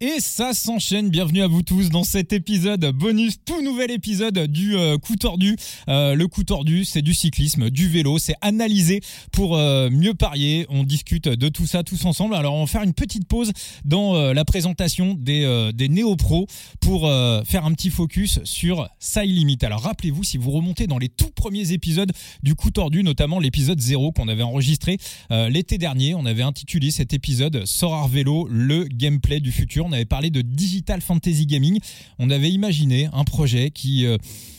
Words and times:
Et 0.00 0.20
ça 0.20 0.54
s'enchaîne. 0.54 1.10
Bienvenue 1.10 1.42
à 1.42 1.48
vous 1.48 1.62
tous 1.62 1.90
dans 1.90 2.04
cet 2.04 2.32
épisode 2.32 2.86
bonus, 2.92 3.38
tout 3.44 3.60
nouvel 3.62 3.90
épisode 3.90 4.46
du 4.46 4.76
euh, 4.76 4.96
coup 4.96 5.16
tordu. 5.16 5.56
Euh, 5.88 6.14
le 6.14 6.28
coup 6.28 6.44
tordu, 6.44 6.84
c'est 6.84 7.02
du 7.02 7.14
cyclisme, 7.14 7.68
du 7.68 7.88
vélo, 7.88 8.20
c'est 8.20 8.36
analysé 8.40 9.00
pour 9.32 9.56
euh, 9.56 9.90
mieux 9.90 10.14
parier. 10.14 10.66
On 10.68 10.84
discute 10.84 11.26
de 11.26 11.48
tout 11.48 11.66
ça 11.66 11.82
tous 11.82 12.04
ensemble. 12.04 12.36
Alors 12.36 12.54
on 12.54 12.60
va 12.60 12.66
faire 12.68 12.84
une 12.84 12.92
petite 12.92 13.26
pause 13.26 13.50
dans 13.84 14.32
la 14.32 14.44
présentation 14.44 15.14
des, 15.18 15.72
des 15.74 15.88
néo-pros 15.88 16.46
pour 16.80 17.10
faire 17.44 17.64
un 17.64 17.72
petit 17.72 17.90
focus 17.90 18.38
sur 18.44 18.88
Side 19.00 19.30
Limit. 19.30 19.58
Alors 19.62 19.82
rappelez-vous, 19.82 20.22
si 20.22 20.38
vous 20.38 20.52
remontez 20.52 20.86
dans 20.86 20.98
les 20.98 21.08
tout 21.08 21.30
premiers 21.34 21.72
épisodes 21.72 22.12
du 22.44 22.54
coup 22.54 22.70
tordu, 22.70 23.02
notamment 23.02 23.40
l'épisode 23.40 23.80
0 23.80 24.12
qu'on 24.12 24.28
avait 24.28 24.42
enregistré 24.42 24.98
l'été 25.30 25.78
dernier, 25.78 26.14
on 26.14 26.24
avait 26.24 26.42
intitulé 26.42 26.90
cet 26.90 27.12
épisode 27.12 27.64
Sorar 27.64 28.06
Vélo, 28.06 28.46
le 28.48 28.84
gameplay 28.84 29.40
du 29.40 29.50
futur 29.50 29.87
on 29.88 29.92
avait 29.92 30.04
parlé 30.04 30.30
de 30.30 30.42
digital 30.42 31.00
fantasy 31.00 31.46
gaming. 31.46 31.78
On 32.18 32.30
avait 32.30 32.50
imaginé 32.50 33.08
un 33.12 33.24
projet 33.24 33.70
qui 33.70 34.06
euh, 34.06 34.16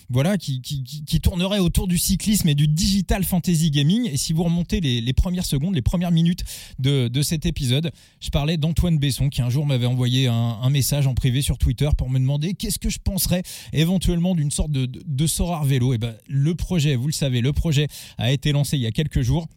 voilà, 0.09 0.37
qui, 0.37 0.59
tournerait 1.21 1.59
autour 1.59 1.87
du 1.87 1.99
cyclisme 1.99 2.49
et 2.49 2.55
du 2.55 2.67
digital 2.67 3.23
fantasy 3.23 3.69
gaming. 3.69 4.09
Et 4.11 4.17
si 4.17 4.33
vous 4.33 4.43
remontez 4.43 4.79
les, 4.81 5.13
premières 5.13 5.45
secondes, 5.45 5.75
les 5.75 5.83
premières 5.83 6.11
minutes 6.11 6.43
de, 6.79 7.21
cet 7.21 7.45
épisode, 7.45 7.91
je 8.19 8.29
parlais 8.29 8.57
d'Antoine 8.57 8.97
Besson 8.97 9.29
qui 9.29 9.41
un 9.41 9.49
jour 9.49 9.67
m'avait 9.67 9.85
envoyé 9.85 10.27
un, 10.27 10.69
message 10.69 11.07
en 11.07 11.13
privé 11.13 11.41
sur 11.41 11.57
Twitter 11.57 11.89
pour 11.97 12.09
me 12.09 12.19
demander 12.19 12.53
qu'est-ce 12.53 12.79
que 12.79 12.89
je 12.89 12.99
penserais 12.99 13.43
éventuellement 13.73 14.33
d'une 14.33 14.51
sorte 14.51 14.71
de, 14.71 14.85
de, 14.85 15.01
de 15.05 15.67
vélo. 15.67 15.93
Et 15.93 15.97
ben, 15.97 16.15
le 16.27 16.55
projet, 16.55 16.95
vous 16.95 17.07
le 17.07 17.13
savez, 17.13 17.41
le 17.41 17.53
projet 17.53 17.87
a 18.17 18.31
été 18.31 18.51
lancé 18.51 18.77
il 18.77 18.81
y 18.81 18.87
a 18.87 18.91
quelques 18.91 19.21
jours. 19.21 19.47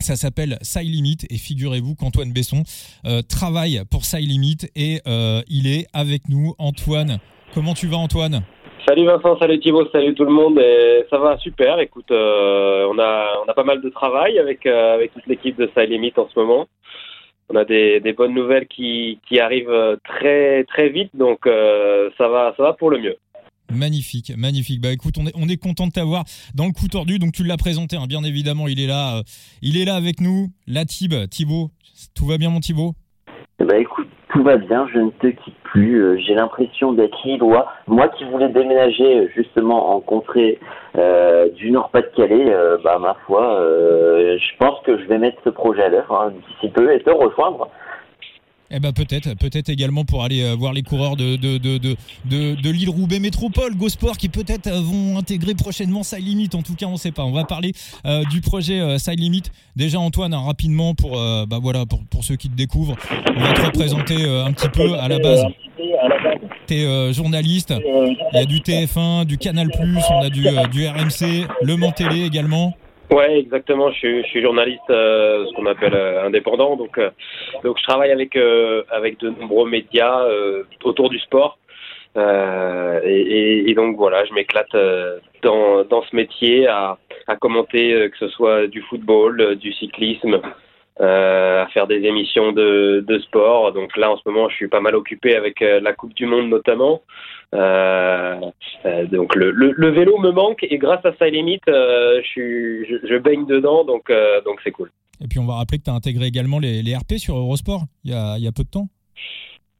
Ça 0.00 0.16
s'appelle 0.16 0.56
Limit 0.82 1.18
et 1.28 1.36
figurez-vous 1.36 1.94
qu'Antoine 1.94 2.32
Besson 2.32 2.62
euh, 3.04 3.20
travaille 3.20 3.82
pour 3.90 4.00
Limit 4.18 4.56
et 4.74 5.00
euh, 5.06 5.42
il 5.48 5.66
est 5.66 5.86
avec 5.92 6.22
nous. 6.30 6.54
Antoine, 6.58 7.18
comment 7.52 7.74
tu 7.74 7.86
vas 7.86 7.98
Antoine? 7.98 8.40
Salut 8.88 9.04
Vincent, 9.04 9.38
salut 9.38 9.60
Thibaut, 9.60 9.86
salut 9.92 10.14
tout 10.14 10.24
le 10.24 10.32
monde. 10.32 10.58
Et 10.58 11.04
ça 11.10 11.18
va 11.18 11.36
super. 11.38 11.80
Écoute, 11.80 12.10
euh, 12.10 12.88
on 12.90 12.98
a 12.98 13.54
pas 13.54 13.62
mal 13.62 13.82
de 13.82 13.90
travail 13.90 14.38
avec 14.38 14.60
toute 15.12 15.26
l'équipe 15.26 15.58
de 15.58 15.70
Limit 15.82 16.14
en 16.16 16.28
ce 16.32 16.40
moment. 16.40 16.66
On 17.50 17.56
a 17.56 17.66
des, 17.66 18.00
des 18.00 18.14
bonnes 18.14 18.34
nouvelles 18.34 18.68
qui, 18.68 19.18
qui 19.28 19.38
arrivent 19.38 19.98
très 20.04 20.64
très 20.64 20.88
vite, 20.88 21.10
donc 21.14 21.40
ça 21.44 22.28
va 22.28 22.54
ça 22.56 22.62
va 22.62 22.72
pour 22.72 22.90
le 22.90 22.98
mieux. 23.00 23.16
Magnifique, 23.72 24.32
magnifique. 24.36 24.80
Bah 24.80 24.90
écoute, 24.92 25.14
on 25.18 25.26
est, 25.26 25.32
on 25.34 25.48
est 25.48 25.56
content 25.56 25.86
de 25.86 25.92
t'avoir 25.92 26.24
dans 26.54 26.66
le 26.66 26.72
coup 26.72 26.88
tordu. 26.88 27.18
Donc 27.18 27.32
tu 27.32 27.44
l'as 27.44 27.56
présenté, 27.56 27.96
hein. 27.96 28.06
bien 28.08 28.24
évidemment, 28.24 28.68
il 28.68 28.80
est 28.80 28.86
là, 28.86 29.18
euh, 29.18 29.22
il 29.62 29.80
est 29.80 29.84
là 29.84 29.94
avec 29.94 30.20
nous. 30.20 30.48
La 30.66 30.84
Thib, 30.84 31.14
Thibaut, 31.30 31.70
tout 32.14 32.26
va 32.26 32.36
bien 32.36 32.50
mon 32.50 32.60
Thibaut? 32.60 32.94
Bah 33.60 33.78
écoute, 33.78 34.08
tout 34.32 34.42
va 34.42 34.56
bien, 34.56 34.88
je 34.92 34.98
ne 34.98 35.10
te 35.10 35.28
quitte 35.28 35.54
plus. 35.64 36.02
Euh, 36.02 36.18
j'ai 36.26 36.34
l'impression 36.34 36.92
d'être 36.92 37.16
lillois. 37.24 37.68
Moi 37.86 38.08
qui 38.08 38.24
voulais 38.24 38.48
déménager 38.48 39.18
euh, 39.18 39.28
justement 39.34 39.94
en 39.94 40.00
contrée 40.00 40.58
du 41.56 41.70
Nord-Pas-de-Calais, 41.70 42.52
bah 42.82 42.98
ma 42.98 43.14
foi, 43.26 43.56
je 43.60 44.56
pense 44.58 44.80
que 44.84 44.98
je 44.98 45.04
vais 45.04 45.18
mettre 45.18 45.38
ce 45.44 45.50
projet 45.50 45.84
à 45.84 45.88
l'œuvre 45.88 46.12
hein, 46.12 46.32
d'ici 46.32 46.72
peu 46.72 46.92
et 46.92 47.00
te 47.00 47.10
rejoindre. 47.10 47.68
Eh 48.72 48.78
ben 48.78 48.92
peut-être, 48.92 49.34
peut-être 49.34 49.68
également 49.68 50.04
pour 50.04 50.22
aller 50.22 50.42
euh, 50.42 50.54
voir 50.54 50.72
les 50.72 50.82
coureurs 50.82 51.16
de, 51.16 51.34
de, 51.34 51.58
de, 51.58 51.78
de, 51.78 51.96
de, 52.24 52.70
l'île 52.70 52.88
Roubaix 52.90 53.18
Métropole, 53.18 53.74
Gosport, 53.74 54.16
qui 54.16 54.28
peut-être 54.28 54.68
euh, 54.68 54.80
vont 54.80 55.18
intégrer 55.18 55.54
prochainement 55.54 56.04
Side 56.04 56.24
Limit. 56.24 56.50
En 56.54 56.62
tout 56.62 56.76
cas, 56.76 56.86
on 56.86 56.92
ne 56.92 56.96
sait 56.96 57.10
pas. 57.10 57.24
On 57.24 57.32
va 57.32 57.42
parler 57.42 57.72
euh, 58.06 58.22
du 58.30 58.40
projet 58.40 58.96
Side 58.98 59.18
Limit. 59.18 59.42
Déjà, 59.74 59.98
Antoine, 59.98 60.32
hein, 60.34 60.42
rapidement 60.46 60.94
pour, 60.94 61.12
bah 61.12 61.58
voilà, 61.60 61.84
pour, 61.84 62.00
pour, 62.04 62.22
ceux 62.22 62.36
qui 62.36 62.48
te 62.48 62.56
découvrent, 62.56 62.94
on 63.34 63.40
va 63.40 63.52
te 63.54 63.60
représenter 63.62 64.24
un 64.24 64.52
petit 64.52 64.68
peu 64.68 64.94
à 64.94 65.08
la 65.08 65.18
base. 65.18 65.44
Tu 66.66 66.74
es 66.74 67.12
journaliste, 67.12 67.74
il 68.32 68.38
y 68.38 68.42
a 68.42 68.44
du 68.44 68.60
TF1, 68.60 69.24
du 69.24 69.38
Canal+, 69.38 69.68
on 69.78 70.20
a 70.22 70.30
du, 70.30 70.42
du 70.42 70.86
RMC, 70.86 71.46
Le 71.62 71.76
Mans 71.76 71.92
Télé 71.92 72.24
également. 72.24 72.74
Ouais, 73.10 73.40
exactement. 73.40 73.90
Je 73.90 73.98
suis, 73.98 74.22
je 74.22 74.28
suis 74.28 74.42
journaliste, 74.42 74.88
euh, 74.88 75.44
ce 75.46 75.54
qu'on 75.54 75.66
appelle 75.66 75.94
euh, 75.94 76.24
indépendant. 76.24 76.76
Donc, 76.76 76.96
euh, 76.96 77.10
donc 77.64 77.76
je 77.78 77.82
travaille 77.82 78.12
avec 78.12 78.36
avec 78.90 79.18
de 79.18 79.30
nombreux 79.30 79.68
médias 79.68 80.24
autour 80.84 81.10
du 81.10 81.18
sport. 81.18 81.58
Et, 82.16 83.70
et, 83.70 83.74
donc 83.74 83.96
voilà, 83.96 84.24
je 84.24 84.32
m'éclate 84.32 84.76
dans 85.42 85.84
dans 85.84 86.02
ce 86.02 86.14
métier 86.14 86.66
à 86.68 86.98
à 87.26 87.36
commenter 87.36 88.10
que 88.10 88.18
ce 88.18 88.28
soit 88.28 88.66
du 88.66 88.82
football, 88.82 89.56
du 89.56 89.72
cyclisme, 89.72 90.40
à 91.00 91.66
faire 91.72 91.86
des 91.86 92.02
émissions 92.04 92.52
de 92.52 93.04
de 93.06 93.18
sport. 93.20 93.72
Donc 93.72 93.96
là, 93.96 94.10
en 94.10 94.16
ce 94.16 94.22
moment, 94.26 94.48
je 94.48 94.56
suis 94.56 94.68
pas 94.68 94.80
mal 94.80 94.94
occupé 94.94 95.34
avec 95.34 95.60
la 95.60 95.92
Coupe 95.92 96.14
du 96.14 96.26
Monde 96.26 96.48
notamment. 96.48 97.02
Euh, 97.52 98.36
euh, 98.84 99.06
donc 99.06 99.34
le, 99.34 99.50
le, 99.50 99.90
vélo 99.90 100.18
me 100.18 100.30
manque 100.30 100.62
et 100.62 100.78
grâce 100.78 101.04
à 101.04 101.12
Side 101.14 101.34
Limit, 101.34 101.60
euh, 101.68 102.22
je, 102.22 102.84
je, 102.88 103.06
je, 103.08 103.18
baigne 103.18 103.44
dedans, 103.44 103.84
donc 103.84 104.12
donc 104.44 104.60
c'est 104.62 104.70
cool. 104.70 104.90
Et 105.22 105.26
puis 105.26 105.40
on 105.40 105.46
va 105.46 105.54
rappeler 105.54 105.78
que 105.78 105.84
tu 105.84 105.90
as 105.90 105.94
intégré 105.94 106.26
également 106.26 106.60
les, 106.60 106.82
les, 106.82 106.96
RP 106.96 107.14
sur 107.16 107.36
Eurosport 107.36 107.82
il 108.04 108.12
y 108.12 108.14
a, 108.14 108.36
il 108.38 108.44
y 108.44 108.46
a 108.46 108.52
peu 108.52 108.62
de 108.62 108.70
temps. 108.70 108.86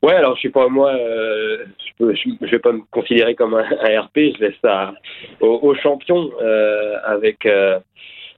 Ouais, 0.03 0.15
alors 0.15 0.35
je 0.35 0.41
suis 0.41 0.51
pas 0.51 0.69
moi, 0.69 0.93
je, 0.97 2.15
je, 2.15 2.51
vais 2.51 2.59
pas 2.59 2.73
me 2.73 2.81
considérer 2.91 3.35
comme 3.37 3.55
un, 3.55 3.63
RP, 3.63 4.17
je 4.17 4.41
laisse 4.41 4.55
ça 4.63 4.93
aux, 5.41 5.61
aux 5.63 5.75
champions 5.77 6.31
avec 7.05 7.47
avec 7.47 7.47
euh, 7.47 7.79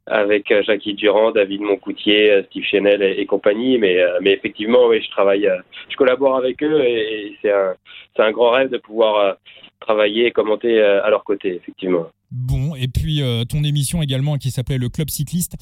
Jackie 0.08 0.94
Durand, 0.94 1.32
David 1.32 1.60
Moncoutier, 1.60 2.30
euh, 2.30 2.42
Steve 2.44 2.64
Chenel 2.64 3.02
et, 3.02 3.26
compagnie. 3.26 3.78
Mais, 3.78 3.98
euh, 3.98 4.18
effectivement, 4.24 4.92
je 4.92 5.10
travaille, 5.10 5.48
je 5.88 5.96
collabore 5.96 6.36
avec 6.36 6.62
eux 6.62 6.82
et, 6.84 7.36
c'est 7.42 8.22
un, 8.22 8.32
grand 8.32 8.50
rêve 8.50 8.70
de 8.70 8.78
pouvoir 8.78 9.36
travailler 9.80 10.26
et 10.26 10.30
commenter 10.30 10.80
à 10.80 11.08
leur 11.10 11.24
côté, 11.24 11.56
effectivement. 11.56 12.06
Bon, 12.30 12.74
et 12.76 12.88
puis 12.88 13.20
ton 13.48 13.64
émission 13.64 14.00
également 14.00 14.36
qui 14.36 14.50
s'appelait 14.50 14.78
Le 14.78 14.88
Club 14.88 15.10
Cycliste 15.10 15.56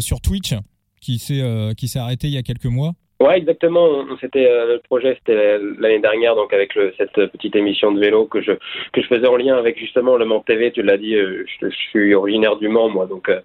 sur 0.00 0.20
Twitch, 0.20 0.54
qui 1.00 1.18
s'est 1.18 1.42
qui 1.76 1.88
s'est 1.88 1.98
arrêté 1.98 2.28
il 2.28 2.34
y 2.34 2.38
a 2.38 2.42
quelques 2.42 2.66
mois. 2.66 2.92
Ouais, 3.22 3.38
exactement. 3.38 4.04
C'était 4.20 4.50
euh, 4.50 4.74
le 4.74 4.78
projet, 4.80 5.14
c'était 5.14 5.56
l'année 5.78 6.00
dernière, 6.00 6.34
donc 6.34 6.52
avec 6.52 6.74
le, 6.74 6.92
cette 6.98 7.12
petite 7.30 7.54
émission 7.54 7.92
de 7.92 8.00
vélo 8.00 8.26
que 8.26 8.42
je 8.42 8.50
que 8.92 9.00
je 9.00 9.06
faisais 9.06 9.28
en 9.28 9.36
lien 9.36 9.56
avec 9.56 9.78
justement 9.78 10.16
le 10.16 10.24
Mans 10.24 10.40
TV. 10.40 10.72
Tu 10.72 10.82
l'as 10.82 10.96
dit, 10.98 11.14
euh, 11.14 11.44
je, 11.60 11.68
suis 11.68 12.14
originaire 12.16 12.56
du 12.56 12.66
Mans, 12.66 12.88
moi, 12.88 13.06
donc 13.06 13.28
euh, 13.28 13.40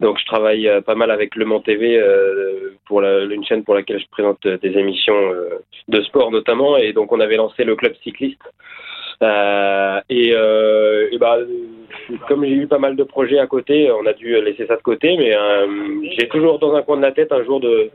donc 0.00 0.18
je 0.18 0.24
travaille 0.24 0.66
pas 0.86 0.94
mal 0.94 1.10
avec 1.10 1.36
le 1.36 1.44
Mans 1.44 1.60
TV 1.60 2.02
pour 2.86 3.02
la, 3.02 3.24
une 3.24 3.44
chaîne 3.44 3.62
pour 3.62 3.74
laquelle 3.74 4.00
je 4.00 4.08
présente 4.10 4.46
des 4.46 4.78
émissions 4.78 5.20
de 5.88 6.00
sport 6.02 6.30
notamment, 6.30 6.78
et 6.78 6.94
donc 6.94 7.12
on 7.12 7.20
avait 7.20 7.36
lancé 7.36 7.64
le 7.64 7.76
club 7.76 7.92
cycliste. 8.02 8.42
et, 9.20 10.30
et 10.30 11.18
bah, 11.18 11.38
comme 12.28 12.44
j'ai 12.44 12.54
eu 12.54 12.66
pas 12.66 12.78
mal 12.78 12.96
de 12.96 13.04
projets 13.04 13.38
à 13.38 13.46
côté, 13.46 13.90
on 13.90 14.06
a 14.06 14.12
dû 14.12 14.40
laisser 14.42 14.66
ça 14.66 14.76
de 14.76 14.82
côté, 14.82 15.16
mais 15.16 15.32
j'ai 16.18 16.28
toujours 16.28 16.58
dans 16.58 16.74
un 16.74 16.82
coin 16.82 16.96
de 16.96 17.02
la 17.02 17.12
tête 17.12 17.32
un 17.32 17.44
jour 17.44 17.60
de 17.60 17.90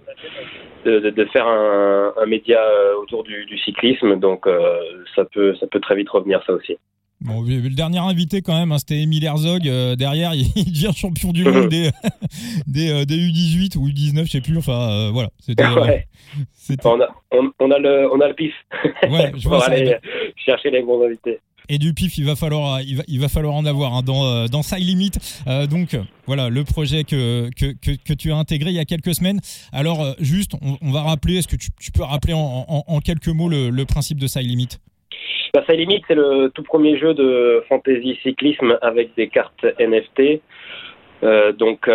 de, 0.85 1.25
faire 1.31 1.47
un, 1.47 2.25
média 2.27 2.59
euh, 2.61 2.95
autour 3.01 3.23
du, 3.23 3.57
cyclisme, 3.63 4.19
donc 4.19 4.47
euh, 4.47 4.79
ça 5.15 5.25
peut 5.25 5.55
ça 5.59 5.67
peut 5.67 5.79
très 5.79 5.95
vite 5.95 6.09
revenir 6.09 6.41
ça 6.45 6.53
aussi. 6.53 6.77
Bon, 7.21 7.41
le 7.41 7.73
dernier 7.73 7.99
invité 7.99 8.41
quand 8.41 8.57
même, 8.57 8.71
hein, 8.71 8.77
c'était 8.77 9.01
Emile 9.01 9.23
Herzog. 9.23 9.67
Euh, 9.67 9.95
derrière, 9.95 10.33
il, 10.35 10.71
devient 10.71 10.91
champion 10.95 11.31
du 11.31 11.45
monde 11.45 11.69
des, 11.69 11.89
des, 12.67 13.05
des, 13.05 13.15
U18 13.15 13.77
ou 13.77 13.87
U19, 13.87 14.25
je 14.25 14.31
sais 14.31 14.41
plus. 14.41 14.57
Enfin, 14.57 15.11
voilà. 15.11 15.29
on, 16.83 17.01
a, 17.01 17.07
on, 17.59 17.71
a 17.71 17.79
le, 17.79 18.09
on 18.11 18.19
a 18.19 18.27
le 18.27 18.33
pif. 18.33 18.53
Ouais, 19.09 19.31
je 19.35 19.43
pour 19.47 19.63
aller 19.63 19.97
chercher 20.35 20.69
les 20.71 20.81
bons 20.81 21.03
invités 21.03 21.39
et 21.69 21.77
du 21.77 21.93
pif, 21.93 22.17
il 22.17 22.25
va 22.25 22.35
falloir, 22.35 22.81
il 22.81 22.97
va, 22.97 23.03
il 23.07 23.19
va 23.19 23.27
falloir 23.27 23.53
en 23.55 23.65
avoir 23.65 23.93
hein, 23.93 24.01
dans, 24.05 24.25
euh, 24.25 24.47
dans 24.47 24.61
Limit. 24.77 25.11
Euh, 25.47 25.67
donc 25.67 25.97
voilà, 26.27 26.49
le 26.49 26.63
projet 26.63 27.03
que, 27.03 27.49
que, 27.55 27.73
que, 27.73 28.13
tu 28.13 28.31
as 28.31 28.35
intégré 28.35 28.69
il 28.69 28.75
y 28.75 28.79
a 28.79 28.85
quelques 28.85 29.15
semaines. 29.15 29.39
Alors 29.71 30.01
euh, 30.03 30.11
juste, 30.19 30.53
on, 30.61 30.91
va 30.91 31.01
rappeler, 31.01 31.37
est-ce 31.37 31.47
que 31.47 31.55
tu, 31.55 31.91
peux 31.91 32.03
rappeler 32.03 32.33
en, 32.33 32.65
en, 32.67 32.99
quelques 32.99 33.27
mots 33.27 33.49
le, 33.49 33.85
principe 33.85 34.19
de 34.19 34.27
Side 34.27 34.47
Limit? 34.47 34.79
Bah, 35.53 35.63
Side 35.67 35.79
Limit, 35.79 36.01
c'est 36.07 36.15
le 36.15 36.51
tout 36.53 36.63
premier 36.63 36.97
jeu 36.97 37.13
de 37.13 37.63
fantasy 37.69 38.17
cyclisme 38.23 38.77
avec 38.81 39.15
des 39.15 39.27
cartes 39.27 39.65
NFT. 39.79 40.41
donc 41.57 41.89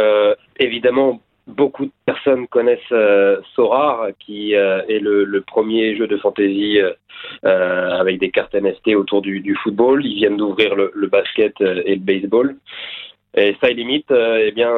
évidemment, 0.59 1.21
beaucoup 1.51 1.87
de 1.87 1.93
personnes 2.07 2.47
connaissent 2.49 2.81
euh, 2.93 3.41
Sorar, 3.55 4.09
qui 4.19 4.55
euh, 4.55 4.83
est 4.89 4.99
le, 4.99 5.41
premier 5.43 5.97
jeu 5.97 6.07
de 6.07 6.17
fantasy 6.17 6.79
euh, 7.45 7.91
avec 7.91 8.19
des 8.19 8.31
cartes 8.31 8.55
NFT 8.55 8.95
autour 8.95 9.23
du, 9.23 9.57
football. 9.63 10.05
Ils 10.05 10.17
viennent 10.17 10.37
d'ouvrir 10.37 10.75
le, 10.75 11.07
basket 11.07 11.61
et 11.61 11.97
le 11.97 12.01
baseball. 12.01 12.57
Et 13.37 13.55
Side 13.63 13.77
Limit, 13.77 14.05
eh 14.11 14.51
bien, 14.53 14.73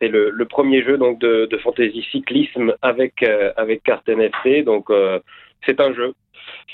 c'est 0.00 0.08
le, 0.08 0.44
premier 0.44 0.82
jeu 0.82 0.96
donc 0.96 1.18
de, 1.18 1.48
fantasy 1.62 2.06
cyclisme 2.10 2.74
avec 2.82 3.22
avec 3.56 3.82
cartes 3.82 4.08
NFT. 4.08 4.64
Donc, 4.64 4.86
c'est 5.66 5.80
un 5.80 5.92
jeu. 5.94 6.14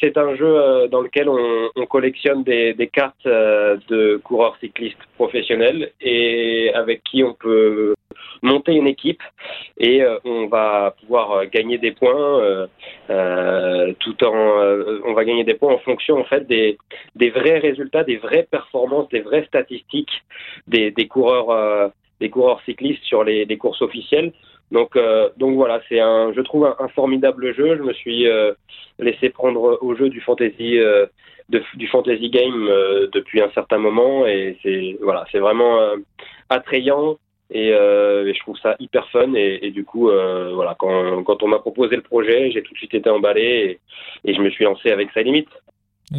C'est 0.00 0.16
un 0.16 0.36
jeu 0.36 0.88
dans 0.88 1.00
lequel 1.00 1.28
on, 1.28 1.70
on 1.74 1.86
collectionne 1.86 2.44
des 2.44 2.90
cartes 2.92 3.26
de 3.26 4.20
coureurs 4.22 4.56
cyclistes 4.60 5.02
professionnels 5.16 5.90
et 6.00 6.72
avec 6.74 7.02
qui 7.02 7.24
on 7.24 7.34
peut 7.34 7.94
monter 8.42 8.72
une 8.74 8.86
équipe 8.86 9.22
et 9.78 10.02
on 10.24 10.46
va 10.46 10.94
pouvoir 11.00 11.46
gagner 11.46 11.78
des 11.78 11.92
points 11.92 12.68
tout 14.00 14.24
en 14.24 14.34
on 15.04 15.12
va 15.14 15.24
gagner 15.24 15.44
des 15.44 15.54
points 15.54 15.72
en 15.74 15.78
fonction 15.78 16.18
en 16.18 16.24
fait 16.24 16.46
des 16.46 16.78
des 17.14 17.30
vrais 17.30 17.58
résultats, 17.58 18.04
des 18.04 18.16
vraies 18.16 18.46
performances, 18.50 19.08
des 19.08 19.20
vraies 19.20 19.44
statistiques 19.46 20.22
des, 20.66 20.90
des 20.90 21.08
coureurs 21.08 21.92
des 22.20 22.30
coureurs 22.30 22.60
cyclistes 22.64 23.04
sur 23.04 23.24
les, 23.24 23.46
courses 23.58 23.82
officielles. 23.82 24.32
Donc, 24.70 24.96
euh, 24.96 25.28
donc 25.36 25.54
voilà, 25.56 25.80
c'est 25.88 26.00
un, 26.00 26.32
je 26.32 26.40
trouve 26.40 26.74
un, 26.78 26.88
formidable 26.88 27.54
jeu. 27.54 27.76
Je 27.76 27.82
me 27.82 27.92
suis 27.92 28.26
euh, 28.28 28.52
laissé 28.98 29.28
prendre 29.28 29.78
au 29.82 29.94
jeu 29.94 30.08
du 30.08 30.20
fantasy, 30.20 30.78
euh, 30.78 31.06
du 31.48 31.86
fantasy 31.88 32.30
game 32.30 32.66
depuis 33.12 33.42
un 33.42 33.50
certain 33.50 33.78
moment, 33.78 34.26
et 34.26 34.56
c'est 34.62 34.96
voilà, 35.02 35.26
c'est 35.30 35.38
vraiment 35.38 35.78
attrayant. 36.48 37.18
Et, 37.54 37.68
je 37.70 38.40
trouve 38.40 38.58
ça 38.58 38.76
hyper 38.80 39.08
fun. 39.10 39.32
Et, 39.34 39.70
du 39.70 39.84
coup 39.84 40.08
voilà 40.08 40.74
quand, 40.78 41.22
quand 41.24 41.42
on 41.42 41.48
m'a 41.48 41.58
proposé 41.58 41.96
le 41.96 42.02
projet 42.02 42.50
j'ai 42.50 42.62
tout 42.62 42.72
de 42.72 42.78
suite 42.78 42.94
été 42.94 43.08
emballé 43.08 43.78
et, 44.24 44.30
et 44.30 44.34
je 44.34 44.40
me 44.40 44.50
suis 44.50 44.64
lancé 44.64 44.90
avec 44.90 45.10
sa 45.12 45.22
limite 45.22 45.48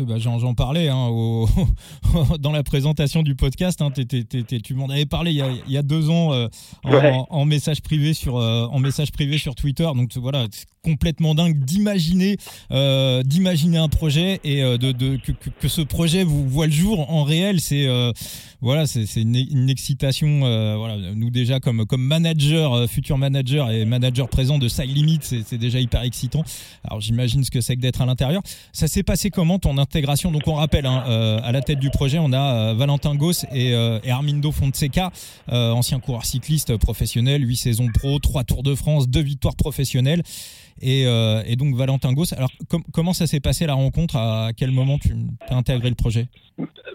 bah, 0.03 0.18
J'en 0.18 0.53
parlais 0.53 0.89
hein, 0.89 1.09
dans 2.39 2.51
la 2.51 2.63
présentation 2.63 3.24
du 3.24 3.36
podcast. 3.36 3.81
Hein, 3.81 3.92
tu 4.63 4.74
m'en 4.74 4.88
avais 4.88 5.06
parlé 5.06 5.31
il 5.31 5.38
y 5.38 5.42
a, 5.42 5.50
il 5.68 5.71
y 5.71 5.77
a 5.77 5.83
deux 5.83 6.09
ans 6.09 6.33
euh, 6.33 6.47
en, 6.83 7.27
en, 7.30 7.45
message 7.45 7.81
privé 7.81 8.13
sur 8.13 8.38
euh, 8.38 8.65
en 8.65 8.80
message 8.80 9.12
privé 9.12 9.38
sur 9.38 9.56
Twitter. 9.56 9.88
Donc 9.95 10.15
voilà, 10.18 10.47
complètement 10.83 11.36
dingue 11.36 11.63
d'imaginer 11.63 12.38
euh, 12.71 13.24
d'imaginer 13.24 13.77
un 13.77 13.89
projet 13.89 14.39
et 14.44 14.62
de, 14.62 14.92
de 14.92 15.18
que, 15.18 15.31
que, 15.31 15.68
ce 15.68 15.81
projet 15.81 16.24
vous 16.24 16.47
voit 16.47 16.68
le 16.68 16.71
jour 16.71 17.09
en 17.12 17.24
réel. 17.24 17.59
C'est 17.59 17.88
voilà, 18.62 18.88
c'est 18.88 19.21
une, 19.21 19.36
une, 19.36 19.69
excitation. 19.69 20.39
voilà, 20.77 20.97
nous 21.13 21.30
déjà 21.30 21.59
comme 21.59 21.86
comme 21.86 22.03
manager, 22.03 22.89
futur 22.89 23.18
manager 23.18 23.69
et 23.71 23.86
manager 23.86 24.27
présent 24.27 24.57
de 24.57 24.68
Side 24.68 24.95
Limit, 24.95 25.19
c'est 25.21 25.57
déjà 25.57 25.80
hyper 25.80 26.01
excitant. 26.03 26.44
Alors 26.83 27.01
j'imagine 27.01 27.44
ce 27.44 27.51
que 27.51 27.62
c'est 27.62 27.75
que 27.75 27.81
d'être 27.81 28.01
à 28.01 28.06
l'intérieur. 28.06 28.42
Ça 28.74 28.88
s'est 28.88 29.03
passé 29.03 29.30
comment 29.30 29.59
ton 29.59 29.77
Donc 30.31 30.41
on 30.47 30.55
rappelle, 30.55 30.85
hein, 30.85 31.03
euh, 31.07 31.37
à 31.43 31.51
la 31.51 31.61
tête 31.61 31.79
du 31.79 31.89
projet, 31.89 32.17
on 32.19 32.33
a 32.33 32.71
euh, 32.71 32.73
Valentin 32.73 33.15
Goss 33.15 33.45
et, 33.53 33.73
euh, 33.73 33.99
Armindo 34.09 34.51
Fonseca, 34.51 35.11
ancien 35.49 35.99
coureur 35.99 36.25
cycliste 36.25 36.77
professionnel, 36.77 37.47
8 37.47 37.55
saisons 37.55 37.87
pro, 37.93 38.19
3 38.19 38.43
Tours 38.43 38.63
de 38.63 38.75
France, 38.75 39.09
2 39.09 39.21
victoires 39.21 39.55
professionnelles. 39.55 40.21
Et, 40.81 41.03
et 41.03 41.55
donc 41.55 41.75
Valentin 41.75 42.11
Goss, 42.13 42.33
alors 42.33 42.49
comment 42.93 43.13
ça 43.13 43.27
s'est 43.27 43.39
passé 43.39 43.65
la 43.65 43.75
rencontre? 43.75 44.17
À 44.17 44.49
quel 44.55 44.71
moment 44.71 44.97
tu 44.97 45.13
as 45.49 45.55
intégré 45.55 45.89
le 45.89 45.95
projet? 45.95 46.25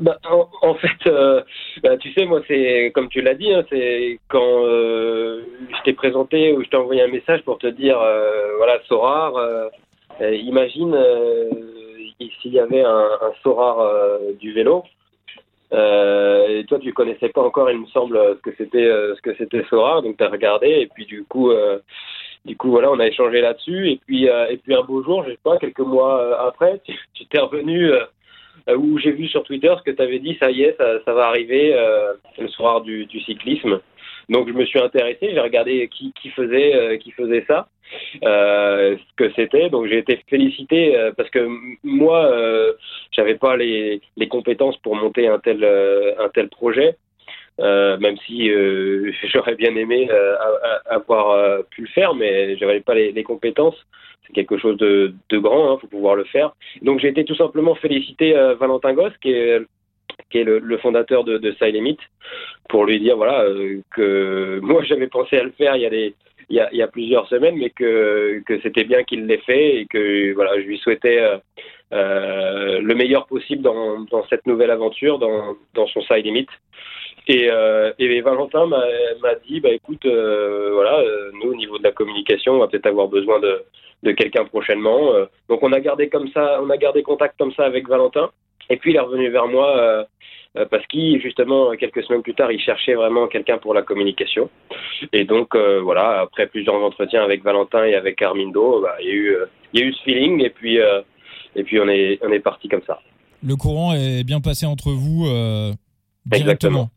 Bah, 0.01 0.19
en, 0.63 0.75
fait, 0.75 1.11
bah, 1.83 1.97
tu 1.97 2.13
sais, 2.13 2.27
moi, 2.27 2.43
c'est 2.47 2.93
comme 2.95 3.09
tu 3.09 3.23
l'as 3.23 3.35
dit, 3.35 3.51
hein, 3.53 3.65
c'est 3.71 4.21
quand 4.29 4.41
je 4.41 5.83
t'ai 5.85 5.95
présenté 5.95 6.53
ou 6.53 6.63
je 6.63 6.69
t'ai 6.69 6.77
envoyé 6.77 7.03
un 7.03 7.09
message 7.09 7.41
pour 7.43 7.59
te 7.59 7.69
dire, 7.69 7.99
voilà, 8.59 8.79
Sorar, 8.87 9.33
imagine 10.21 10.95
s'il 12.41 12.53
y 12.53 12.61
avait 12.61 12.83
un, 12.83 13.09
un 13.21 13.33
euh, 13.81 14.33
du 14.35 14.53
vélo, 14.53 14.85
euh, 15.73 16.59
et 16.59 16.65
toi 16.65 16.79
tu 16.79 16.93
connaissais 16.93 17.29
pas 17.29 17.43
encore, 17.43 17.71
il 17.71 17.81
me 17.81 17.87
semble, 17.87 18.19
ce 18.37 18.51
que 18.51 18.57
c'était 18.57 18.85
euh, 18.85 19.15
ce 19.17 19.23
que 19.23 19.35
c'était 19.37 19.65
donc 19.71 20.17
tu 20.17 20.25
as 20.25 20.29
regardé 20.29 20.69
et 20.69 20.87
puis 20.87 21.07
du 21.07 21.25
coup 21.25 21.53
du 22.45 22.57
coup 22.57 22.71
voilà, 22.71 22.91
on 22.91 22.99
a 22.99 23.07
échangé 23.07 23.41
là-dessus 23.41 23.91
et 23.91 24.01
puis 24.05 24.25
et 24.25 24.57
puis 24.63 24.75
un 24.75 24.83
beau 24.83 25.03
jour, 25.03 25.25
je 25.25 25.33
sais 25.33 25.39
pas, 25.43 25.59
quelques 25.59 25.79
mois 25.81 26.47
après, 26.47 26.81
tu 26.85 27.27
t'es 27.27 27.39
revenu 27.39 27.91
où 28.77 28.99
j'ai 28.99 29.13
vu 29.13 29.29
sur 29.29 29.43
Twitter 29.45 29.73
ce 29.79 29.83
que 29.83 29.95
tu 29.95 30.03
avais 30.03 30.19
dit, 30.19 30.37
ça 30.39 30.51
y 30.51 30.63
est, 30.63 30.77
ça, 31.05 31.13
va 31.13 31.27
arriver 31.27 31.75
le 32.39 32.49
soir 32.49 32.81
du, 32.83 33.07
du 33.07 33.21
cyclisme. 33.21 33.81
Donc 34.31 34.47
je 34.47 34.53
me 34.53 34.65
suis 34.65 34.79
intéressé, 34.79 35.31
j'ai 35.33 35.41
regardé 35.41 35.89
qui, 35.89 36.13
faisait 36.31 36.75
euh, 36.77 36.97
qui 36.99 37.11
faisait 37.11 37.45
ça, 37.49 37.69
euh, 38.25 38.97
ce 38.97 39.17
que 39.17 39.33
c'était. 39.35 39.69
Donc 39.71 39.87
j'ai 39.89 39.99
été 39.99 40.23
félicité 40.29 40.97
euh, 40.97 41.11
parce 41.17 41.29
que 41.31 41.49
moi 41.83 42.31
j'avais 43.11 43.35
pas 43.35 43.57
les, 43.57 44.01
les 44.17 44.29
compétences 44.29 44.77
pour 44.79 44.95
monter 44.95 45.27
un 45.27 45.41
tel 45.41 45.65
un 45.65 46.29
tel 46.29 46.49
projet. 46.49 46.97
même 47.59 48.17
si 48.27 48.49
j'aurais 49.33 49.57
bien 49.57 49.75
aimé 49.75 50.09
avoir 50.87 51.65
pu 51.71 51.83
le 51.83 51.89
faire, 51.89 52.15
mais 52.15 52.57
j'avais 52.57 52.81
pas 52.81 52.95
les, 52.95 53.25
compétences. 53.25 53.79
C'est 54.27 54.33
quelque 54.33 54.59
chose 54.59 54.77
de, 54.77 55.13
de 55.31 55.39
grand, 55.39 55.65
il 55.65 55.73
hein, 55.73 55.79
faut 55.81 55.89
pouvoir 55.89 56.15
le 56.15 56.25
faire. 56.25 56.55
Donc 56.83 57.01
j'ai 57.01 57.09
été 57.09 57.25
tout 57.25 57.35
simplement 57.35 57.75
félicité 57.75 58.33
Valentin 58.61 58.93
Goss, 58.95 59.13
qui 59.21 59.33
est 59.33 59.61
qui 60.31 60.39
est 60.39 60.45
le, 60.45 60.79
fondateur 60.79 61.25
de, 61.25 61.39
de 61.39 61.55
Limit, 61.67 61.99
pour 62.69 62.85
lui 62.85 63.01
dire 63.01 63.17
voilà 63.17 63.43
euh, 63.43 63.81
que 63.95 64.61
moi 64.63 64.83
j'avais 64.85 65.09
pensé 65.09 65.37
à 65.37 65.43
le 65.43 65.51
faire 65.51 65.77
il 65.77 66.09
y 66.73 66.83
a 66.83 66.89
plusieurs 66.89 67.29
semaines, 67.29 67.57
mais 67.57 67.71
que, 67.71 68.43
c'était 68.63 68.85
bien 68.85 69.05
qu'il 69.05 69.27
l'ait 69.27 69.39
fait 69.39 69.77
et 69.77 69.87
que 69.87 70.33
voilà, 70.35 70.61
je 70.61 70.67
lui 70.67 70.79
souhaitais 70.79 71.21
euh, 71.21 71.37
euh 71.93 72.81
le 72.81 72.95
meilleur 72.95 73.27
possible 73.27 73.63
dans, 73.63 74.27
cette 74.29 74.47
nouvelle 74.47 74.71
aventure, 74.71 75.19
dans, 75.19 75.87
son 75.89 76.01
side. 76.03 76.47
Et, 77.29 78.21
Valentin 78.21 78.67
m'a 78.67 79.35
dit, 79.47 79.61
bah 79.61 79.71
écoute, 79.71 80.05
voilà, 80.07 81.05
nous 81.35 81.53
au 81.53 81.55
niveau 81.55 81.79
de 81.79 81.85
la 81.85 81.93
communication, 81.93 82.55
on 82.55 82.59
va 82.59 82.67
peut-être 82.67 82.87
avoir 82.87 83.07
besoin 83.07 83.39
de, 83.39 83.63
de 84.03 84.11
quelqu'un 84.11 84.45
prochainement. 84.45 85.13
donc 85.49 85.63
on 85.63 85.73
a 85.73 85.79
gardé 85.79 86.09
comme 86.09 86.29
ça, 86.33 86.61
on 86.61 86.71
a 86.71 86.77
gardé 86.77 87.05
contact 87.05 87.39
comme 87.39 87.53
ça 87.53 87.65
avec 87.65 87.89
Valentin. 87.89 88.31
Et 88.71 88.77
puis 88.77 88.93
il 88.93 88.97
est 88.97 89.01
revenu 89.01 89.29
vers 89.29 89.49
moi 89.49 89.77
euh, 89.77 90.05
euh, 90.57 90.65
parce 90.71 90.87
qu'il, 90.87 91.21
justement, 91.21 91.73
quelques 91.77 92.03
semaines 92.05 92.23
plus 92.23 92.35
tard, 92.35 92.51
il 92.51 92.61
cherchait 92.61 92.95
vraiment 92.95 93.27
quelqu'un 93.27 93.59
pour 93.59 93.75
la 93.75 93.83
communication. 93.83 94.49
Et 95.13 95.25
donc, 95.25 95.55
euh, 95.55 95.81
voilà, 95.81 96.21
après 96.21 96.47
plusieurs 96.47 96.77
entretiens 96.77 97.23
avec 97.23 97.43
Valentin 97.43 97.85
et 97.85 97.95
avec 97.95 98.23
Armindo, 98.23 98.81
bah, 98.81 98.97
il, 99.01 99.07
y 99.07 99.11
a 99.11 99.15
eu, 99.15 99.37
il 99.73 99.81
y 99.81 99.83
a 99.83 99.87
eu 99.87 99.93
ce 99.93 100.03
feeling 100.03 100.45
et 100.45 100.51
puis, 100.51 100.79
et 100.79 101.63
puis 101.65 101.81
on 101.81 101.89
est, 101.89 102.19
on 102.23 102.33
est 102.33 102.41
parti 102.41 102.69
comme 102.69 102.83
ça. 102.87 103.01
Le 103.45 103.57
courant 103.57 103.95
est 103.95 104.25
bien 104.25 104.41
passé 104.41 104.67
entre 104.67 104.91
vous 104.91 105.25
directement. 106.27 106.91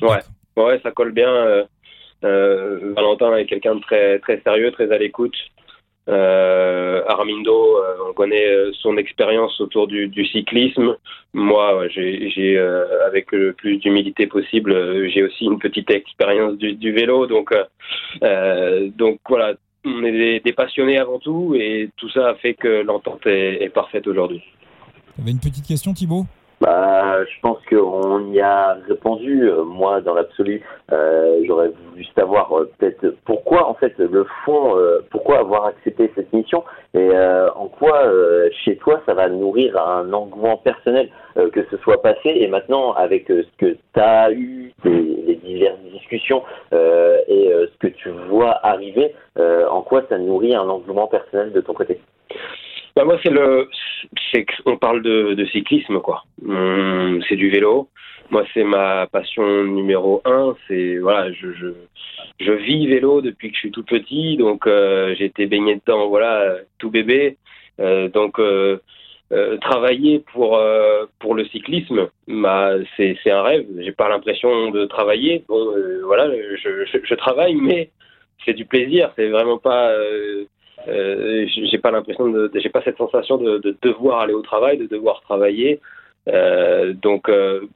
Exactement. 0.00 0.20
Ouais, 0.56 0.64
ouais, 0.64 0.80
ça 0.82 0.90
colle 0.90 1.12
bien. 1.12 1.66
Valentin 2.22 3.36
est 3.36 3.46
quelqu'un 3.46 3.76
de 3.76 3.80
très, 3.80 4.18
très 4.20 4.40
sérieux, 4.40 4.72
très 4.72 4.90
à 4.92 4.98
l'écoute. 4.98 5.36
Euh, 6.08 7.02
Armindo, 7.06 7.76
euh, 7.76 8.08
on 8.08 8.12
connaît 8.14 8.48
euh, 8.48 8.72
son 8.80 8.96
expérience 8.96 9.60
autour 9.60 9.86
du, 9.86 10.26
cyclisme. 10.26 10.96
Moi, 11.34 11.88
j'ai, 11.88 12.56
euh, 12.56 13.06
avec 13.06 13.32
le 13.32 13.52
plus 13.52 13.76
d'humilité 13.78 14.26
possible, 14.26 15.08
j'ai 15.10 15.22
aussi 15.22 15.44
une 15.44 15.58
petite 15.58 15.90
expérience 15.90 16.56
du, 16.56 16.72
du 16.74 16.92
vélo. 16.92 17.26
Donc, 17.26 17.52
donc 18.96 19.20
voilà, 19.28 19.54
on 19.84 20.02
est 20.04 20.40
des, 20.40 20.52
passionnés 20.52 20.98
avant 20.98 21.18
tout, 21.18 21.54
et 21.54 21.90
tout 21.96 22.08
ça 22.10 22.30
a 22.30 22.34
fait 22.36 22.54
que 22.54 22.82
l'entente 22.82 23.26
est, 23.26 23.62
est 23.62 23.68
parfaite 23.68 24.06
aujourd'hui. 24.06 24.42
Vous 25.16 25.22
avez 25.22 25.32
une 25.32 25.40
petite 25.40 25.66
question, 25.66 25.92
Thibaut 25.92 26.24
bah, 26.60 27.24
je 27.24 27.40
pense 27.40 27.58
qu'on 27.70 28.32
y 28.32 28.40
a 28.40 28.76
répondu. 28.88 29.48
Euh, 29.48 29.62
moi, 29.62 30.00
dans 30.00 30.14
l'absolu, 30.14 30.62
euh, 30.92 31.40
j'aurais 31.46 31.68
voulu 31.68 32.04
savoir 32.16 32.52
euh, 32.52 32.70
peut-être 32.78 33.14
pourquoi, 33.24 33.68
en 33.68 33.74
fait, 33.74 33.96
le 33.98 34.24
fond, 34.44 34.76
euh, 34.76 35.00
pourquoi 35.10 35.38
avoir 35.38 35.66
accepté 35.66 36.10
cette 36.14 36.32
mission 36.32 36.64
et 36.94 37.10
en 37.54 37.68
quoi, 37.68 38.10
chez 38.64 38.76
toi, 38.76 39.00
ça 39.04 39.14
va 39.14 39.28
nourrir 39.28 39.76
un 39.76 40.12
engouement 40.12 40.56
personnel 40.56 41.10
que 41.52 41.64
ce 41.70 41.76
soit 41.78 42.00
passé 42.02 42.30
et 42.34 42.48
maintenant 42.48 42.92
avec 42.92 43.26
ce 43.28 43.46
que 43.58 43.76
tu 43.94 44.00
as 44.00 44.32
eu, 44.32 44.72
les, 44.84 45.36
diverses 45.36 45.78
discussions 45.92 46.42
et 46.72 47.52
ce 47.52 47.78
que 47.78 47.88
tu 47.88 48.08
vois 48.30 48.58
arriver, 48.66 49.14
en 49.38 49.82
quoi 49.82 50.02
ça 50.08 50.18
nourrit 50.18 50.54
un 50.54 50.68
engouement 50.68 51.06
personnel 51.08 51.52
de 51.52 51.60
ton 51.60 51.74
côté? 51.74 52.00
Bah 52.98 53.04
moi, 53.04 53.16
c'est 53.22 53.30
le, 53.30 53.70
c'est 54.32 54.44
on 54.66 54.76
parle 54.76 55.02
de, 55.02 55.34
de 55.34 55.46
cyclisme, 55.46 56.00
quoi. 56.00 56.24
Hum, 56.44 57.22
c'est 57.28 57.36
du 57.36 57.48
vélo. 57.48 57.88
Moi, 58.30 58.44
c'est 58.52 58.64
ma 58.64 59.06
passion 59.06 59.62
numéro 59.62 60.20
un. 60.24 60.56
C'est 60.66 60.98
voilà, 60.98 61.30
je, 61.32 61.52
je, 61.52 61.68
je 62.40 62.52
vis 62.52 62.88
vélo 62.88 63.20
depuis 63.20 63.50
que 63.50 63.54
je 63.54 63.60
suis 63.60 63.70
tout 63.70 63.84
petit, 63.84 64.36
donc 64.36 64.66
euh, 64.66 65.14
j'ai 65.16 65.26
été 65.26 65.46
baigné 65.46 65.76
dedans, 65.76 66.08
voilà, 66.08 66.56
tout 66.78 66.90
bébé. 66.90 67.36
Euh, 67.78 68.08
donc 68.08 68.40
euh, 68.40 68.78
travailler 69.60 70.24
pour 70.32 70.60
pour 71.20 71.36
le 71.36 71.44
cyclisme, 71.44 72.08
bah, 72.26 72.72
c'est 72.96 73.16
c'est 73.22 73.30
un 73.30 73.42
rêve. 73.42 73.64
J'ai 73.78 73.92
pas 73.92 74.08
l'impression 74.08 74.72
de 74.72 74.86
travailler. 74.86 75.44
Bon, 75.46 75.72
voilà, 76.04 76.28
je, 76.56 76.84
je, 76.92 76.98
je, 77.04 77.14
travaille, 77.14 77.54
mais 77.54 77.90
c'est 78.44 78.54
du 78.54 78.64
plaisir. 78.64 79.12
C'est 79.14 79.28
vraiment 79.28 79.58
pas 79.58 79.92
euh, 80.86 81.46
j'ai 81.48 81.78
pas 81.78 81.90
l'impression 81.90 82.28
de, 82.28 82.50
j'ai 82.54 82.68
pas 82.68 82.82
cette 82.82 82.96
sensation 82.96 83.36
de, 83.36 83.58
de, 83.58 83.76
devoir 83.82 84.20
aller 84.20 84.34
au 84.34 84.42
travail, 84.42 84.78
de 84.78 84.86
devoir 84.86 85.20
travailler. 85.22 85.80
Euh, 86.28 86.92
donc 86.92 87.28
euh, 87.28 87.66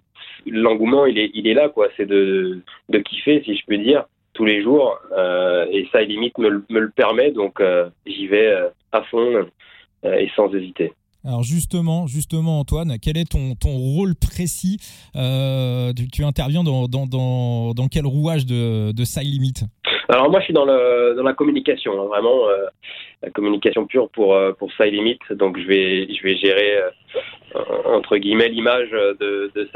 l'engouement, 0.47 1.07
il 1.07 1.19
est, 1.19 1.31
il 1.35 1.49
est 1.49 1.55
là, 1.55 1.69
quoi. 1.69 1.89
C'est 1.97 2.07
de, 2.07 2.61
de 2.89 2.99
kiffer, 2.99 3.43
si 3.45 3.57
je 3.57 3.67
peux 3.67 3.79
dire, 3.79 4.05
tous 4.35 4.45
les 4.45 4.63
jours. 4.63 5.01
Et 5.71 5.89
ça, 5.93 6.03
limite, 6.03 6.39
me, 6.39 6.63
me 6.69 6.81
le 6.81 6.91
permet. 6.91 7.31
Donc 7.31 7.61
j'y 8.07 8.27
vais 8.29 8.55
à 8.93 9.03
fond 9.03 9.47
et 10.05 10.31
sans 10.37 10.53
hésiter. 10.55 10.93
Alors 11.25 11.45
justement, 11.45 12.09
justement 12.09 12.59
Antoine, 12.59 12.97
quel 13.01 13.17
est 13.17 13.31
ton, 13.31 13.55
rôle 13.65 14.15
précis 14.17 14.79
euh, 15.15 15.93
tu, 16.13 16.25
interviens 16.25 16.65
dans, 16.65 17.89
quel 17.91 18.07
rouage 18.07 18.45
de, 18.45 18.91
de 18.91 19.05
Alors 20.09 20.31
moi 20.31 20.41
je 20.41 20.47
suis 20.47 20.55
dans, 20.55 20.65
la 20.65 21.33
communication, 21.35 21.93
hein, 22.01 22.07
vraiment 22.07 22.49
euh, 22.49 22.67
la 23.23 23.31
communication 23.31 23.87
pure 23.87 24.09
pour, 24.11 24.35
euh, 24.35 24.53
pour. 24.53 24.71
Donc 25.31 25.59
je 25.61 25.67
vais, 25.67 26.09
je 26.13 26.37
gérer 26.37 26.81
entre 27.87 28.17
guillemets 28.17 28.49
l'image 28.49 28.91
de, 28.91 29.53
de 29.55 29.69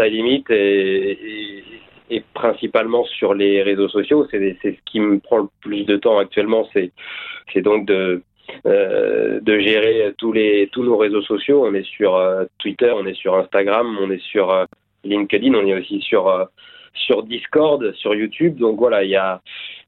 et, 2.08 2.22
principalement 2.34 3.04
sur 3.04 3.34
les 3.34 3.62
réseaux 3.62 3.88
sociaux. 3.88 4.26
C'est 4.32 4.58
ce 4.62 4.90
qui 4.90 4.98
me 4.98 5.20
prend 5.20 5.38
le 5.38 5.48
plus 5.60 5.84
de 5.84 5.96
temps 5.96 6.18
actuellement, 6.18 6.68
c'est 6.72 7.62
donc 7.62 7.86
de 7.86 8.22
de 8.64 9.58
gérer 9.58 10.12
tous 10.18 10.32
les 10.32 10.68
tous 10.72 10.82
nos 10.82 10.96
réseaux 10.96 11.22
sociaux. 11.22 11.66
On 11.66 11.74
est 11.74 11.86
sur 11.86 12.16
euh, 12.16 12.44
Twitter, 12.58 12.92
on 12.94 13.06
est 13.06 13.14
sur 13.14 13.34
Instagram, 13.36 13.98
on 14.00 14.10
est 14.10 14.22
sur 14.22 14.50
euh, 14.50 14.64
LinkedIn, 15.04 15.54
on 15.54 15.66
est 15.66 15.78
aussi 15.78 16.00
sur 16.00 16.48
sur 16.94 17.22
Discord, 17.22 17.92
sur 17.94 18.14
YouTube. 18.14 18.56
Donc 18.56 18.78
voilà, 18.78 19.04
il 19.04 19.10
y 19.10 19.16
a 19.16 19.40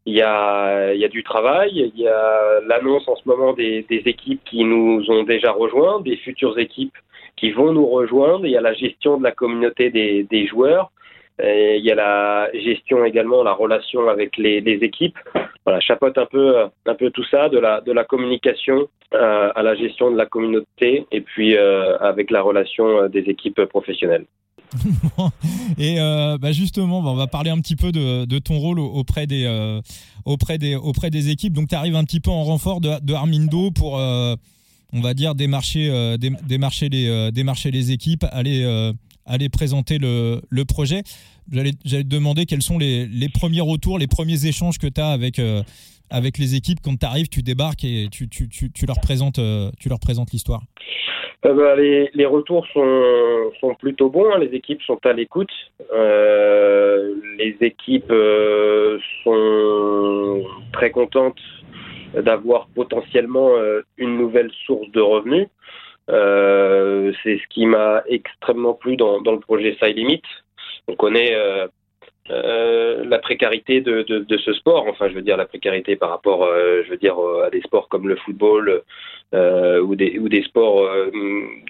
il 0.06 0.14
y 0.14 0.22
a 0.22 0.92
il 0.94 1.00
y 1.00 1.04
a 1.04 1.08
du 1.08 1.22
travail. 1.24 1.92
Il 1.94 2.00
y 2.00 2.08
a 2.08 2.60
l'annonce 2.66 3.06
en 3.08 3.16
ce 3.16 3.28
moment 3.28 3.52
des, 3.52 3.84
équipes 3.88 4.42
qui 4.44 4.64
nous 4.64 5.04
ont 5.08 5.24
déjà 5.24 5.52
rejoints, 5.52 6.00
des 6.00 6.16
futures 6.16 6.58
équipes 6.58 6.96
qui 7.36 7.50
vont 7.52 7.72
nous 7.72 7.86
rejoindre. 7.86 8.46
Il 8.46 8.52
y 8.52 8.56
a 8.56 8.60
la 8.60 8.74
gestion 8.74 9.18
de 9.18 9.24
la 9.24 9.32
communauté 9.32 9.90
des 9.90 10.46
joueurs. 10.46 10.90
Il 11.40 11.84
y 11.84 11.90
a 11.90 11.94
la 11.94 12.48
gestion 12.52 13.04
également, 13.04 13.42
la 13.42 13.52
relation 13.52 14.08
avec 14.08 14.36
les, 14.36 14.58
équipes 14.82 15.18
voilà, 15.64 15.80
chapeaute 15.80 16.18
un 16.18 16.26
peu, 16.26 16.56
un 16.86 16.94
peu 16.94 17.10
tout 17.10 17.24
ça, 17.30 17.48
de 17.48 17.58
la, 17.58 17.80
de 17.80 17.92
la 17.92 18.04
communication 18.04 18.88
euh, 19.14 19.48
à 19.54 19.62
la 19.62 19.74
gestion 19.74 20.10
de 20.10 20.18
la 20.18 20.26
communauté 20.26 21.06
et 21.10 21.22
puis 21.22 21.56
euh, 21.56 21.96
avec 21.98 22.30
la 22.30 22.42
relation 22.42 22.84
euh, 22.84 23.08
des 23.08 23.20
équipes 23.20 23.64
professionnelles. 23.64 24.26
et 25.78 25.96
bah 26.38 26.52
justement, 26.52 26.98
on 26.98 27.14
va 27.14 27.26
parler 27.26 27.48
un 27.48 27.58
petit 27.58 27.74
peu 27.74 27.90
de, 27.90 28.26
de 28.26 28.38
ton 28.38 28.58
rôle 28.58 28.80
auprès 28.80 29.26
des, 29.26 29.48
auprès 30.26 30.58
des, 30.58 30.76
auprès 30.76 31.08
des 31.08 31.30
équipes. 31.30 31.54
Donc, 31.54 31.68
tu 31.68 31.74
arrives 31.74 31.96
un 31.96 32.04
petit 32.04 32.20
peu 32.20 32.30
en 32.30 32.44
renfort 32.44 32.82
de, 32.82 32.90
de 33.02 33.14
Armindo 33.14 33.70
pour, 33.70 33.94
on 33.94 35.00
va 35.00 35.14
dire, 35.14 35.34
démarcher, 35.34 36.18
démarcher, 36.18 36.90
les, 36.90 37.32
démarcher 37.32 37.70
les 37.70 37.92
équipes, 37.92 38.26
aller, 38.30 38.92
aller 39.28 39.48
présenter 39.48 39.98
le, 39.98 40.40
projet. 40.64 41.02
J'allais 41.52 41.72
te 41.72 42.02
demander 42.02 42.46
quels 42.46 42.62
sont 42.62 42.78
les, 42.78 43.28
premiers 43.32 43.60
retours, 43.60 43.98
les 43.98 44.06
premiers 44.06 44.46
échanges 44.46 44.78
que 44.78 44.88
tu 44.88 45.00
as 45.00 45.10
avec, 45.10 45.38
euh, 45.38 45.62
avec 46.10 46.38
les 46.38 46.56
équipes 46.56 46.78
quand 46.82 46.98
tu 46.98 47.06
arrives, 47.06 47.28
tu 47.28 47.42
débarques 47.42 47.84
et 47.84 48.08
tu, 48.10 48.28
tu, 48.28 48.48
tu, 48.48 48.72
tu 48.72 48.86
leur 48.86 49.00
présentes, 49.00 49.38
euh, 49.38 49.70
leur 49.88 50.00
présentes 50.00 50.32
l'histoire. 50.32 50.62
Euh, 51.46 51.54
bah, 51.54 51.76
les, 51.76 52.10
les, 52.14 52.26
retours 52.26 52.66
sont, 52.72 53.52
sont 53.60 53.74
plutôt 53.76 54.10
bons, 54.10 54.32
hein. 54.32 54.38
les 54.38 54.56
équipes 54.56 54.82
sont 54.82 54.98
à 55.04 55.12
l'écoute, 55.12 55.52
les 57.38 57.56
équipes 57.60 58.12
sont 59.22 60.42
très 60.72 60.90
contentes 60.90 61.38
d'avoir 62.14 62.66
potentiellement 62.74 63.50
une 63.98 64.16
nouvelle 64.16 64.50
source 64.66 64.90
de 64.90 65.00
revenus. 65.00 65.46
C'est 66.08 67.38
ce 67.38 67.46
qui 67.48 67.66
m'a 67.66 68.02
extrêmement 68.08 68.74
plu 68.74 68.96
dans, 68.96 69.20
dans 69.20 69.32
le 69.32 69.40
projet 69.40 69.76
Side 69.80 69.96
Limit, 69.96 70.22
on 70.88 70.96
connaît 70.96 71.34
euh, 71.34 71.68
euh, 72.30 73.04
la 73.04 73.18
précarité 73.18 73.80
de, 73.80 74.04
ce 74.36 74.52
sport. 74.54 74.86
Enfin, 74.88 75.08
je 75.08 75.14
veux 75.14 75.22
dire 75.22 75.36
la 75.36 75.46
précarité 75.46 75.96
par 75.96 76.10
rapport, 76.10 76.44
euh, 76.44 76.82
je 76.84 76.90
veux 76.90 76.96
dire 76.96 77.16
à 77.44 77.50
des 77.50 77.60
sports 77.60 77.88
comme 77.88 78.08
le 78.08 78.16
football 78.16 78.82
ou 79.32 79.94
des 79.94 80.18
ou 80.18 80.28
des 80.28 80.42
sports 80.42 80.88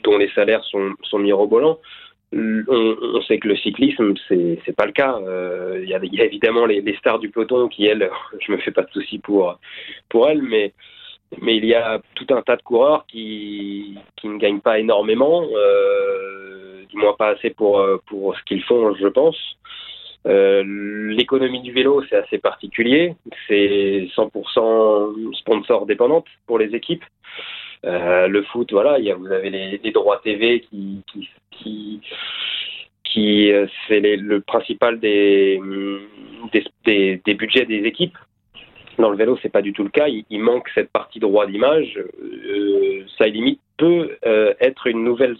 dont 0.04 0.16
les 0.16 0.30
salaires 0.30 0.64
sont 0.64 0.94
sont 1.02 1.18
mirobolants. 1.18 1.78
On, 2.30 3.22
sait 3.26 3.38
que 3.38 3.48
le 3.48 3.56
cyclisme, 3.56 4.14
c'est 4.28 4.60
c'est 4.64 4.76
pas 4.76 4.86
le 4.86 4.92
cas. 4.92 5.18
Il 5.82 5.88
y, 5.88 5.94
a, 5.94 6.24
évidemment 6.24 6.66
les, 6.66 6.96
stars 6.98 7.18
du 7.18 7.30
peloton 7.30 7.68
qui 7.68 7.86
elles, 7.86 8.08
je 8.40 8.52
me 8.52 8.58
fais 8.58 8.70
pas 8.70 8.82
de 8.82 8.90
soucis 8.90 9.18
pour 9.18 9.58
pour 10.08 10.28
elles, 10.28 10.42
mais 10.42 10.72
mais 11.40 11.56
il 11.56 11.64
y 11.64 11.74
a 11.74 12.00
tout 12.14 12.26
un 12.30 12.42
tas 12.42 12.56
de 12.56 12.62
coureurs 12.62 13.04
qui 13.06 13.96
qui 14.16 14.28
ne 14.28 14.38
gagnent 14.38 14.60
pas 14.60 14.78
énormément. 14.78 15.46
Euh, 15.54 16.84
du 16.88 16.96
moins 16.96 17.14
pas 17.14 17.28
assez 17.28 17.50
pour, 17.50 17.80
euh, 17.80 17.98
pour 18.06 18.36
ce 18.36 18.42
qu'ils 18.44 18.62
font, 18.62 18.94
je 18.94 19.08
pense. 19.08 19.36
Euh, 20.26 20.62
l'économie 21.14 21.60
du 21.60 21.72
vélo, 21.72 22.02
c'est 22.08 22.16
assez 22.16 22.38
particulier. 22.38 23.14
C'est 23.46 24.08
100% 24.16 25.34
sponsor 25.34 25.86
dépendante 25.86 26.26
pour 26.46 26.58
les 26.58 26.74
équipes. 26.74 27.04
Le 27.84 28.42
foot, 28.42 28.72
voilà, 28.72 28.98
il 28.98 29.04
y 29.04 29.10
a, 29.10 29.14
vous 29.14 29.30
avez 29.30 29.50
les, 29.50 29.90
droits 29.92 30.20
TV 30.24 30.60
qui, 30.60 31.02
qui, 31.52 32.00
qui, 33.04 33.52
c'est 33.86 34.00
le 34.00 34.40
principal 34.40 34.98
des, 34.98 35.60
des, 36.84 37.34
budgets 37.34 37.66
des 37.66 37.84
équipes. 37.84 38.18
Dans 38.98 39.10
le 39.10 39.16
vélo, 39.16 39.38
c'est 39.40 39.48
pas 39.48 39.62
du 39.62 39.72
tout 39.72 39.84
le 39.84 39.90
cas. 39.90 40.08
Il, 40.08 40.40
manque 40.40 40.68
cette 40.74 40.90
partie 40.90 41.20
droit 41.20 41.46
d'image. 41.46 41.98
Euh, 42.20 43.04
ça 43.16 43.26
limite 43.26 43.60
peut 43.76 44.16
euh, 44.26 44.54
être 44.60 44.88
une 44.88 45.04
nouvelle 45.04 45.36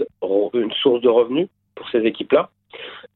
une 0.54 0.72
source 0.80 1.00
de 1.00 1.08
revenus 1.08 1.48
pour 1.74 1.88
ces 1.90 2.06
équipes-là, 2.06 2.50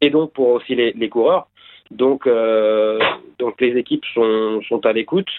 et 0.01 0.11
donc 0.11 0.33
pour 0.33 0.49
aussi 0.49 0.75
les, 0.75 0.93
les 0.93 1.09
coureurs. 1.09 1.49
Donc, 1.91 2.27
euh, 2.27 2.99
donc 3.39 3.61
les 3.61 3.77
équipes 3.77 4.05
sont, 4.15 4.61
sont 4.69 4.85
à 4.87 4.93
l'écoute. 4.93 5.31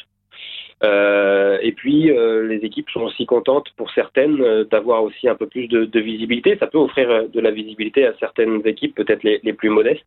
Euh, 0.83 1.59
et 1.61 1.71
puis 1.71 2.11
euh, 2.11 2.45
les 2.45 2.57
équipes 2.57 2.89
sont 2.89 3.01
aussi 3.01 3.25
contentes 3.25 3.69
pour 3.77 3.89
certaines 3.91 4.41
euh, 4.41 4.65
d'avoir 4.65 5.03
aussi 5.03 5.29
un 5.29 5.35
peu 5.35 5.47
plus 5.47 5.67
de, 5.67 5.85
de, 5.85 5.99
visibilité. 5.99 6.57
Ça 6.57 6.67
peut 6.67 6.77
offrir 6.77 7.29
de 7.29 7.39
la 7.39 7.51
visibilité 7.51 8.05
à 8.05 8.13
certaines 8.19 8.61
équipes, 8.67 8.95
peut-être 8.95 9.23
les, 9.23 9.39
les, 9.43 9.53
plus 9.53 9.69
modestes, 9.69 10.03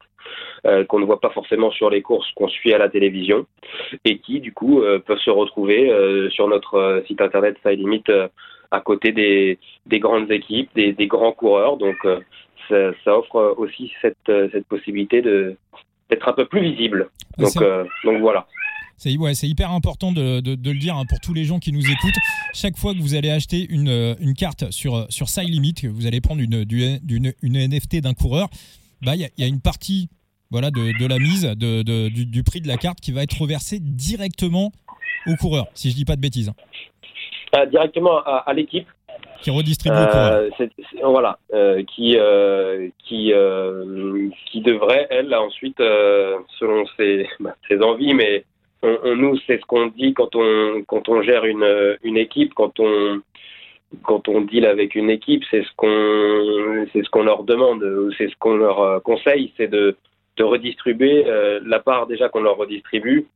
qu'on 0.88 0.98
ne 0.98 1.04
voit 1.04 1.20
pas 1.20 1.30
forcément 1.30 1.70
sur 1.70 1.88
les 1.88 2.02
courses 2.02 2.30
qu'on 2.34 2.48
suit 2.48 2.74
à 2.74 2.78
la 2.78 2.88
télévision, 2.88 3.46
et 4.04 4.18
qui 4.18 4.40
du 4.40 4.52
coup 4.52 4.82
peuvent 5.06 5.18
se 5.18 5.30
retrouver 5.30 6.28
sur 6.30 6.48
notre 6.48 7.04
site 7.06 7.20
internet 7.20 7.56
Side 7.64 7.78
Limit 7.78 8.02
à 8.72 8.80
côté 8.80 9.12
des, 9.12 9.58
des 9.86 10.00
grandes 10.00 10.30
équipes, 10.30 10.68
des, 10.74 10.92
des, 10.92 11.06
grands 11.06 11.32
coureurs. 11.32 11.76
Donc 11.76 11.96
ça, 12.68 12.92
ça, 13.04 13.16
offre 13.16 13.54
aussi 13.56 13.92
cette, 14.02 14.16
cette 14.26 14.66
possibilité 14.66 15.22
de 15.22 15.56
d'être 16.10 16.28
un 16.28 16.32
peu 16.32 16.46
plus 16.46 16.60
visible. 16.60 17.08
Donc, 17.38 17.54
donc 18.04 18.20
voilà. 18.20 18.46
C'est 18.98 19.16
ouais, 19.16 19.32
hyper 19.42 19.70
important 19.72 20.12
de, 20.12 20.40
de, 20.40 20.54
de, 20.54 20.70
le 20.70 20.78
dire 20.78 20.96
hein, 20.96 21.04
pour 21.08 21.20
tous 21.20 21.34
les 21.34 21.44
gens 21.44 21.58
qui 21.58 21.72
nous 21.72 21.84
écoutent. 21.84 22.18
Chaque 22.54 22.76
fois 22.76 22.94
que 22.94 22.98
vous 22.98 23.14
allez 23.14 23.30
acheter 23.30 23.66
une, 23.68 24.16
une 24.20 24.34
carte 24.34 24.70
sur, 24.70 25.06
sur 25.10 25.28
Side 25.28 25.48
Limit, 25.48 25.74
que 25.74 25.86
vous 25.86 26.06
allez 26.06 26.20
prendre 26.20 26.40
une, 26.40 26.64
une, 27.08 27.32
une 27.42 27.68
NFT 27.68 28.00
d'un 28.00 28.14
coureur, 28.14 28.48
bah, 29.02 29.14
il 29.14 29.20
y, 29.20 29.24
a, 29.24 29.28
y 29.36 29.44
a 29.44 29.46
une 29.46 29.60
partie 29.60 30.08
voilà, 30.50 30.70
de, 30.70 30.98
de 30.98 31.06
la 31.06 31.18
mise 31.18 31.42
de, 31.42 31.82
de 31.82 32.08
du, 32.08 32.24
du, 32.24 32.42
prix 32.42 32.60
de 32.60 32.68
la 32.68 32.76
carte 32.76 33.00
qui 33.00 33.12
va 33.12 33.22
être 33.22 33.38
reversée 33.38 33.78
directement 33.80 34.72
au 35.26 35.34
coureur, 35.36 35.66
si 35.74 35.90
je 35.90 35.96
dis 35.96 36.04
pas 36.04 36.16
de 36.16 36.20
bêtises. 36.20 36.52
Euh, 37.56 37.66
directement 37.66 38.18
à, 38.24 38.44
à 38.46 38.52
l'équipe 38.54 38.86
qui 39.42 39.50
redistribue 39.50 39.96
euh, 39.96 40.50
voilà, 41.02 41.38
euh, 41.52 41.82
qui 41.94 42.16
euh, 42.16 42.88
qui 43.06 43.32
euh, 43.32 44.28
qui 44.50 44.60
devrait 44.60 45.06
elle 45.10 45.34
ensuite, 45.34 45.78
euh, 45.80 46.38
selon 46.58 46.84
ses, 46.96 47.28
bah, 47.40 47.54
ses 47.68 47.80
envies, 47.82 48.14
mais 48.14 48.44
on, 48.82 49.16
nous, 49.16 49.38
c'est 49.46 49.60
ce 49.60 49.66
qu'on 49.66 49.86
dit 49.86 50.14
quand 50.14 50.34
on, 50.34 50.82
quand 50.86 51.08
on 51.08 51.22
gère 51.22 51.44
une, 51.44 51.96
une 52.02 52.16
équipe, 52.16 52.54
quand 52.54 52.78
on, 52.80 53.20
quand 54.02 54.28
on 54.28 54.42
deal 54.42 54.66
avec 54.66 54.94
une 54.94 55.10
équipe, 55.10 55.44
c'est 55.50 55.62
ce 55.62 55.70
qu'on, 55.76 56.86
c'est 56.92 57.04
ce 57.04 57.10
qu'on 57.10 57.24
leur 57.24 57.44
demande, 57.44 57.84
c'est 58.18 58.28
ce 58.28 58.36
qu'on 58.38 58.56
leur 58.56 58.80
euh, 58.80 59.00
conseille, 59.00 59.52
c'est 59.56 59.68
de, 59.68 59.96
de 60.36 60.44
redistribuer 60.44 61.24
euh, 61.26 61.60
la 61.64 61.80
part 61.80 62.06
déjà 62.06 62.28
qu'on 62.28 62.42
leur 62.42 62.56
redistribue, 62.56 63.26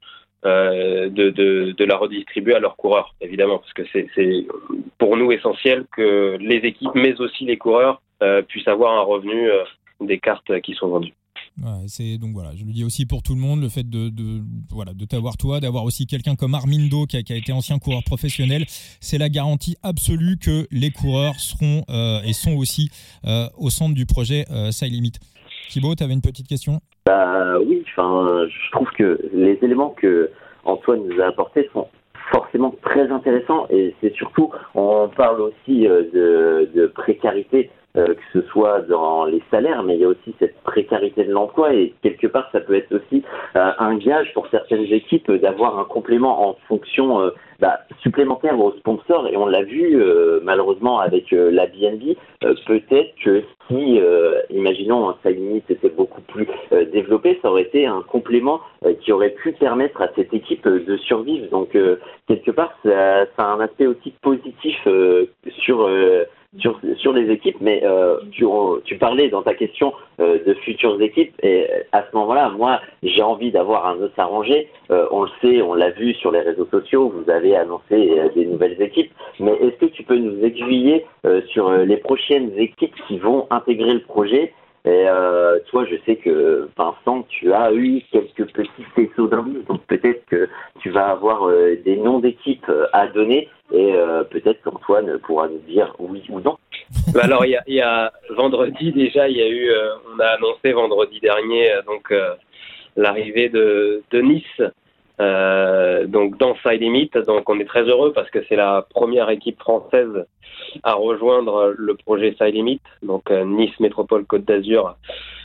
euh, 0.47 1.11
de, 1.11 1.29
de, 1.31 1.85
la 1.85 1.99
redistribuer 1.99 2.55
à 2.55 2.61
leurs 2.61 2.77
coureurs, 2.77 3.15
évidemment, 3.21 3.59
parce 3.59 3.75
que 3.75 3.83
c'est, 3.93 4.47
pour 4.97 5.17
nous 5.19 5.33
essentiel 5.33 5.85
que 5.95 6.39
les 6.41 6.57
équipes, 6.57 6.95
mais 6.95 7.21
aussi 7.21 7.45
les 7.45 7.59
coureurs, 7.59 8.01
euh, 8.23 8.41
puissent 8.41 8.69
avoir 8.69 8.99
un 8.99 9.03
revenu 9.03 9.51
euh, 9.51 9.65
des 10.01 10.19
cartes 10.19 10.61
qui 10.61 10.73
sont 10.73 10.89
vendues. 10.89 11.13
C'est 11.87 12.19
donc 12.19 12.33
voilà, 12.33 12.51
je 12.57 12.65
le 12.65 12.73
dis 12.73 12.85
aussi 12.85 13.07
pour 13.07 13.23
tout 13.23 13.35
le 13.35 13.41
monde, 13.41 13.61
le 13.61 13.69
fait 13.69 13.89
de, 13.89 14.11
voilà 14.71 14.93
de 14.95 15.05
t'avoir 15.05 15.37
toi, 15.37 15.61
d'avoir 15.61 15.85
aussi 15.85 16.07
quelqu'un 16.07 16.35
comme 16.35 16.55
Armindo 16.55 17.07
qui 17.07 17.17
a, 17.17 17.21
été 17.21 17.53
ancien 17.53 17.79
coureur 17.79 18.03
professionnel, 18.05 18.65
c'est 19.01 19.19
la 19.19 19.29
garantie 19.29 19.77
absolue 19.83 20.37
que 20.39 20.67
les 20.71 20.91
coureurs 20.91 21.35
seront 21.35 21.83
euh, 21.91 22.21
et 22.23 22.33
sont 22.33 22.57
aussi 22.57 22.91
euh, 23.27 23.47
au 23.59 23.71
centre 23.71 23.95
du 23.95 24.07
projet 24.07 24.45
euh, 24.51 24.71
Limit. 24.83 25.13
Thibaut, 25.69 25.95
tu 25.95 26.03
avais 26.03 26.15
une 26.15 26.23
petite 26.23 26.49
question? 26.49 26.81
Bah, 27.07 27.59
Oui, 27.61 27.85
enfin, 27.89 28.47
je 28.49 28.71
trouve 28.73 28.89
que 28.97 29.21
les 29.33 29.59
éléments 29.63 29.91
que 29.91 30.31
Antoine 30.65 31.01
nous 31.07 31.21
a 31.21 31.27
apportés 31.27 31.69
sont 31.73 31.87
forcément 32.33 32.75
très 32.83 33.11
intéressants 33.11 33.67
et 33.71 33.95
c'est 34.01 34.15
surtout, 34.15 34.51
on 34.75 35.09
parle 35.09 35.41
aussi 35.41 35.87
euh, 35.87 36.05
de 36.75 36.87
précarité 36.87 37.71
euh, 37.97 38.15
que 38.15 38.23
ce 38.33 38.43
soit 38.51 38.83
dans 38.83 39.25
les 39.25 39.43
salaires, 39.51 39.83
mais 39.83 39.97
il 39.97 40.01
y 40.03 40.05
a 40.05 40.09
aussi 40.09 40.33
cette 40.39 40.57
précarité 40.63 41.25
de 41.25 41.33
l'emploi 41.33 41.75
et 41.75 41.93
quelque 42.03 42.29
part 42.29 42.49
ça 42.53 42.61
peut 42.61 42.77
être 42.77 42.95
aussi 42.95 43.25
euh, 43.57 43.73
un 43.81 43.97
gage 43.97 44.33
pour 44.33 44.47
certaines 44.47 44.85
équipes 44.85 45.33
d'avoir 45.33 45.77
un 45.77 45.83
complément 45.83 46.49
en 46.49 46.57
fonction 46.69 47.21
euh, 47.21 47.31
bah, 47.59 47.81
supplémentaire 48.01 48.57
aux 48.61 48.71
sponsors 48.75 49.27
et 49.27 49.37
on 49.37 49.45
l'a 49.45 49.65
vu 49.65 50.01
malheureusement 50.45 51.01
avec 51.01 51.31
la 51.33 51.67
BNB. 51.67 52.17
Peut-être 52.41 53.13
que 53.23 53.43
si, 53.69 54.01
imaginons, 54.49 55.15
sa 55.23 55.31
limite 55.31 55.71
était 55.71 55.91
beaucoup 55.91 56.23
plus 56.23 56.49
développé, 56.91 57.39
ça 57.43 57.51
aurait 57.51 57.65
été 57.65 57.85
un 57.85 58.01
complément 58.01 58.61
qui 59.03 59.13
aurait 59.13 59.35
pu 59.43 59.53
permettre 59.53 60.01
à 60.01 60.09
cette 60.17 60.33
équipe 60.33 60.67
de 60.67 60.97
survivre. 60.97 61.51
Donc 61.51 61.77
quelque 62.27 62.51
part 62.51 62.73
ça, 62.83 63.27
ça, 63.37 63.43
a 63.45 63.53
un 63.53 63.61
aspect 63.61 63.87
aussi 63.87 64.15
positif 64.23 64.89
sur 65.59 65.87
sur, 66.59 66.81
sur 66.97 67.13
les 67.13 67.31
équipes, 67.31 67.59
mais 67.61 67.81
euh, 67.85 68.17
tu, 68.33 68.45
tu, 68.85 68.99
parlais 68.99 69.29
dans 69.29 69.43
ta 69.43 69.55
question 69.55 69.93
euh, 70.21 70.39
de 70.45 70.55
futures 70.55 71.01
équipes, 71.01 71.33
et 71.43 71.69
à 71.93 72.03
ce 72.03 72.17
moment-là, 72.17 72.51
moi, 72.51 72.81
j'ai 73.03 73.23
envie 73.23 73.53
d'avoir 73.53 73.87
un 73.87 74.01
os 74.01 74.11
arrangé. 74.17 74.69
Euh, 74.91 75.07
on 75.13 75.23
le 75.23 75.31
sait, 75.41 75.63
on 75.63 75.75
l'a 75.75 75.91
vu 75.91 76.13
sur 76.15 76.33
les 76.33 76.41
réseaux 76.41 76.67
sociaux, 76.71 77.13
vous 77.15 77.31
avez 77.31 77.57
annoncé 77.57 78.21
des 78.35 78.47
nouvelles 78.47 78.81
équipes, 78.83 79.13
mais 79.39 79.53
est-ce 79.53 79.77
que 79.77 79.87
tu 79.87 80.03
peux 80.03 80.17
nous 80.17 80.45
aiguiller 80.45 81.07
sur 81.49 81.71
les 81.71 81.97
prochaines 81.99 82.53
équipes 82.59 82.95
qui 83.07 83.19
vont 83.19 83.47
intégrer 83.51 83.95
le 83.95 84.01
projet 84.01 84.53
et 84.87 85.05
euh, 85.07 85.59
toi, 85.69 85.85
je 85.85 85.97
sais 86.07 86.17
que 86.17 86.69
Vincent, 86.77 87.27
tu 87.29 87.53
as 87.53 87.73
eu 87.73 88.03
quelques 88.11 88.51
petits 88.51 88.85
faisceaux 88.95 89.27
d'indices, 89.27 89.67
donc 89.67 89.83
peut-être 89.87 90.25
que 90.27 90.49
tu 90.79 90.89
vas 90.91 91.09
avoir 91.11 91.49
euh, 91.49 91.77
des 91.85 91.97
noms 91.97 92.19
d'équipes 92.19 92.69
euh, 92.71 92.87
à 92.95 93.07
donner. 93.09 93.49
Et 93.73 93.95
euh, 93.95 94.25
peut-être 94.25 94.63
qu'Antoine 94.63 95.19
pourra 95.19 95.49
nous 95.49 95.59
dire 95.69 95.95
oui 95.99 96.23
ou 96.31 96.41
non. 96.41 96.57
Bah 97.15 97.21
alors, 97.25 97.45
il 97.45 97.51
y 97.51 97.57
a, 97.57 97.63
y 97.69 97.81
a, 97.81 98.11
vendredi 98.31 98.91
déjà, 98.93 99.29
il 99.29 99.37
y 99.37 99.43
a 99.43 99.49
eu, 99.49 99.71
on 100.13 100.19
a 100.19 100.27
annoncé 100.27 100.73
vendredi 100.73 101.21
dernier 101.21 101.69
donc 101.87 102.13
l'arrivée 102.97 103.49
de, 103.49 104.03
de 104.11 104.21
Nice 104.21 104.63
euh, 105.21 106.07
donc 106.07 106.39
dans 106.39 106.55
Side 106.57 106.81
Limit, 106.81 107.11
donc 107.27 107.49
on 107.49 107.61
est 107.61 107.67
très 107.67 107.83
heureux 107.83 108.13
parce 108.13 108.31
que 108.31 108.39
c'est 108.49 108.57
la 108.57 108.87
première 108.89 109.29
équipe 109.29 109.59
française 109.59 110.27
à 110.83 110.95
rejoindre 110.95 111.75
le 111.77 111.95
projet 111.95 112.35
Side 112.39 112.55
Limit, 112.55 112.81
donc 113.03 113.31
euh, 113.31 113.45
Nice 113.45 113.79
Métropole 113.81 114.25
Côte 114.25 114.45
d'Azur, 114.45 114.97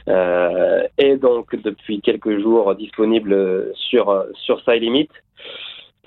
euh, 0.08 0.84
est 0.98 1.18
donc 1.18 1.56
depuis 1.56 2.00
quelques 2.00 2.40
jours 2.40 2.74
disponible 2.76 3.72
sur 3.76 4.26
sur 4.34 4.62
Side 4.62 4.82
Limit. 4.82 5.10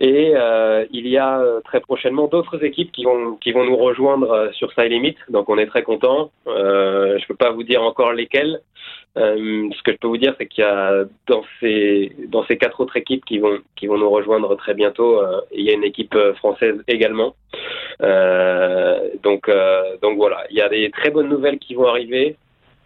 Et 0.01 0.33
euh, 0.35 0.87
il 0.93 1.09
y 1.09 1.19
a 1.19 1.43
très 1.65 1.81
prochainement 1.81 2.29
d'autres 2.29 2.63
équipes 2.65 2.93
qui 2.93 3.05
vont 3.05 3.37
qui 3.41 3.51
vont 3.51 3.65
nous 3.65 3.77
rejoindre 3.77 4.51
sur 4.53 4.73
Side 4.73 4.93
Limit, 4.93 5.17
donc 5.29 5.49
on 5.49 5.59
est 5.59 5.67
très 5.67 5.83
content. 5.83 6.31
Euh, 6.47 7.19
je 7.19 7.27
peux 7.27 7.35
pas 7.35 7.51
vous 7.51 7.65
dire 7.65 7.83
encore 7.83 8.13
lesquelles, 8.13 8.61
euh, 9.17 9.69
ce 9.77 9.83
que 9.83 9.93
je 9.93 9.97
peux 9.97 10.07
vous 10.07 10.17
dire, 10.17 10.35
c'est 10.39 10.47
qu'il 10.47 10.63
y 10.63 10.67
a 10.67 11.05
dans 11.27 11.43
ces 11.59 12.13
dans 12.29 12.45
ces 12.45 12.57
quatre 12.57 12.81
autres 12.81 12.97
équipes 12.97 13.25
qui 13.25 13.39
vont 13.39 13.59
qui 13.75 13.89
vont 13.89 13.99
nous 13.99 14.11
rejoindre 14.11 14.55
très 14.57 14.75
bientôt, 14.75 15.21
euh, 15.21 15.41
il 15.53 15.65
y 15.65 15.71
a 15.71 15.73
une 15.73 15.85
équipe 15.85 16.15
euh, 16.15 16.35
française 16.35 16.77
également. 16.87 17.35
Euh, 18.01 19.09
donc 19.25 19.51
donc 20.03 20.17
voilà, 20.17 20.47
il 20.51 20.57
y 20.57 20.61
a 20.61 20.69
des 20.69 20.91
très 20.91 21.11
bonnes 21.11 21.29
nouvelles 21.29 21.59
qui 21.59 21.75
vont 21.75 21.87
arriver 21.87 22.37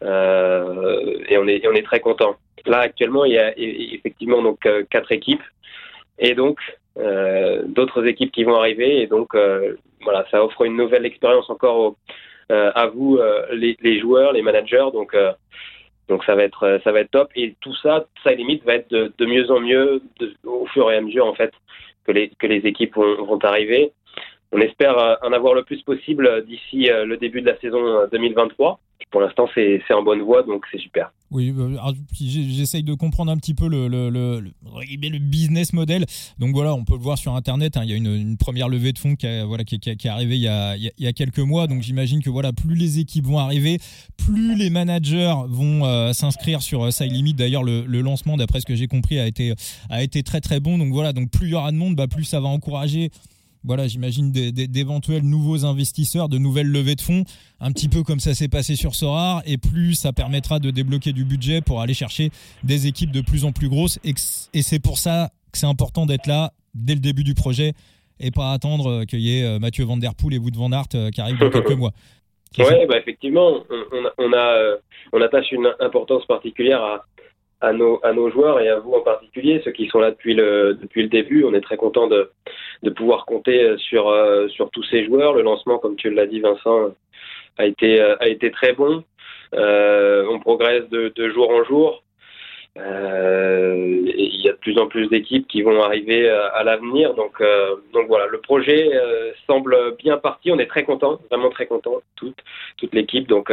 et 0.03 1.39
on 1.39 1.47
est 1.47 1.67
on 1.67 1.75
est 1.75 1.85
très 1.85 2.01
content. 2.01 2.37
Là 2.65 2.79
actuellement, 2.79 3.25
il 3.25 3.33
y 3.33 3.39
a 3.39 3.53
effectivement 3.59 4.43
donc 4.43 4.61
quatre 4.91 5.13
équipes 5.13 5.43
et 6.19 6.35
donc 6.35 6.59
d'autres 6.97 8.07
équipes 8.07 8.33
qui 8.33 8.45
vont 8.45 8.57
arriver 8.57 9.01
et 9.03 9.07
donc 9.07 9.35
voilà, 10.03 10.25
ça 10.31 10.45
offre 10.45 10.63
une 10.63 10.77
nouvelle 10.77 11.07
expérience 11.07 11.49
encore 11.49 11.97
à 12.51 12.87
vous 12.87 13.19
les, 13.53 14.01
joueurs, 14.01 14.33
les 14.33 14.43
managers. 14.43 14.89
Donc 14.93 15.15
donc 16.09 16.25
ça 16.25 16.35
va 16.35 16.43
être 16.43 16.65
euh, 16.65 16.79
ça 16.85 16.93
va 16.93 17.01
être 17.01 17.11
top 17.11 17.31
et 17.35 17.55
tout 17.61 17.75
ça, 17.77 18.05
ça 18.25 18.33
limite 18.33 18.65
va 18.65 18.75
être 18.75 18.91
de, 18.91 19.27
mieux 19.27 19.51
en 19.51 19.61
mieux 19.61 20.03
au 20.45 20.67
fur 20.67 20.91
et 20.91 20.97
à 20.97 21.01
mesure 21.01 21.27
en 21.27 21.35
fait 21.35 21.53
que 22.05 22.13
les 22.13 22.31
que 22.39 22.47
les 22.47 22.67
équipes 22.67 22.95
vont, 22.95 23.25
vont 23.25 23.39
arriver. 23.39 23.93
On 24.51 24.61
espère 24.61 24.99
euh, 24.99 25.15
en 25.23 25.33
avoir 25.33 25.55
le 25.55 25.65
plus 25.65 25.81
possible 25.83 26.45
d'ici 26.45 26.91
euh, 26.91 27.07
le 27.07 27.17
début 27.17 27.41
de 27.41 27.47
la 27.47 27.59
saison 27.61 28.07
2023 28.11 28.81
pour 29.11 29.21
l'instant, 29.21 29.49
c'est 29.55 29.83
en 29.91 30.03
bonne 30.03 30.23
voie, 30.23 30.43
donc 30.43 30.65
c'est 30.71 30.79
super. 30.79 31.13
Oui, 31.33 31.51
euh, 31.57 31.79
j'essaye 32.21 32.83
de 32.83 32.93
comprendre 32.93 33.33
un 33.33 33.39
petit 33.39 33.55
peu 33.55 33.67
le, 33.67 35.19
business 35.19 35.73
model. 35.73 36.05
Donc 36.39 36.55
voilà, 36.55 36.75
on 36.75 36.85
peut 36.85 36.95
le 36.95 37.01
voir 37.01 37.17
sur 37.17 37.35
Internet. 37.35 37.79
Hein, 37.79 37.85
il 37.85 37.91
y 37.91 37.95
a 37.95 37.97
une, 37.97 38.37
première 38.37 38.69
levée 38.69 38.93
de 38.93 38.99
fonds 38.99 39.17
qui, 39.17 39.27
voilà, 39.47 39.65
qui, 39.65 39.79
qui, 39.79 39.89
est 39.89 40.07
arrivée 40.07 40.37
il 40.37 40.43
y, 40.43 40.49
a, 40.49 40.77
il 40.77 40.93
y 40.99 41.07
a 41.07 41.13
quelques 41.15 41.39
mois. 41.39 41.67
Donc 41.67 41.81
j'imagine 41.83 42.23
que 42.23 42.29
voilà, 42.29 42.53
plus 42.53 42.75
les 42.75 42.99
équipes 42.99 43.27
vont 43.27 43.39
arriver, 43.39 43.79
plus 44.19 44.57
les 44.57 44.69
managers 44.69 45.35
vont 45.49 45.87
euh, 45.87 46.13
s'inscrire 46.13 46.61
sur 46.61 46.85
euh, 46.85 46.91
Side 46.91 47.13
Limit. 47.13 47.35
D'ailleurs, 47.35 47.63
le, 47.63 47.85
lancement, 48.03 48.37
d'après 48.37 48.61
ce 48.61 48.67
que 48.67 48.75
j'ai 48.75 48.87
compris, 48.87 49.19
a 49.19 49.27
été, 49.27 49.55
a 49.89 50.03
été 50.03 50.23
très 50.23 50.43
très 50.43 50.61
bon. 50.61 50.77
Donc 50.77 50.93
voilà, 50.93 51.15
donc 51.15 51.31
plus 51.31 51.49
il 51.49 51.53
y 51.53 51.55
aura 51.55 51.73
de 51.73 51.79
monde, 51.79 51.97
bah, 51.97 52.09
plus 52.09 52.25
ça 52.25 52.41
va 52.41 52.49
encourager 52.49 53.11
voilà, 53.65 53.87
j'imagine 53.87 54.33
d'éventuels 54.33 55.23
nouveaux 55.23 55.65
investisseurs, 55.65 56.29
de 56.29 56.39
nouvelles 56.39 56.71
levées 56.71 56.97
de 56.97 57.01
fonds, 57.01 57.25
un 57.61 57.71
petit 57.73 57.89
peu 57.89 58.03
comme 58.03 58.19
ça 58.19 58.35
s'est 58.35 58.49
passé 58.49 58.75
sur 58.75 58.95
Sorar, 58.95 59.43
et 59.47 59.57
plus 59.57 59.95
ça 59.95 60.13
permettra 60.13 60.59
de 60.59 60.71
débloquer 60.71 61.13
du 61.13 61.25
budget 61.25 61.61
pour 61.61 61.81
aller 61.81 61.95
chercher 61.95 62.31
des 62.65 62.87
équipes 62.89 63.13
de 63.13 63.21
plus 63.21 63.45
en 63.45 63.53
plus 63.53 63.69
grosses. 63.69 63.99
Et, 64.05 64.15
c'est 64.63 64.83
pour 64.83 64.99
ça 64.99 65.31
que 65.53 65.59
c'est 65.59 65.67
important 65.67 66.07
d'être 66.07 66.27
là 66.27 66.53
dès 66.75 66.95
le 66.95 67.01
début 67.01 67.25
du 67.25 67.35
projet 67.35 67.73
et 68.19 68.31
pas 68.31 68.53
attendre 68.53 68.89
euh, 68.89 69.05
qu'il 69.05 69.21
y 69.21 69.39
ait 69.39 69.45
euh, 69.45 69.59
Mathieu 69.59 69.85
Van 69.85 69.97
Der 69.97 70.15
Poel 70.15 70.35
et 70.35 70.39
Wood 70.39 70.57
Van 70.57 70.73
Aert 70.73 70.87
euh, 70.95 71.11
qui 71.11 71.21
arrivent 71.21 71.39
dans 71.39 71.51
quelques 71.51 71.73
mois. 71.73 71.93
Oui, 72.59 72.87
bah 72.89 72.99
effectivement, 72.99 73.65
on, 73.71 74.11
on, 74.19 74.33
a, 74.33 74.77
on 75.13 75.21
attache 75.23 75.53
une 75.53 75.73
importance 75.81 76.27
particulière 76.27 76.83
à, 76.83 77.05
à 77.63 77.73
nos, 77.73 78.01
à 78.03 78.13
nos 78.13 78.31
joueurs 78.31 78.61
et 78.61 78.69
à 78.69 78.79
vous 78.81 78.93
en 78.93 79.01
particulier, 79.01 79.63
ceux 79.65 79.71
qui 79.71 79.87
sont 79.87 80.01
là 80.01 80.11
depuis 80.11 80.35
le, 80.35 80.75
depuis 80.75 81.03
le 81.03 81.09
début. 81.09 81.45
On 81.45 81.55
est 81.55 81.61
très 81.61 81.77
content 81.77 82.09
de, 82.09 82.31
de 82.83 82.91
pouvoir 82.91 83.25
compter 83.25 83.77
sur, 83.79 84.09
euh, 84.09 84.49
sur 84.49 84.69
tous 84.71 84.83
ces 84.85 85.05
joueurs. 85.05 85.33
Le 85.33 85.43
lancement, 85.43 85.79
comme 85.79 85.97
tu 85.97 86.11
l'as 86.11 86.27
dit, 86.27 86.41
Vincent, 86.41 86.91
a 87.59 87.67
été, 87.67 88.01
a 88.01 88.29
été 88.29 88.51
très 88.51 88.73
bon. 88.73 89.05
Euh, 89.55 90.27
on 90.31 90.41
progresse 90.41 90.89
de, 90.89 91.13
de, 91.15 91.31
jour 91.31 91.51
en 91.51 91.63
jour. 91.65 92.03
Euh, 92.79 94.03
il 94.17 94.41
y 94.41 94.49
a 94.49 94.53
de 94.53 94.59
plus 94.59 94.79
en 94.79 94.89
plus 94.89 95.09
d'équipes 95.09 95.47
qui 95.47 95.63
vont 95.63 95.83
arriver 95.83 96.29
à, 96.29 96.65
l'avenir. 96.65 97.15
Donc, 97.15 97.41
euh, 97.41 97.77
donc 97.93 98.09
voilà, 98.09 98.27
le 98.27 98.41
projet 98.41 98.91
euh, 98.95 99.31
semble 99.47 99.97
bien 99.99 100.17
parti. 100.17 100.51
On 100.51 100.59
est 100.59 100.67
très 100.67 100.85
content, 100.85 101.21
vraiment 101.31 101.51
très 101.51 101.67
content, 101.67 102.01
toute, 102.17 102.39
toute 102.79 102.95
l'équipe. 102.95 103.29
Donc, 103.29 103.53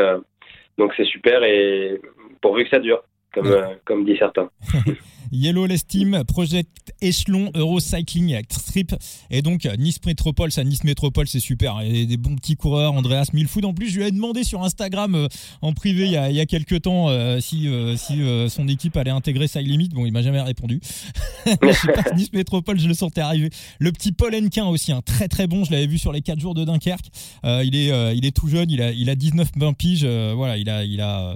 donc 0.77 0.93
c'est 0.95 1.05
super 1.05 1.43
et 1.43 1.99
pourvu 2.41 2.63
que 2.63 2.69
ça 2.69 2.79
dure 2.79 3.03
comme, 3.33 3.47
euh, 3.47 3.75
comme 3.85 4.05
dit 4.05 4.15
certains. 4.17 4.49
Yellow 5.31 5.67
Team, 5.87 6.23
Project 6.27 6.91
Echelon, 7.03 7.51
Eurocycling 7.53 8.41
Strip. 8.49 8.95
Et 9.29 9.43
donc, 9.43 9.67
Nice 9.77 9.99
Métropole, 10.03 10.51
ça, 10.51 10.63
Nice 10.63 10.83
Métropole, 10.83 11.27
c'est 11.27 11.39
super. 11.39 11.81
Il 11.83 11.97
y 11.97 12.03
a 12.03 12.05
des 12.05 12.17
bons 12.17 12.35
petits 12.35 12.55
coureurs, 12.55 12.93
Andreas 12.93 13.29
Milfoud. 13.33 13.65
En 13.65 13.75
plus, 13.75 13.89
je 13.89 13.99
lui 13.99 14.07
ai 14.07 14.11
demandé 14.11 14.43
sur 14.43 14.63
Instagram, 14.63 15.13
euh, 15.13 15.27
en 15.61 15.73
privé, 15.73 16.05
il 16.05 16.11
y 16.11 16.17
a, 16.17 16.31
il 16.31 16.35
y 16.35 16.39
a 16.39 16.47
quelques 16.47 16.81
temps, 16.81 17.09
euh, 17.09 17.39
si, 17.39 17.69
si 17.97 18.21
son 18.49 18.67
équipe 18.67 18.97
allait 18.97 19.11
intégrer 19.11 19.47
Side 19.47 19.67
Limit. 19.67 19.89
Bon, 19.89 20.05
il 20.05 20.11
m'a 20.11 20.23
jamais 20.23 20.41
répondu. 20.41 20.81
je 21.45 21.71
sais 21.73 21.91
pas, 21.91 22.11
nice 22.15 22.33
Métropole, 22.33 22.79
je 22.79 22.87
le 22.87 22.95
sentais 22.95 23.21
arriver. 23.21 23.51
Le 23.77 23.91
petit 23.91 24.11
Paul 24.11 24.33
Henquin 24.33 24.65
aussi, 24.65 24.91
un 24.91 25.01
très 25.01 25.27
très 25.27 25.45
bon. 25.45 25.63
Je 25.63 25.71
l'avais 25.71 25.87
vu 25.87 25.99
sur 25.99 26.11
les 26.11 26.21
4 26.21 26.39
jours 26.39 26.55
de 26.55 26.63
Dunkerque. 26.63 27.05
il 27.43 27.75
est, 27.75 28.17
il 28.17 28.25
est 28.25 28.35
tout 28.35 28.47
jeune, 28.47 28.71
il 28.71 28.81
a, 28.81 28.91
il 28.91 29.09
a 29.09 29.15
19 29.15 29.49
20 29.55 29.73
piges. 29.73 30.05
voilà, 30.05 30.57
il 30.57 30.69
a, 30.69 30.83
il 30.83 31.01
a, 31.01 31.35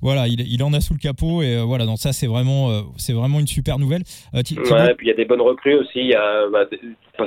voilà, 0.00 0.28
il, 0.28 0.40
il 0.40 0.62
en 0.62 0.72
a 0.72 0.80
sous 0.80 0.94
le 0.94 0.98
capot 0.98 1.33
et 1.42 1.56
euh, 1.56 1.62
voilà, 1.62 1.86
donc 1.86 1.98
ça 1.98 2.12
c'est 2.12 2.26
vraiment, 2.26 2.70
euh, 2.70 2.80
c'est 2.96 3.12
vraiment 3.12 3.40
une 3.40 3.46
super 3.46 3.78
nouvelle. 3.78 4.02
Euh, 4.34 4.38
ouais, 4.38 4.94
puis 4.94 5.06
il 5.06 5.08
y 5.08 5.12
a 5.12 5.16
des 5.16 5.24
bonnes 5.24 5.40
recrues 5.40 5.74
aussi. 5.74 6.12
Bah, 6.52 6.66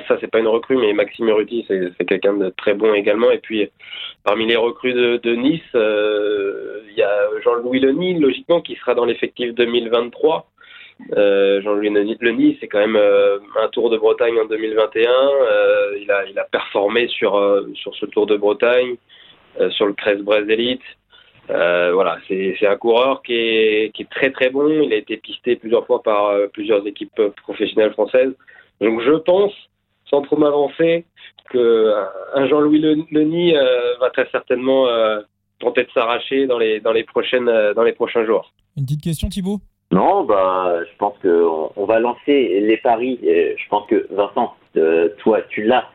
ça 0.08 0.18
c'est 0.20 0.30
pas 0.30 0.40
une 0.40 0.48
recrue, 0.48 0.78
mais 0.78 0.94
Maxime 0.94 1.30
Ruti 1.30 1.66
c'est 1.68 2.06
quelqu'un 2.06 2.34
de 2.34 2.50
très 2.58 2.74
bon 2.74 2.94
également. 2.94 3.32
Et 3.32 3.40
puis 3.40 3.70
parmi 4.24 4.46
les 4.46 4.56
recrues 4.56 4.94
de, 4.94 5.36
Nice, 5.36 5.62
il 5.74 6.98
y 6.98 7.04
a 7.04 7.20
Jean-Louis 7.44 7.80
Leny, 7.80 8.20
logiquement, 8.20 8.62
qui 8.62 8.76
sera 8.76 8.94
dans 8.94 9.06
l'effectif 9.06 9.54
2023. 9.54 10.50
Jean-Louis 11.16 11.90
Leny, 11.90 12.58
c'est 12.60 12.68
quand 12.68 12.80
même 12.80 12.98
un 12.98 13.68
Tour 13.70 13.90
de 13.90 13.98
Bretagne 13.98 14.38
en 14.40 14.46
2021. 14.46 15.10
il, 16.02 16.40
a, 16.40 16.44
performé 16.52 17.08
sur, 17.08 17.40
sur 17.76 17.96
ce 17.96 18.06
Tour 18.08 18.26
de 18.26 18.36
Bretagne, 18.36 18.96
sur 19.72 19.86
le 19.86 19.94
Crest 19.94 20.22
Brest. 20.22 20.48
Euh, 21.50 21.92
voilà, 21.94 22.18
c'est 22.28 22.68
un 22.68 22.76
coureur 22.76 23.22
qui 23.22 23.34
est, 23.34 23.96
qui 23.96 24.04
est, 24.04 24.10
très 24.10 24.32
très 24.32 24.50
bon. 24.50 24.68
Il 24.68 24.92
a 24.94 24.98
été 24.98 25.18
pisté 25.18 25.56
plusieurs 25.56 25.86
fois 25.86 26.02
par 26.04 26.28
euh, 26.28 26.48
plusieurs 26.48 26.86
équipes 26.86 27.22
professionnelles 27.44 27.94
françaises. 27.94 28.34
Donc 28.82 29.02
je 29.02 29.14
pense, 29.14 29.54
sans 30.10 30.22
trop 30.22 30.38
m'avancer, 30.38 31.06
que 31.50 31.94
un 32.34 32.48
Jean-Louis 32.48 32.84
euh, 33.56 33.96
va 34.00 34.10
très 34.10 34.28
certainement 34.32 34.88
euh, 34.88 35.22
tenter 35.60 35.84
de 35.86 35.92
s'arracher 35.92 36.48
dans 36.48 36.58
les 36.58 36.82
dans 36.82 36.92
les 36.92 37.04
prochaines 37.04 37.50
dans 37.76 37.84
les 37.84 37.94
prochains 37.94 38.26
jours. 38.26 38.52
Une 38.76 38.84
petite 38.84 39.04
question, 39.04 39.30
Thibaut? 39.30 39.60
Non, 39.92 40.26
bah, 40.26 40.80
je 40.84 40.98
pense 40.98 41.16
qu'on 41.22 41.72
on 41.78 41.86
va 41.86 42.00
lancer 42.00 42.60
les 42.60 42.78
paris. 42.78 43.20
je 43.24 43.70
pense 43.70 43.88
que 43.88 44.06
Vincent, 44.12 44.54
toi, 45.20 45.42
tu 45.50 45.64
l'as 45.64 45.86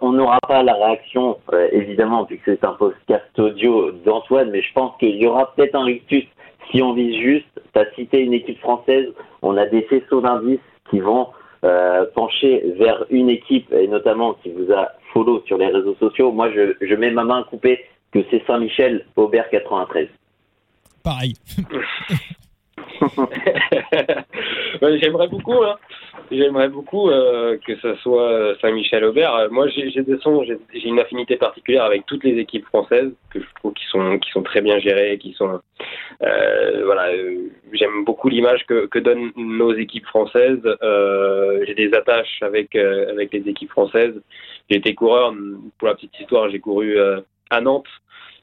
on 0.00 0.12
n'aura 0.12 0.38
pas 0.46 0.62
la 0.62 0.74
réaction, 0.74 1.38
évidemment, 1.72 2.24
vu 2.24 2.38
que 2.38 2.42
c'est 2.46 2.64
un 2.64 2.72
podcast 2.72 3.26
audio 3.38 3.92
d'Antoine, 3.92 4.50
mais 4.50 4.62
je 4.62 4.72
pense 4.72 4.96
qu'il 4.98 5.16
y 5.16 5.26
aura 5.26 5.54
peut-être 5.54 5.74
un 5.74 5.84
rictus 5.84 6.24
si 6.70 6.82
on 6.82 6.92
vise 6.92 7.16
juste. 7.16 7.46
Tu 7.72 7.80
as 7.80 7.90
cité 7.94 8.20
une 8.20 8.32
équipe 8.32 8.58
française, 8.60 9.06
on 9.42 9.56
a 9.56 9.66
des 9.66 9.82
faisceaux 9.82 10.20
d'indices 10.20 10.60
qui 10.90 11.00
vont 11.00 11.28
pencher 12.14 12.62
vers 12.78 13.04
une 13.10 13.30
équipe, 13.30 13.72
et 13.72 13.86
notamment 13.86 14.34
qui 14.42 14.50
vous 14.50 14.72
a 14.72 14.88
follow 15.12 15.42
sur 15.46 15.58
les 15.58 15.66
réseaux 15.66 15.96
sociaux. 15.96 16.32
Moi, 16.32 16.50
je, 16.52 16.74
je 16.80 16.94
mets 16.94 17.10
ma 17.10 17.24
main 17.24 17.42
coupée 17.44 17.84
que 18.12 18.20
c'est 18.30 18.44
Saint-Michel, 18.46 19.06
Aubert 19.16 19.48
93. 19.50 20.08
Pareil. 21.02 21.34
J'aimerais 25.00 25.28
beaucoup, 25.28 25.62
hein. 25.62 25.76
J'aimerais 26.30 26.68
beaucoup 26.68 27.10
euh, 27.10 27.58
que 27.66 27.76
ce 27.76 27.94
soit 27.96 28.54
Saint-Michel 28.60 29.04
Aubert. 29.04 29.48
Moi, 29.50 29.68
j'ai 29.68 30.02
des 30.02 30.18
sons, 30.18 30.44
j'ai 30.44 30.88
une 30.88 30.98
affinité 30.98 31.36
particulière 31.36 31.84
avec 31.84 32.06
toutes 32.06 32.24
les 32.24 32.38
équipes 32.38 32.66
françaises 32.66 33.12
que 33.30 33.40
je 33.40 33.46
trouve 33.56 33.72
qui 33.74 33.84
sont 33.86 34.18
qui 34.18 34.30
sont 34.30 34.42
très 34.42 34.60
bien 34.60 34.78
gérées, 34.78 35.18
qui 35.18 35.32
sont 35.32 35.60
euh, 36.22 36.84
voilà. 36.84 37.12
J'aime 37.72 38.04
beaucoup 38.04 38.28
l'image 38.28 38.66
que, 38.66 38.86
que 38.86 38.98
donnent 38.98 39.32
nos 39.36 39.72
équipes 39.74 40.06
françaises. 40.06 40.60
Euh, 40.82 41.64
j'ai 41.66 41.74
des 41.74 41.94
attaches 41.94 42.42
avec 42.42 42.74
avec 42.74 43.32
les 43.32 43.48
équipes 43.48 43.70
françaises. 43.70 44.20
J'ai 44.68 44.76
été 44.78 44.94
coureur 44.94 45.34
pour 45.78 45.88
la 45.88 45.94
petite 45.94 46.18
histoire. 46.20 46.50
J'ai 46.50 46.60
couru 46.60 46.96
à 47.50 47.60
Nantes 47.60 47.88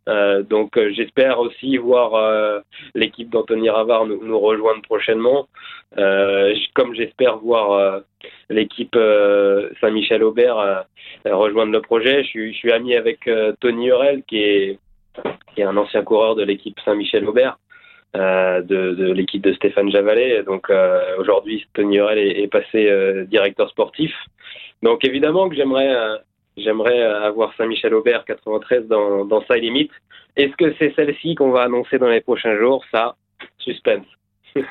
euh, 0.07 0.41
donc 0.41 0.77
euh, 0.77 0.91
j'espère 0.93 1.39
aussi 1.39 1.77
voir 1.77 2.15
euh, 2.15 2.59
l'équipe 2.95 3.29
d'Anthony 3.29 3.69
Ravard 3.69 4.05
nous, 4.05 4.39
rejoindre 4.39 4.81
prochainement, 4.81 5.47
comme 6.73 6.93
j'espère 6.93 7.37
voir 7.37 8.01
l'équipe 8.49 8.97
Saint-Michel 9.81 10.23
Aubert 10.23 10.85
rejoindre 11.25 11.71
le 11.71 11.81
projet. 11.81 12.23
Je 12.23 12.51
suis, 12.51 12.71
ami 12.71 12.95
avec 12.95 13.29
Tony 13.59 13.87
Hurel 13.87 14.23
qui 14.27 14.39
est, 14.39 14.79
un 15.59 15.77
ancien 15.77 16.03
coureur 16.03 16.35
de 16.35 16.43
l'équipe 16.43 16.77
Saint-Michel 16.85 17.25
Aubert. 17.25 17.57
de, 18.13 18.61
de 18.61 19.11
l'équipe 19.11 19.41
de 19.41 19.53
Stéphane 19.53 19.91
Javalet. 19.91 20.43
Donc 20.43 20.71
aujourd'hui, 21.17 21.65
Tony 21.73 21.97
Hurel 21.97 22.19
est, 22.19 22.43
est 22.43 22.47
passé 22.47 23.25
directeur 23.27 23.69
sportif. 23.69 24.13
Donc 24.83 25.03
évidemment 25.03 25.49
que 25.49 25.55
j'aimerais 25.55 26.19
J'aimerais 26.57 27.01
avoir 27.01 27.53
Saint-Michel 27.55 27.93
Aubert 27.93 28.25
93 28.25 28.87
dans, 28.87 29.43
sa 29.47 29.57
limite. 29.57 29.91
Est-ce 30.35 30.55
que 30.55 30.73
c'est 30.79 30.93
celle-ci 30.95 31.35
qu'on 31.35 31.51
va 31.51 31.63
annoncer 31.63 31.99
dans 31.99 32.09
les 32.09 32.21
prochains 32.21 32.57
jours? 32.57 32.83
Ça, 32.91 33.15
suspense. 33.59 34.05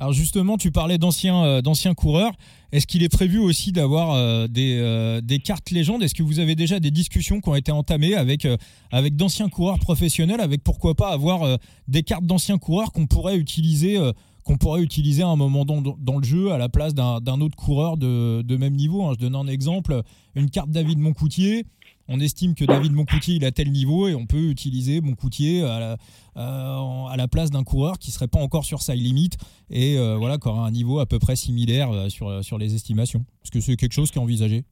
Alors 0.00 0.12
justement, 0.12 0.56
tu 0.56 0.70
parlais 0.70 0.96
d'anciens 0.96 1.44
euh, 1.44 1.60
d'anciens 1.60 1.92
coureurs. 1.92 2.32
Est-ce 2.70 2.86
qu'il 2.86 3.02
est 3.02 3.12
prévu 3.12 3.38
aussi 3.38 3.72
d'avoir 3.72 4.12
euh, 4.12 4.46
des, 4.46 4.78
euh, 4.80 5.20
des, 5.20 5.40
cartes 5.40 5.70
légendes? 5.72 6.04
Est-ce 6.04 6.14
que 6.14 6.22
vous 6.22 6.38
avez 6.38 6.54
déjà 6.54 6.78
des 6.78 6.92
discussions 6.92 7.40
qui 7.40 7.48
ont 7.48 7.56
été 7.56 7.72
entamées 7.72 8.14
avec, 8.14 8.46
avec 8.92 9.16
d'anciens 9.16 9.48
coureurs 9.48 9.80
professionnels, 9.80 10.40
avec 10.40 10.62
pourquoi 10.62 10.94
pas 10.94 11.08
avoir 11.08 11.58
des 11.88 12.04
cartes 12.04 12.24
d'anciens 12.24 12.58
coureurs 12.58 12.92
qu'on 12.92 13.06
pourrait 13.06 13.36
utiliser 13.36 13.98
qu'on 14.48 14.56
pourrait 14.56 14.80
utiliser 14.80 15.22
à 15.22 15.26
un 15.26 15.36
moment 15.36 15.66
dans, 15.66 15.82
dans 15.82 16.16
le 16.16 16.24
jeu 16.24 16.52
à 16.52 16.58
la 16.58 16.70
place 16.70 16.94
d'un 16.94 17.40
autre 17.40 17.56
coureur 17.56 17.98
de, 17.98 18.56
même 18.56 18.72
niveau. 18.72 19.04
Hein. 19.04 19.12
Je 19.12 19.26
donne 19.26 19.36
un 19.36 19.46
exemple, 19.46 20.00
une 20.34 20.48
carte 20.48 20.70
David 20.70 20.98
Moncoutier. 20.98 21.64
On 22.08 22.18
estime 22.18 22.54
que 22.54 22.64
David 22.64 22.92
Moncoutier 22.92 23.34
il 23.34 23.44
a 23.44 23.50
tel 23.50 23.70
niveau 23.70 24.08
et 24.08 24.14
on 24.14 24.24
peut 24.24 24.48
utiliser 24.48 25.02
Moncoutier 25.02 25.62
à 25.62 25.78
la, 25.78 25.96
euh, 26.38 27.26
place 27.30 27.50
d'un 27.50 27.62
coureur 27.62 27.98
qui 27.98 28.10
serait 28.10 28.28
pas 28.28 28.38
encore 28.38 28.64
sur 28.64 28.80
sa 28.80 28.94
limite 28.94 29.36
et 29.70 29.98
euh, 29.98 30.16
voilà 30.16 30.38
qui 30.38 30.48
aura 30.48 30.66
un 30.66 30.70
niveau 30.70 30.98
à 30.98 31.04
peu 31.04 31.18
près 31.18 31.36
similaire 31.36 31.90
euh, 31.92 32.08
sur, 32.08 32.42
sur 32.42 32.56
les 32.56 32.74
estimations. 32.74 33.26
Est-ce 33.44 33.50
que 33.50 33.60
c'est 33.60 33.76
quelque 33.76 33.92
chose 33.92 34.10
qui 34.10 34.18
est 34.18 34.22
envisagé? 34.22 34.62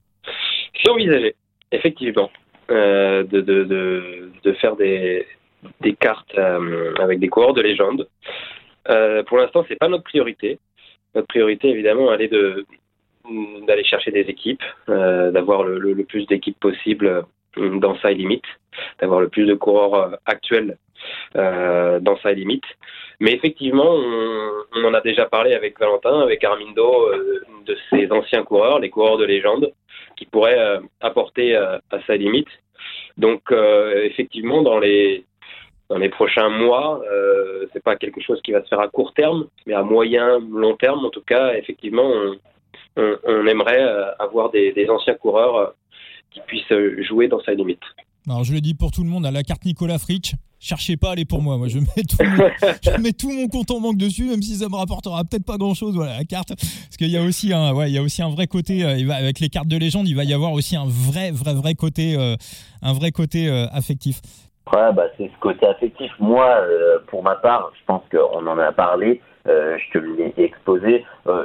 C'est 0.82 0.90
envisagé, 0.90 1.34
effectivement, 1.72 2.30
de, 2.70 4.52
faire 4.58 4.76
des 4.76 5.26
cartes 6.00 6.38
avec 6.98 7.20
des 7.20 7.28
coureurs 7.28 7.52
de 7.52 7.60
légende. 7.60 8.08
Euh, 8.90 9.22
pour 9.25 9.38
l'instant, 9.38 9.64
c'est 9.68 9.77
pas 9.77 9.88
notre 9.88 10.05
priorité. 10.05 10.59
Notre 11.14 11.29
priorité, 11.29 11.68
évidemment, 11.68 12.12
elle 12.12 12.22
est 12.22 12.33
d'aller 13.66 13.85
chercher 13.85 14.12
des 14.12 14.20
équipes, 14.20 14.62
euh, 14.88 15.31
d'avoir 15.31 15.64
le, 15.64 16.05
plus 16.05 16.27
d'équipes 16.27 16.59
possible 16.61 17.25
euh, 17.59 17.79
dans 17.79 17.99
sa 17.99 18.11
limite, 18.12 18.44
d'avoir 19.01 19.20
le 19.20 19.29
plus 19.29 19.46
de 19.46 19.55
coureurs 19.55 20.18
actuels 20.27 20.77
dans 21.35 22.16
sa 22.22 22.33
limite. 22.33 22.64
Mais 23.20 23.33
effectivement, 23.33 23.94
on, 23.94 24.85
en 24.85 24.94
a 24.94 25.01
déjà 25.03 25.27
parlé 25.27 25.55
avec 25.55 25.79
Valentin, 25.79 26.20
avec 26.20 26.42
Armindo, 26.42 27.11
de 27.66 27.77
ces 27.90 28.11
anciens 28.11 28.42
coureurs, 28.42 28.81
les 28.81 28.90
coureurs 28.90 29.18
de 29.18 29.25
légende, 29.25 29.72
qui 30.16 30.25
pourraient 30.25 30.81
apporter 31.01 31.55
à 31.55 31.81
sa 32.07 32.16
limite. 32.16 32.49
Donc, 33.18 33.42
effectivement, 34.03 34.62
dans 34.62 34.79
les 34.79 35.25
dans 35.88 35.99
les 35.99 36.09
prochains 36.09 36.49
mois. 36.49 37.03
Euh, 37.11 37.66
c'est 37.72 37.83
pas 37.83 37.96
quelque 37.96 38.20
chose 38.20 38.40
qui 38.42 38.53
va 38.53 38.62
se 38.62 38.68
faire 38.68 38.81
à 38.81 38.88
court 38.88 39.12
terme, 39.14 39.46
mais 39.66 39.75
à 39.75 39.83
moyen, 39.83 40.38
long 40.40 40.77
terme, 40.77 41.05
en 41.05 41.11
tout 41.11 41.22
cas, 41.22 41.55
effectivement, 41.55 42.05
on, 42.05 42.37
on, 42.96 43.16
on 43.25 43.46
aimerait 43.46 43.83
euh, 43.83 44.14
avoir 44.18 44.51
des, 44.51 44.72
des 44.72 44.88
anciens 44.88 45.14
coureurs 45.14 45.57
euh, 45.57 45.66
qui 46.31 46.40
puissent 46.46 47.05
jouer 47.07 47.29
dans 47.29 47.40
sa 47.40 47.53
limite. 47.55 47.83
Alors 48.29 48.42
je 48.42 48.53
le 48.53 48.61
dis 48.61 48.75
pour 48.75 48.90
tout 48.90 49.05
le 49.05 49.09
monde, 49.09 49.25
à 49.25 49.31
la 49.31 49.44
carte 49.44 49.64
Nicolas 49.64 50.01
Fritsch, 50.01 50.33
cherchez 50.59 50.96
pas, 50.96 51.12
elle 51.12 51.20
est 51.20 51.25
pour 51.25 51.42
moi. 51.42 51.59
Moi, 51.59 51.68
je 51.68 51.79
mets 51.79 52.03
tout 52.09 52.16
mon, 52.25 52.51
je 52.83 53.01
mets 53.01 53.12
tout 53.12 53.31
mon 53.31 53.46
compte 53.49 53.70
en 53.70 53.81
banque 53.81 53.99
dessus, 53.99 54.25
même 54.25 54.42
si 54.42 54.57
ça 54.57 54.68
me 54.68 54.75
rapportera 54.75 55.22
peut-être 55.25 55.44
pas 55.44 55.57
grand-chose. 55.59 55.94
Voilà, 55.94 56.18
la 56.18 56.25
carte, 56.25 56.49
parce 56.49 56.96
qu'il 56.99 57.11
y 57.11 57.16
a 57.16 57.22
aussi 57.22 57.53
un, 57.53 57.72
ouais, 57.72 57.90
il 57.90 57.94
y 57.94 57.99
a 57.99 58.03
aussi 58.03 58.22
un 58.22 58.31
vrai 58.31 58.49
côté. 58.49 58.83
Euh, 58.85 59.11
avec 59.11 59.38
les 59.38 59.49
cartes 59.49 59.68
de 59.68 59.77
légende, 59.77 60.09
il 60.09 60.16
va 60.16 60.25
y 60.25 60.33
avoir 60.33 60.53
aussi 60.53 60.75
un 60.77 60.87
vrai, 60.87 61.31
vrai, 61.31 61.55
vrai 61.55 61.75
côté, 61.75 62.16
euh, 62.16 62.37
un 62.83 62.92
vrai 62.92 63.12
côté 63.12 63.49
euh, 63.49 63.66
affectif. 63.68 64.20
Ouais, 64.72 64.92
bah, 64.92 65.07
c'est 65.16 65.31
ce 65.33 65.38
côté 65.40 65.64
affectif. 65.66 66.11
Moi, 66.18 66.44
euh, 66.44 66.98
pour 67.07 67.22
ma 67.22 67.37
part, 67.37 67.70
je 67.79 67.85
pense 67.87 68.02
qu'on 68.11 68.46
en 68.46 68.59
a 68.59 68.72
parlé, 68.72 69.20
euh, 69.46 69.79
je 69.79 69.98
te 69.98 70.05
l'ai 70.05 70.35
exposé. 70.37 71.05
Euh, 71.29 71.44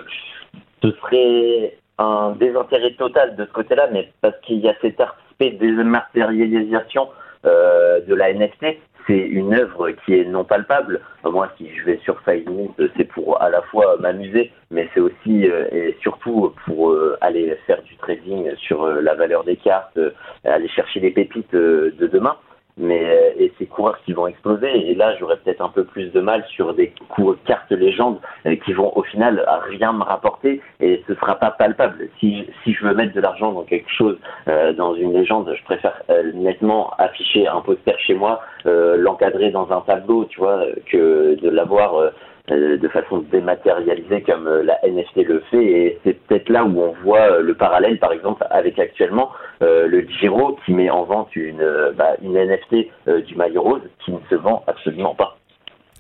ce 0.81 0.91
serait 0.91 1.77
un 1.99 2.31
désintérêt 2.31 2.93
total 2.93 3.35
de 3.35 3.45
ce 3.45 3.51
côté-là, 3.51 3.89
mais 3.91 4.11
parce 4.21 4.35
qu'il 4.41 4.57
y 4.57 4.67
a 4.67 4.73
cet 4.81 4.99
aspect 4.99 5.51
dématérialisation 5.51 7.09
euh, 7.45 8.01
de 8.01 8.15
la 8.15 8.33
NFT, 8.33 8.77
c'est 9.05 9.19
une 9.19 9.53
œuvre 9.53 9.91
qui 9.91 10.15
est 10.15 10.25
non 10.25 10.43
palpable. 10.43 11.01
Moi, 11.23 11.47
si 11.57 11.69
je 11.75 11.85
vais 11.85 11.99
sur 12.03 12.19
Facebook, 12.21 12.71
c'est 12.97 13.03
pour 13.03 13.39
à 13.39 13.49
la 13.49 13.61
fois 13.63 13.97
m'amuser, 13.99 14.51
mais 14.71 14.89
c'est 14.95 14.99
aussi 14.99 15.47
euh, 15.47 15.67
et 15.71 15.95
surtout 16.01 16.53
pour 16.65 16.89
euh, 16.89 17.17
aller 17.21 17.55
faire 17.67 17.83
du 17.83 17.95
trading 17.97 18.55
sur 18.55 18.87
la 18.87 19.13
valeur 19.13 19.43
des 19.43 19.57
cartes, 19.57 19.99
aller 20.43 20.67
chercher 20.69 20.99
les 20.99 21.11
pépites 21.11 21.53
de 21.53 22.09
demain 22.11 22.35
mais 22.77 23.03
euh, 23.03 23.31
et 23.37 23.51
ces 23.57 23.65
coureurs 23.65 23.99
qui 24.05 24.13
vont 24.13 24.27
exploser. 24.27 24.89
Et 24.89 24.95
là, 24.95 25.15
j'aurais 25.19 25.37
peut-être 25.37 25.61
un 25.61 25.69
peu 25.69 25.83
plus 25.83 26.11
de 26.11 26.19
mal 26.19 26.43
sur 26.49 26.73
des 26.73 26.93
cours, 27.09 27.35
cartes 27.45 27.71
légendes 27.71 28.19
euh, 28.45 28.55
qui 28.55 28.73
vont 28.73 28.91
au 28.95 29.03
final 29.03 29.45
rien 29.69 29.93
me 29.93 30.03
rapporter 30.03 30.61
et 30.79 31.03
ce 31.07 31.15
sera 31.15 31.35
pas 31.35 31.51
palpable. 31.51 32.09
Si 32.19 32.45
si 32.63 32.73
je 32.73 32.85
veux 32.85 32.93
mettre 32.93 33.13
de 33.13 33.21
l'argent 33.21 33.51
dans 33.51 33.63
quelque 33.63 33.89
chose, 33.89 34.17
euh, 34.47 34.73
dans 34.73 34.95
une 34.95 35.13
légende, 35.13 35.53
je 35.57 35.63
préfère 35.63 36.01
euh, 36.09 36.31
nettement 36.33 36.91
afficher 36.97 37.47
un 37.47 37.61
poster 37.61 37.97
chez 37.99 38.13
moi, 38.13 38.41
euh, 38.65 38.97
l'encadrer 38.97 39.51
dans 39.51 39.71
un 39.71 39.81
tableau, 39.81 40.25
tu 40.25 40.39
vois, 40.39 40.65
que 40.91 41.35
de 41.41 41.49
l'avoir 41.49 41.95
euh, 41.95 42.09
de 42.51 42.87
façon 42.89 43.19
dématérialisée 43.31 44.21
comme 44.21 44.47
euh, 44.47 44.63
la 44.63 44.77
NFT 44.83 45.25
le 45.25 45.39
fait. 45.51 45.63
Et 45.63 45.99
c'est 46.03 46.13
peut-être 46.27 46.49
là 46.49 46.65
où 46.65 46.79
on 46.79 46.93
voit 47.03 47.31
euh, 47.31 47.41
le 47.41 47.53
parallèle, 47.53 47.99
par 47.99 48.11
exemple, 48.11 48.45
avec 48.49 48.79
actuellement 48.79 49.29
le 49.63 50.01
Giro 50.07 50.57
qui 50.65 50.73
met 50.73 50.89
en 50.89 51.03
vente 51.03 51.35
une, 51.35 51.63
bah, 51.95 52.15
une 52.23 52.33
NFT 52.33 52.87
du 53.27 53.35
maillot 53.35 53.61
rose 53.61 53.81
qui 54.03 54.11
ne 54.11 54.17
se 54.27 54.33
vend 54.33 54.63
absolument 54.65 55.13
pas. 55.13 55.37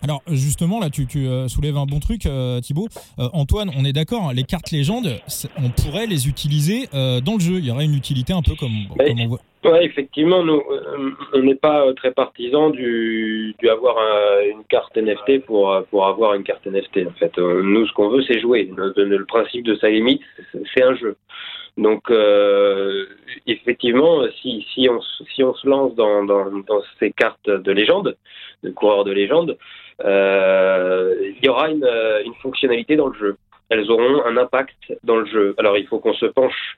Alors 0.03 0.21
justement, 0.27 0.79
là, 0.79 0.89
tu, 0.89 1.05
tu 1.05 1.27
soulèves 1.47 1.77
un 1.77 1.85
bon 1.85 1.99
truc, 1.99 2.25
euh, 2.25 2.59
Thibaut. 2.59 2.87
Euh, 3.19 3.27
Antoine, 3.33 3.69
on 3.77 3.85
est 3.85 3.93
d'accord, 3.93 4.29
hein, 4.29 4.33
les 4.33 4.43
cartes 4.43 4.71
légendes, 4.71 5.19
on 5.57 5.69
pourrait 5.69 6.07
les 6.07 6.27
utiliser 6.27 6.87
euh, 6.93 7.21
dans 7.21 7.33
le 7.33 7.39
jeu. 7.39 7.55
Il 7.59 7.65
y 7.65 7.71
aurait 7.71 7.85
une 7.85 7.95
utilité 7.95 8.33
un 8.33 8.41
peu 8.41 8.55
comme, 8.55 8.87
comme 8.97 9.19
on 9.19 9.27
voit. 9.27 9.39
Oui, 9.63 9.77
effectivement, 9.81 10.43
nous, 10.43 10.59
on 11.33 11.43
n'est 11.43 11.55
pas 11.55 11.85
très 11.93 12.11
partisans 12.11 12.71
du, 12.71 13.53
du 13.59 13.69
avoir 13.69 13.95
un, 13.99 14.41
une 14.49 14.63
carte 14.63 14.97
NFT 14.97 15.45
pour, 15.45 15.71
pour 15.91 16.07
avoir 16.07 16.33
une 16.33 16.43
carte 16.43 16.65
NFT. 16.65 17.05
En 17.07 17.13
fait, 17.19 17.37
nous, 17.37 17.85
ce 17.85 17.93
qu'on 17.93 18.09
veut, 18.09 18.23
c'est 18.27 18.39
jouer. 18.39 18.71
Le, 18.75 18.91
le, 18.97 19.25
principe 19.25 19.63
de 19.63 19.75
sa 19.75 19.89
limite, 19.89 20.21
c'est 20.73 20.81
un 20.81 20.95
jeu. 20.95 21.15
Donc, 21.77 22.09
euh, 22.09 23.05
effectivement, 23.61 24.23
si, 24.41 24.65
si, 24.73 24.89
on, 24.89 24.99
si 25.33 25.43
on 25.43 25.53
se 25.53 25.67
lance 25.67 25.95
dans, 25.95 26.23
dans, 26.23 26.81
ces 26.99 27.11
cartes 27.11 27.49
de 27.49 27.71
légende, 27.71 28.17
de 28.63 28.69
coureurs 28.71 29.03
de 29.03 29.11
légende, 29.11 29.57
euh, 30.03 31.15
il 31.21 31.45
y 31.45 31.49
aura 31.49 31.69
une, 31.69 31.87
une 32.25 32.35
fonctionnalité 32.35 32.95
dans 32.95 33.07
le 33.07 33.17
jeu. 33.17 33.37
Elles 33.69 33.89
auront 33.89 34.25
un 34.25 34.37
impact 34.37 34.93
dans 35.03 35.17
le 35.17 35.25
jeu. 35.25 35.55
Alors, 35.57 35.77
il 35.77 35.87
faut 35.87 35.99
qu'on 35.99 36.13
se 36.13 36.25
penche 36.25 36.77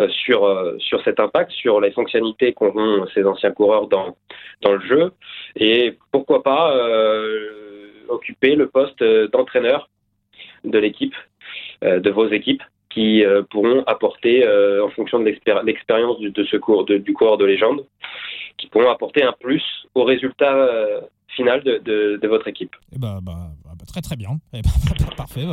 euh, 0.00 0.08
sur, 0.08 0.44
euh, 0.44 0.78
sur 0.78 1.02
cet 1.02 1.20
impact, 1.20 1.50
sur 1.50 1.80
les 1.80 1.90
fonctionnalités 1.90 2.52
qu'auront 2.54 3.06
ces 3.12 3.24
anciens 3.24 3.50
coureurs 3.50 3.88
dans, 3.88 4.16
dans 4.62 4.72
le 4.72 4.80
jeu. 4.80 5.12
Et 5.56 5.98
pourquoi 6.12 6.42
pas 6.42 6.74
euh, 6.74 8.04
occuper 8.08 8.54
le 8.54 8.68
poste 8.68 9.02
d'entraîneur 9.32 9.90
de 10.64 10.78
l'équipe, 10.78 11.14
de 11.82 12.10
vos 12.10 12.28
équipes, 12.28 12.62
qui 12.90 13.22
pourront 13.50 13.82
apporter, 13.86 14.46
en 14.82 14.90
fonction 14.90 15.20
de 15.20 15.24
l'expérience 15.24 16.18
du, 16.18 16.30
de 16.30 16.44
ce 16.44 16.56
cours, 16.56 16.84
du 16.84 17.12
coureur 17.12 17.38
de 17.38 17.44
légende, 17.44 17.84
qui 18.58 18.66
pourront 18.66 18.90
apporter 18.90 19.22
un 19.22 19.32
plus 19.32 19.62
au 19.94 20.04
résultat 20.04 20.68
final 21.34 21.62
de, 21.62 22.18
de, 22.20 22.28
votre 22.28 22.48
équipe. 22.48 22.74
Eh 22.92 22.98
ben, 22.98 23.20
bah, 23.22 23.50
bah, 23.64 23.72
bah, 23.78 23.84
très 23.86 24.00
très 24.00 24.16
bien. 24.16 24.40
Eh 24.52 24.62
ben, 24.62 24.70
parfait. 25.16 25.46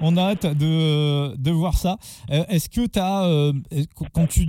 on 0.00 0.16
a 0.16 0.22
hâte 0.22 0.46
de, 0.46 1.36
de 1.36 1.50
voir 1.50 1.74
ça. 1.74 1.96
Euh, 2.30 2.44
est-ce 2.48 2.68
que 2.68 2.86
tu 2.86 2.98
as, 2.98 3.26
euh, 3.26 3.52
quand 4.12 4.26
tu 4.26 4.46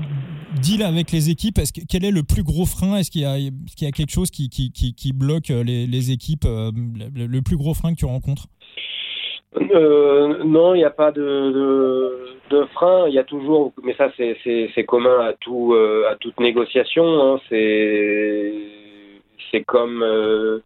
deals 0.61 0.83
avec 0.83 1.11
les 1.11 1.29
équipes, 1.29 1.59
quel 1.89 2.05
est 2.05 2.11
le 2.11 2.23
plus 2.23 2.43
gros 2.43 2.65
frein? 2.65 2.97
Est-ce 2.97 3.11
qu'il 3.11 3.21
y, 3.21 3.25
a 3.85 3.91
quelque 3.91 4.11
chose 4.11 4.31
qui, 4.31 5.13
bloque 5.13 5.49
les, 5.49 6.11
équipes 6.11 6.45
euh, 6.45 6.71
le, 7.13 7.41
plus 7.41 7.57
gros 7.57 7.73
frein 7.73 7.93
que 7.93 7.99
tu 7.99 8.05
rencontres? 8.05 8.47
Non, 9.59 10.75
il 10.75 10.79
n'y 10.79 10.83
a 10.83 10.89
pas 10.89 11.11
de, 11.11 11.21
de, 11.21 12.27
de, 12.49 12.65
frein. 12.73 13.07
Il 13.07 13.13
y 13.13 13.19
a 13.19 13.23
toujours, 13.23 13.71
mais 13.83 13.95
ça 13.95 14.11
c'est 14.17 14.85
commun 14.85 15.19
à 15.21 15.33
tout 15.33 15.75
à 16.09 16.15
toute 16.15 16.39
négociation. 16.39 17.05
Hein, 17.05 17.39
c'est 17.49 18.53
comme 19.65 20.03
euh, 20.03 20.59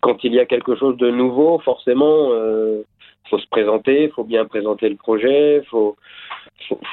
quand 0.00 0.24
il 0.24 0.34
y 0.34 0.40
a 0.40 0.46
quelque 0.46 0.76
chose 0.76 0.96
de 0.96 1.10
nouveau, 1.10 1.58
forcément, 1.60 2.30
euh, 2.32 2.82
faut 3.30 3.38
se 3.38 3.46
présenter, 3.48 4.08
faut 4.08 4.24
bien 4.24 4.44
présenter 4.46 4.88
le 4.88 4.96
projet, 4.96 5.62
faut, 5.70 5.96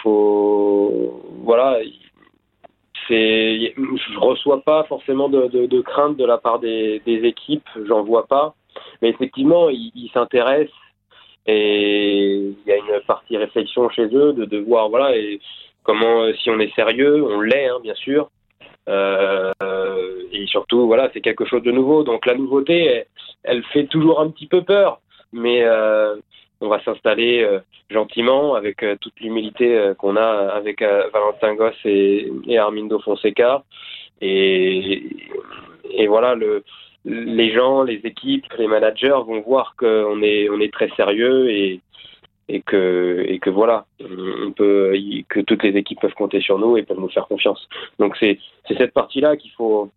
faut, 0.03 1.23
voilà. 1.43 1.79
C'est, 3.07 3.75
je 3.77 4.19
reçois 4.19 4.61
pas 4.61 4.83
forcément 4.85 5.29
de, 5.29 5.47
de, 5.47 5.81
crainte 5.81 6.17
de 6.17 6.25
la 6.25 6.39
part 6.39 6.57
des, 6.57 7.03
des 7.05 7.23
équipes, 7.23 7.67
j'en 7.87 8.01
vois 8.01 8.25
pas, 8.25 8.55
mais 9.01 9.09
effectivement, 9.09 9.69
ils, 9.69 10.09
s'intéressent 10.11 10.73
et 11.47 12.25
il 12.35 12.55
y 12.65 12.71
a 12.71 12.77
une 12.77 13.01
partie 13.05 13.37
réflexion 13.37 13.89
chez 13.89 14.05
eux 14.05 14.33
de, 14.33 14.45
de 14.45 14.57
voir 14.57 14.89
voilà 14.89 15.15
et 15.15 15.39
comment 15.83 16.31
si 16.33 16.49
on 16.49 16.59
est 16.59 16.73
sérieux, 16.75 17.23
on 17.23 17.41
l'est 17.41 17.67
hein, 17.67 17.79
bien 17.81 17.95
sûr, 17.95 18.29
euh, 18.87 19.51
et 20.31 20.45
surtout, 20.47 20.87
voilà, 20.87 21.09
c'est 21.13 21.21
quelque 21.21 21.45
chose 21.45 21.63
de 21.63 21.71
nouveau. 21.71 22.03
Donc 22.03 22.25
la 22.25 22.35
nouveauté, 22.35 23.05
elle, 23.43 23.63
fait 23.65 23.85
toujours 23.85 24.19
un 24.19 24.29
petit 24.29 24.47
peu 24.47 24.63
peur, 24.63 24.99
mais 25.31 25.63
euh, 25.63 26.15
on 26.61 26.67
va 26.67 26.83
s'installer 26.83 27.43
euh, 27.43 27.59
gentiment 27.89 28.55
avec 28.55 28.85
toute 29.01 29.19
l'humilité 29.19 29.93
qu'on 29.97 30.15
a 30.17 30.49
avec 30.53 30.81
Valentin 30.81 31.55
Goss 31.55 31.75
et, 31.85 32.31
et, 32.47 32.57
Armindo 32.57 32.99
Fonseca. 32.99 33.63
Et, 34.21 35.03
et 35.91 36.07
voilà, 36.07 36.35
le, 36.35 36.63
les 37.05 37.53
gens, 37.53 37.83
les 37.83 38.01
équipes, 38.03 38.45
les 38.57 38.67
managers 38.67 39.19
vont 39.25 39.41
voir 39.41 39.75
qu'on 39.77 40.21
est, 40.21 40.49
on 40.49 40.59
très 40.69 40.89
sérieux 40.95 41.49
et, 41.49 41.81
que 42.65 43.49
voilà 43.49 43.85
on 44.01 44.51
peut 44.51 44.95
que 45.29 45.39
toutes 45.39 45.63
les 45.63 45.77
équipes 45.77 45.99
peuvent 46.01 46.13
compter 46.13 46.41
sur 46.41 46.59
nous 46.59 46.77
et 46.77 46.83
peuvent 46.83 46.99
nous 46.99 47.09
faire 47.09 47.27
confiance. 47.27 47.67
Donc 47.99 48.17
c'est 48.19 48.39
cette 48.67 48.93
partie 48.93 49.21
là 49.21 49.37
qu'il 49.37 49.51
faut 49.51 49.91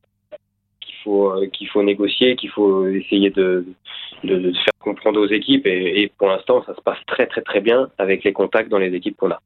négocier 1.83 2.37
qu'il 2.37 2.51
faut 2.51 2.87
essayer 2.87 3.31
de 3.31 3.65
faire 4.23 4.79
comprendre 4.81 5.21
aux 5.21 5.29
équipes 5.29 5.67
et, 5.67 6.03
et 6.03 6.09
pour 6.09 6.29
l'instant 6.29 6.63
ça 6.65 6.75
se 6.75 6.81
passe 6.81 6.99
très 7.07 7.27
très 7.27 7.43
très 7.43 7.61
bien 7.61 7.91
avec 7.99 8.25
les 8.25 8.33
contacts 8.33 8.69
dans 8.69 8.79
les 8.79 8.95
équipes 8.95 9.17
qu'on 9.17 9.31
a 9.31 9.41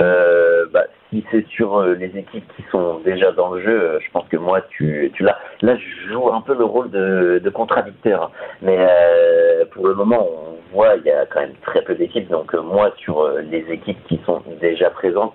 euh, 0.00 0.66
bah, 0.72 0.84
si 1.10 1.24
c'est 1.30 1.46
sur 1.48 1.78
euh, 1.78 1.94
les 1.94 2.16
équipes 2.16 2.50
qui 2.56 2.64
sont 2.70 3.00
déjà 3.04 3.30
dans 3.32 3.50
le 3.54 3.62
jeu, 3.62 3.82
euh, 3.82 4.00
je 4.00 4.10
pense 4.10 4.26
que 4.28 4.36
moi, 4.36 4.60
tu, 4.70 5.10
tu 5.14 5.22
là, 5.22 5.38
là, 5.60 5.76
je 5.76 6.12
joue 6.12 6.32
un 6.32 6.40
peu 6.40 6.54
le 6.54 6.64
rôle 6.64 6.90
de, 6.90 7.50
contradicteur. 7.50 8.32
Mais 8.62 8.78
euh, 8.78 9.64
pour 9.72 9.86
le 9.86 9.94
moment, 9.94 10.26
on 10.26 10.74
voit, 10.74 10.96
il 10.96 11.04
y 11.04 11.10
a 11.10 11.26
quand 11.26 11.40
même 11.40 11.54
très 11.66 11.82
peu 11.82 11.94
d'équipes. 11.94 12.28
Donc 12.30 12.54
moi, 12.54 12.92
sur 12.98 13.28
les 13.50 13.64
équipes 13.70 14.02
qui 14.08 14.20
sont 14.24 14.42
déjà 14.60 14.90
présentes, 14.90 15.34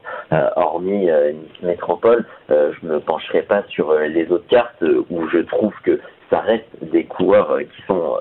hormis 0.55 1.05
Nice 1.05 1.61
Métropole, 1.61 2.25
je 2.49 2.85
me 2.85 2.99
pencherai 2.99 3.43
pas 3.43 3.63
sur 3.69 3.93
les 3.93 4.31
autres 4.31 4.47
cartes 4.47 4.83
où 5.09 5.27
je 5.29 5.39
trouve 5.39 5.73
que 5.83 5.99
ça 6.29 6.39
reste 6.39 6.67
des 6.81 7.05
coureurs 7.05 7.57
qui 7.59 7.81
sont 7.87 8.17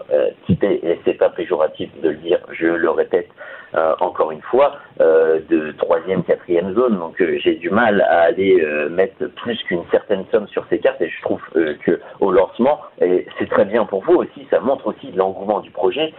typés, 0.47 0.81
et 0.83 1.01
c'est 1.05 1.15
pas 1.15 1.31
péjoratif 1.31 1.91
de 2.01 2.11
le 2.11 2.17
dire, 2.17 2.39
je 2.53 2.67
le 2.67 2.91
répète, 2.91 3.29
euh, 3.75 3.95
encore 4.01 4.31
une 4.31 4.41
fois, 4.43 4.77
euh, 5.01 5.41
de 5.51 5.73
troisième, 5.73 6.23
quatrième 6.23 6.73
zone. 6.75 6.99
Donc 6.99 7.21
euh, 7.21 7.37
j'ai 7.43 7.57
du 7.57 7.69
mal 7.69 8.01
à 8.03 8.21
aller 8.21 8.65
mettre 8.91 9.27
plus 9.43 9.61
qu'une 9.65 9.83
certaine 9.91 10.25
somme 10.31 10.47
sur 10.49 10.65
ces 10.71 10.79
cartes 10.79 11.01
et 11.03 11.11
je 11.11 11.23
trouve 11.23 11.43
que 11.53 12.01
au 12.21 12.31
lancement, 12.31 12.81
et 13.01 13.27
c'est 13.39 13.49
très 13.49 13.65
bien 13.65 13.85
pour 13.85 14.03
vous 14.05 14.15
aussi, 14.15 14.47
ça 14.51 14.61
montre 14.61 14.87
aussi 14.87 15.11
l'engouement 15.13 15.61
du 15.61 15.71
projet. 15.71 16.15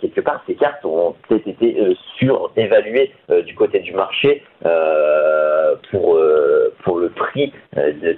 quelque 0.00 0.20
part, 0.20 0.42
ces 0.46 0.54
cartes 0.54 0.84
ont 0.84 1.14
peut-être 1.28 1.46
été 1.46 1.96
surévaluées 2.16 3.12
du 3.44 3.54
côté 3.54 3.80
du 3.80 3.92
marché 3.92 4.42
pour 5.90 6.18
pour 6.82 6.98
le 6.98 7.08
prix 7.10 7.52
de 7.76 8.16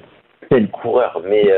tel 0.48 0.68
coureur, 0.70 1.20
mais 1.24 1.50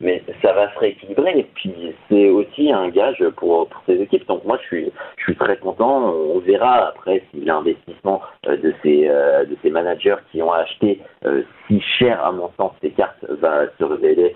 mais 0.00 0.22
ça 0.42 0.52
va 0.52 0.72
se 0.72 0.78
rééquilibrer 0.78 1.38
et 1.38 1.46
puis 1.54 1.94
c'est 2.08 2.28
aussi 2.30 2.72
un 2.72 2.88
gage 2.88 3.22
pour, 3.36 3.68
pour 3.68 3.82
ces 3.86 4.00
équipes. 4.00 4.26
Donc 4.26 4.44
moi 4.44 4.58
je 4.62 4.66
suis 4.66 4.92
je 5.18 5.22
suis 5.22 5.36
très 5.36 5.56
content. 5.58 6.12
On 6.12 6.38
verra 6.38 6.88
après 6.88 7.22
si 7.30 7.44
l'investissement 7.44 8.22
euh, 8.46 8.56
de 8.56 8.74
ces 8.82 9.08
euh, 9.08 9.44
de 9.44 9.56
ces 9.62 9.70
managers 9.70 10.16
qui 10.32 10.42
ont 10.42 10.52
acheté 10.52 11.00
euh, 11.26 11.42
si 11.66 11.80
cher 11.80 12.24
à 12.24 12.32
mon 12.32 12.50
sens 12.56 12.72
ces 12.80 12.90
cartes 12.90 13.24
va 13.28 13.66
se 13.78 13.84
révéler 13.84 14.34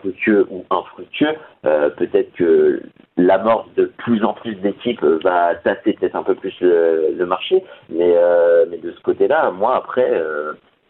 fructueux 0.00 0.46
ou 0.50 0.64
infructueux. 0.70 1.34
peut-être 1.62 2.32
que 2.34 2.82
l'amorce 3.16 3.68
de 3.76 3.84
plus 3.98 4.24
en 4.24 4.32
plus 4.32 4.54
d'équipes 4.56 5.02
va 5.02 5.54
tasser 5.56 5.92
peut-être 5.94 6.16
un 6.16 6.22
peu 6.22 6.34
plus 6.34 6.54
le, 6.60 7.14
le 7.16 7.26
marché, 7.26 7.62
mais 7.90 8.14
mais 8.70 8.78
de 8.78 8.92
ce 8.92 9.00
côté-là, 9.00 9.50
moi 9.50 9.76
après 9.76 10.10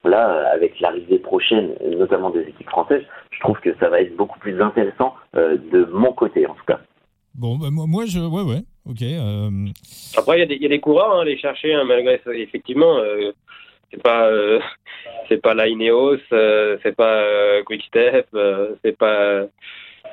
là, 0.07 0.51
avec 0.53 0.81
l'arrivée 0.81 1.19
prochaine, 1.19 1.75
notamment 1.99 2.31
des 2.31 2.43
équipes 2.43 2.69
françaises, 2.69 3.05
je 3.31 3.41
trouve 3.41 3.59
que 3.61 3.75
ça 3.79 3.89
va 3.89 4.01
être 4.01 4.17
beaucoup 4.17 4.39
plus 4.39 4.61
intéressant 4.61 5.15
euh, 5.37 5.57
de 5.73 5.85
mon 5.93 6.13
côté, 6.13 6.47
en 6.47 6.55
tout 6.55 6.65
cas. 6.67 6.81
Bon, 7.35 7.57
bah, 7.57 7.69
moi, 7.71 8.05
je, 8.07 8.19
ouais, 8.19 8.43
ouais, 8.43 8.63
ok. 8.89 9.03
Euh. 9.03 9.51
Après, 10.17 10.41
il 10.41 10.53
y, 10.53 10.63
y, 10.63 10.67
a 10.67 10.69
des 10.69 10.81
coureurs, 10.81 11.19
hein, 11.19 11.25
les 11.25 11.39
chercher, 11.39 11.75
hein, 11.75 11.85
malgré 11.85 12.21
ça, 12.25 12.33
effectivement. 12.35 12.97
Euh, 12.99 13.33
c'est 13.91 14.03
pas 14.03 14.29
c'est 15.29 15.41
pas 15.41 15.55
la 15.55 15.69
Ineos, 15.69 16.19
c'est 16.29 16.97
pas 16.97 17.23
Quick 17.67 17.85
Step, 17.85 18.27
c'est 18.83 18.99
pas 18.99 19.47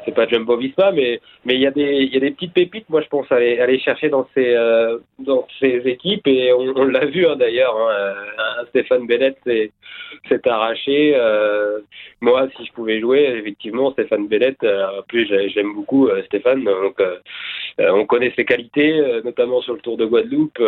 c'est 0.06 0.13
pas 0.13 0.27
Jumbo 0.27 0.58
Visma, 0.58 0.91
mais 0.91 1.19
mais 1.45 1.56
il 1.56 1.62
y 1.62 1.67
a 1.67 1.71
des 1.71 2.03
il 2.03 2.13
y 2.13 2.17
a 2.17 2.19
des 2.19 2.32
petites 2.32 2.53
pépites. 2.53 2.89
Moi, 2.89 3.01
je 3.01 3.08
pense 3.08 3.32
aller 3.32 3.60
aller 3.60 3.79
chercher 3.79 4.10
dans 4.10 4.27
ces 4.34 4.53
euh, 4.56 4.97
dans 5.19 5.47
ces 5.60 5.82
équipes 5.86 6.27
et 6.27 6.53
on, 6.53 6.86
l'a 6.86 7.06
vu 7.06 7.25
hein, 7.25 7.36
d'ailleurs. 7.36 7.75
Hein, 7.77 7.91
euh, 7.91 8.65
Stéphane 8.69 9.08
Bellette 9.08 9.39
s'est 9.43 10.47
arraché. 10.47 11.13
Euh, 11.15 11.79
moi, 12.21 12.47
si 12.58 12.65
je 12.65 12.71
pouvais 12.73 12.99
jouer, 12.99 13.23
effectivement, 13.39 13.91
Stéphane 13.91 14.27
Bellette. 14.27 14.63
en 14.63 15.01
plus, 15.08 15.27
j'aime 15.53 15.73
beaucoup 15.73 16.10
Stéphane. 16.25 16.63
Donc, 16.63 17.01
on 17.79 18.06
connaît 18.06 18.34
ses 18.36 18.45
qualités, 18.45 19.21
notamment 19.23 19.62
sur 19.62 19.73
le 19.73 19.79
Tour 19.79 19.97
de 19.97 20.06
Guadeloupe. 20.06 20.62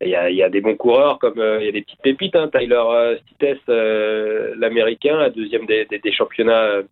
Il 0.00 0.08
y 0.08 0.16
a 0.16 0.30
il 0.30 0.36
y 0.36 0.42
a 0.42 0.48
des 0.48 0.60
bons 0.60 0.76
coureurs 0.76 1.18
comme 1.18 1.42
il 1.60 1.66
y 1.66 1.68
a 1.68 1.72
des 1.72 1.82
petites 1.82 2.02
pépites. 2.02 2.36
Hein, 2.36 2.50
Tyler 2.52 3.18
Stites, 3.34 3.68
l'américain, 3.68 5.16
la 5.18 5.30
deuxième 5.30 5.66
des, 5.66 5.86
des, 5.86 6.12
championnats 6.12 6.82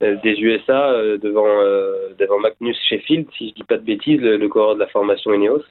des 0.00 0.40
USA 0.40 0.90
euh, 0.90 1.18
devant 1.18 1.46
euh, 1.46 2.14
devant 2.18 2.38
Magnus 2.38 2.78
Sheffield, 2.88 3.26
si 3.36 3.50
je 3.50 3.54
dis 3.54 3.64
pas 3.64 3.76
de 3.76 3.84
bêtises, 3.84 4.20
le, 4.20 4.36
le 4.36 4.48
coureur 4.48 4.74
de 4.74 4.80
la 4.80 4.86
formation 4.88 5.32
Ineos. 5.32 5.62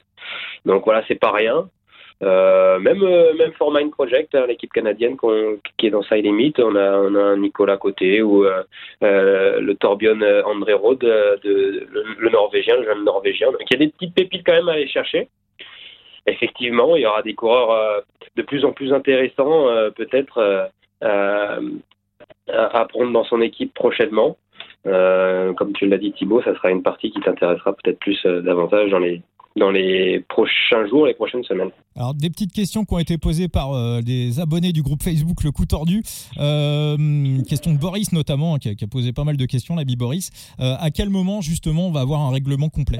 Donc 0.64 0.84
voilà, 0.84 1.02
c'est 1.08 1.18
pas 1.18 1.32
rien. 1.32 1.68
Euh, 2.22 2.78
même 2.78 3.00
même 3.36 3.52
for 3.58 3.72
Mind 3.72 3.90
Project, 3.90 4.34
hein, 4.34 4.46
l'équipe 4.46 4.72
canadienne 4.72 5.16
qui 5.76 5.86
est 5.86 5.90
dans 5.90 6.02
Side 6.02 6.24
Limit, 6.24 6.54
on 6.58 6.76
a 6.76 6.98
on 6.98 7.14
a 7.14 7.22
un 7.22 7.36
Nicolas 7.36 7.76
côté 7.76 8.22
ou 8.22 8.44
euh, 8.44 8.62
le 9.00 9.74
Torbjörn 9.74 10.22
André 10.44 10.74
Rode, 10.74 11.00
de, 11.00 11.86
le, 12.18 12.30
Norvégien, 12.30 12.76
le 12.76 12.84
jeune 12.84 13.04
Norvégien. 13.04 13.50
Donc 13.50 13.62
il 13.68 13.74
y 13.74 13.82
a 13.82 13.86
des 13.86 13.92
petites 13.92 14.14
pépites 14.14 14.46
quand 14.46 14.52
même 14.52 14.68
à 14.68 14.72
aller 14.72 14.88
chercher. 14.88 15.28
Effectivement, 16.26 16.96
il 16.96 17.02
y 17.02 17.06
aura 17.06 17.22
des 17.22 17.34
coureurs 17.34 18.02
de 18.36 18.42
plus 18.42 18.64
en 18.64 18.72
plus 18.72 18.94
intéressants, 18.94 19.66
peut-être 19.94 20.70
à 22.76 22.86
prendre 22.86 23.12
dans 23.12 23.24
son 23.24 23.40
équipe 23.40 23.72
prochainement. 23.74 24.36
Euh, 24.86 25.54
comme 25.54 25.72
tu 25.72 25.86
l'as 25.86 25.98
dit 25.98 26.12
Thibaut, 26.12 26.42
ça 26.42 26.54
sera 26.54 26.70
une 26.70 26.82
partie 26.82 27.10
qui 27.10 27.20
t'intéressera 27.20 27.72
peut-être 27.72 27.98
plus 27.98 28.18
euh, 28.26 28.42
davantage 28.42 28.90
dans 28.90 28.98
les 28.98 29.22
dans 29.56 29.70
les 29.70 30.18
prochains 30.28 30.84
jours, 30.88 31.06
les 31.06 31.14
prochaines 31.14 31.44
semaines. 31.44 31.70
Alors, 31.94 32.12
des 32.12 32.28
petites 32.28 32.52
questions 32.52 32.84
qui 32.84 32.92
ont 32.92 32.98
été 32.98 33.18
posées 33.18 33.46
par 33.46 33.72
euh, 33.72 34.00
des 34.00 34.40
abonnés 34.40 34.72
du 34.72 34.82
groupe 34.82 35.00
Facebook 35.00 35.44
Le 35.44 35.52
Coup 35.52 35.64
Tordu. 35.64 36.02
question 37.48 37.72
de 37.72 37.78
Boris 37.78 38.12
notamment, 38.12 38.58
qui 38.58 38.70
a, 38.70 38.86
posé 38.90 39.12
pas 39.12 39.22
mal 39.22 39.36
de 39.36 39.46
questions, 39.46 39.76
l'ami 39.76 39.94
Boris. 39.94 40.32
à 40.58 40.90
quel 40.90 41.08
moment, 41.08 41.40
justement, 41.40 41.86
on 41.86 41.92
va 41.92 42.00
avoir 42.00 42.22
un 42.22 42.32
règlement 42.32 42.68
complet? 42.68 42.98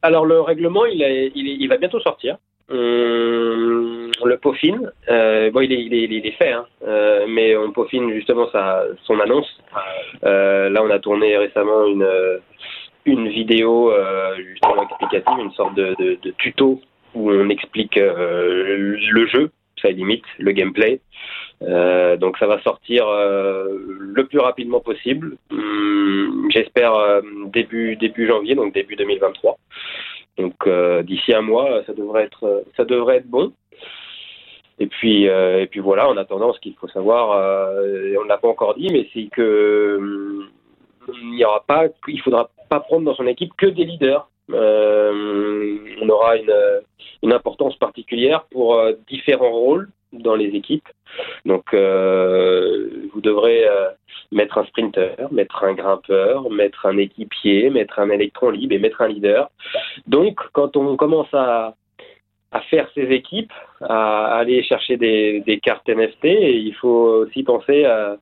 Alors, 0.00 0.24
le 0.24 0.40
règlement, 0.40 0.86
il, 0.86 1.02
est, 1.02 1.32
il, 1.34 1.46
il 1.48 1.68
va 1.68 1.76
bientôt 1.76 2.00
sortir. 2.00 2.38
On, 2.70 4.26
le 4.26 4.36
peaufine. 4.36 4.92
Euh, 5.08 5.50
bon, 5.50 5.60
il 5.60 5.72
est, 5.72 5.82
il 5.82 5.94
est, 5.94 6.04
il 6.04 6.26
est 6.26 6.36
fait, 6.38 6.52
hein. 6.52 6.66
euh, 6.86 7.26
mais 7.28 7.56
on 7.56 7.72
peaufine 7.72 8.12
justement 8.12 8.48
sa, 8.50 8.84
son 9.04 9.18
annonce. 9.18 9.60
Euh, 10.24 10.70
là, 10.70 10.82
on 10.84 10.90
a 10.90 10.98
tourné 10.98 11.36
récemment 11.36 11.86
une, 11.86 12.08
une 13.06 13.28
vidéo 13.28 13.92
justement 14.52 14.82
explicative, 14.82 15.38
une 15.38 15.52
sorte 15.52 15.74
de, 15.74 15.96
de, 15.98 16.18
de 16.22 16.30
tuto 16.38 16.80
où 17.14 17.32
on 17.32 17.48
explique 17.48 17.96
le 17.96 19.26
jeu, 19.26 19.50
ça 19.82 19.90
limite, 19.90 20.24
le 20.38 20.52
gameplay. 20.52 21.00
donc 22.18 22.38
ça 22.38 22.46
va 22.46 22.60
sortir 22.60 23.06
le 23.08 24.22
plus 24.28 24.38
rapidement 24.38 24.80
possible. 24.80 25.36
Hum, 25.50 26.48
j'espère 26.50 26.92
début 27.46 27.96
début 27.96 28.28
janvier, 28.28 28.54
donc 28.54 28.74
début 28.74 28.94
2023. 28.94 29.58
Donc 30.40 30.68
d'ici 31.04 31.34
un 31.34 31.42
mois, 31.42 31.82
ça 31.86 31.92
devrait 31.92 32.24
être 32.24 32.64
ça 32.76 32.84
devrait 32.84 33.18
être 33.18 33.28
bon. 33.28 33.52
Et 34.80 34.86
puis, 34.86 35.28
euh, 35.28 35.60
et 35.60 35.66
puis 35.66 35.78
voilà, 35.80 36.08
en 36.08 36.16
attendant, 36.16 36.54
ce 36.54 36.60
qu'il 36.60 36.74
faut 36.74 36.88
savoir, 36.88 37.32
euh, 37.32 38.14
on 38.18 38.24
ne 38.24 38.28
l'a 38.28 38.38
pas 38.38 38.48
encore 38.48 38.74
dit, 38.74 38.88
mais 38.90 39.06
c'est 39.12 39.28
que 39.30 39.42
euh, 39.42 40.48
il 41.22 41.30
n'y 41.32 42.18
faudra 42.20 42.50
pas 42.70 42.80
prendre 42.80 43.04
dans 43.04 43.14
son 43.14 43.26
équipe 43.26 43.52
que 43.58 43.66
des 43.66 43.84
leaders. 43.84 44.26
on 44.48 46.08
aura 46.08 46.36
une, 46.36 47.32
importance 47.32 47.76
particulière 47.76 48.44
pour 48.50 48.82
différents 49.06 49.52
rôles 49.52 49.88
dans 50.12 50.34
les 50.34 50.48
équipes. 50.48 50.88
Donc, 51.44 51.74
vous 51.74 53.20
devrez 53.20 53.66
mettre 54.32 54.58
un 54.58 54.64
sprinter, 54.64 55.16
mettre 55.30 55.64
un 55.64 55.74
grimpeur, 55.74 56.50
mettre 56.50 56.86
un 56.86 56.96
équipier, 56.98 57.70
mettre 57.70 57.98
un 57.98 58.10
électron 58.10 58.50
libre 58.50 58.74
et 58.74 58.78
mettre 58.78 59.02
un 59.02 59.08
leader. 59.08 59.50
Donc, 60.06 60.38
quand 60.52 60.76
on 60.76 60.96
commence 60.96 61.32
à 61.34 61.74
faire 62.68 62.88
ces 62.94 63.02
équipes, 63.12 63.52
à 63.80 64.36
aller 64.38 64.62
chercher 64.62 64.96
des, 64.96 65.60
cartes 65.62 65.88
NFT. 65.88 66.24
Il 66.24 66.74
faut 66.74 67.24
aussi 67.24 67.42
penser 67.42 67.84
à, 67.84 68.16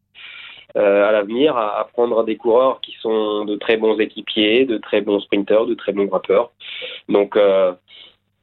euh, 0.77 1.12
l'avenir 1.12 1.57
à, 1.57 1.88
prendre 1.92 2.25
des 2.25 2.37
coureurs 2.37 2.81
qui 2.81 2.94
sont 3.01 3.44
de 3.44 3.57
très 3.57 3.77
bons 3.77 3.99
équipiers, 3.99 4.66
de 4.66 4.79
très 4.79 5.01
bons 5.01 5.21
sprinteurs, 5.21 5.66
de 5.66 5.75
très 5.75 5.92
bons 5.92 6.05
grappeurs. 6.05 6.53
Donc 7.09 7.37
euh, 7.37 7.73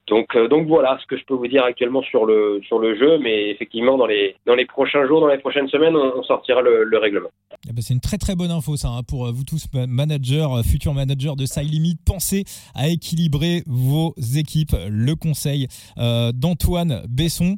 donc, 0.08 0.36
euh, 0.36 0.48
donc 0.48 0.68
voilà 0.68 1.00
ce 1.02 1.08
que 1.08 1.18
je 1.18 1.26
peux 1.26 1.34
vous 1.34 1.48
dire 1.48 1.64
actuellement 1.64 2.04
sur 2.04 2.26
le, 2.26 2.62
sur 2.68 2.78
le 2.78 2.98
jeu, 2.98 3.18
mais 3.20 3.50
effectivement, 3.50 3.98
dans 3.98 4.06
les, 4.06 4.36
dans 4.46 4.54
les 4.54 4.66
prochains 4.66 5.06
jours, 5.08 5.20
dans 5.20 5.28
les 5.28 5.40
prochaines 5.40 5.68
semaines, 5.68 5.96
on, 5.96 6.22
sortira 6.24 6.62
le, 6.62 6.98
règlement. 6.98 7.30
Eh 7.68 7.74
ben, 7.74 7.82
c'est 7.82 7.94
une 7.94 8.00
très 8.00 8.18
très 8.18 8.36
bonne 8.36 8.52
info 8.52 8.76
ça 8.76 8.90
hein, 8.90 9.02
pour 9.04 9.26
euh, 9.26 9.32
vous 9.32 9.44
tous 9.44 9.68
managers, 9.74 10.46
euh, 10.52 10.64
futurs 10.64 10.94
managers 10.94 11.34
de 11.36 11.46
Side. 11.46 11.98
Pensez 12.06 12.44
à 12.76 12.88
équilibrer 12.88 13.64
vos 13.66 14.14
équipes. 14.36 14.76
Le 14.90 15.16
conseil 15.16 15.68
d'Antoine 15.98 17.04
Besson. 17.10 17.58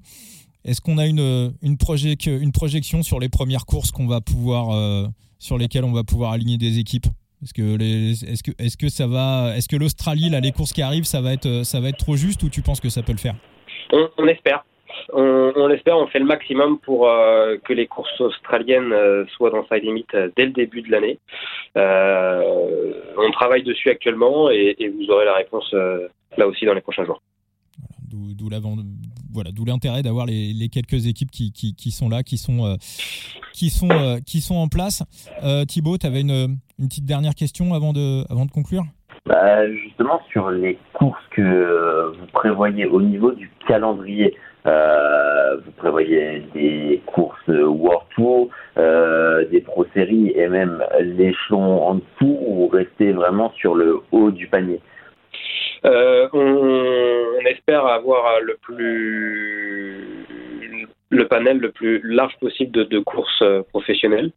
Est-ce 0.64 0.82
qu'on 0.82 0.98
a 0.98 1.06
une, 1.06 1.54
une, 1.62 1.78
une 2.26 2.52
projection 2.52 3.04
sur 3.04 3.20
les 3.20 3.30
premières 3.30 3.66
courses 3.66 3.92
va 4.08 4.22
pouvoir, 4.22 5.10
sur 5.40 5.58
lesquelles 5.58 5.86
on 5.86 5.92
va 5.92 6.04
pouvoir 6.04 6.32
aligner 6.32 6.58
des 6.58 6.80
équipes? 6.80 7.08
Est-ce 7.44 7.54
que, 7.54 8.32
est-ce 8.32 8.44
que, 8.44 8.52
est-ce 8.58 8.78
que 8.78 8.90
ça 8.90 9.06
va, 9.06 9.56
est-ce 9.56 9.68
que 9.68 9.76
l'Australie, 9.76 10.30
là, 10.30 10.40
les 10.40 10.52
courses 10.52 10.74
qui 10.74 10.82
arrivent, 10.82 11.06
ça 11.06 11.22
va 11.22 11.34
être, 11.34 11.64
ça 11.64 11.80
va 11.80 11.90
être 11.90 11.98
trop 11.98 12.16
juste 12.16 12.42
ou 12.42 12.50
tu 12.50 12.62
penses 12.62 12.80
que 12.80 12.90
ça 12.90 13.04
peut 13.04 13.12
le 13.12 13.20
faire? 13.20 13.36
On, 13.92 14.28
espère. 14.28 14.66
On, 15.14 15.54
on, 15.56 15.70
espère, 15.70 15.98
on 15.98 16.08
fait 16.08 16.20
le 16.20 16.26
maximum 16.26 16.80
pour 16.80 17.08
euh, 17.08 17.58
que 17.64 17.74
les 17.74 17.86
courses 17.86 18.20
australiennes 18.20 18.92
euh, 18.92 19.26
soient 19.36 19.52
dans 19.52 19.66
sa 19.68 19.78
limite 19.78 20.14
euh, 20.16 20.30
dès 20.36 20.46
le 20.46 20.52
début 20.52 20.82
de 20.82 20.92
l'année. 20.92 21.20
on 21.76 23.32
travaille 23.32 23.64
dessus 23.64 23.90
actuellement 23.90 24.50
et, 24.50 24.76
et 24.80 24.90
vous 24.90 25.10
aurez 25.12 25.26
la 25.26 25.36
réponse 25.36 25.74
là 26.38 26.48
aussi 26.48 26.66
dans 26.66 26.74
les 26.74 26.82
prochains 26.82 27.06
jours. 27.06 27.22
D'où 28.10 28.50
voilà, 29.32 29.52
d'où 29.52 29.66
l'intérêt 29.66 30.02
d'avoir 30.02 30.26
les, 30.26 30.54
les, 30.54 30.70
quelques 30.70 31.06
équipes 31.06 31.30
qui, 31.30 31.52
qui, 31.52 31.76
qui, 31.76 31.92
sont 31.92 32.10
là, 32.10 32.24
qui 32.24 32.38
sont, 32.38 32.78
qui 33.54 33.70
sont, 33.70 34.20
qui 34.26 34.42
sont 34.42 34.56
en 34.56 34.68
place. 34.68 35.04
Thibaut, 35.68 35.98
tu 35.98 36.08
avais 36.08 36.22
une, 36.22 36.58
une 36.80 36.88
petite 36.88 37.06
dernière 37.06 37.34
question 37.36 37.74
avant 37.74 37.94
de, 37.94 38.24
avant 38.32 38.46
de 38.46 38.52
conclure 38.52 38.84
bah, 39.26 39.68
Justement, 39.72 40.22
sur 40.32 40.52
les 40.52 40.78
courses 40.94 41.26
que 41.32 41.42
euh, 41.42 42.12
vous 42.12 42.28
prévoyez 42.28 42.86
au 42.86 43.02
niveau 43.02 43.32
du 43.32 43.50
calendrier, 43.68 44.36
euh, 44.66 45.58
vous 45.58 45.72
prévoyez 45.72 46.44
des 46.54 47.02
courses 47.06 47.48
World 47.48 48.06
Tour, 48.16 48.50
euh, 48.78 49.46
des 49.50 49.62
Pro 49.62 49.86
Séries 49.94 50.34
et 50.36 50.48
même 50.48 50.84
l'échelon 51.00 51.84
en 51.84 51.96
dessous 51.96 52.38
ou 52.42 52.68
restez 52.68 53.12
vraiment 53.12 53.52
sur 53.54 53.76
le 53.76 54.00
haut 54.12 54.32
du 54.32 54.48
panier? 54.48 54.80
On, 55.84 57.40
espère 57.50 57.86
avoir 57.86 58.42
le 58.42 58.58
plus 58.62 60.26
le 61.10 61.28
panel 61.28 61.60
le 61.60 61.72
plus 61.72 62.02
large 62.04 62.36
possible 62.42 62.72
de, 62.72 62.84
de 62.84 63.00
courses 63.00 63.44
professionnelles. 63.70 64.32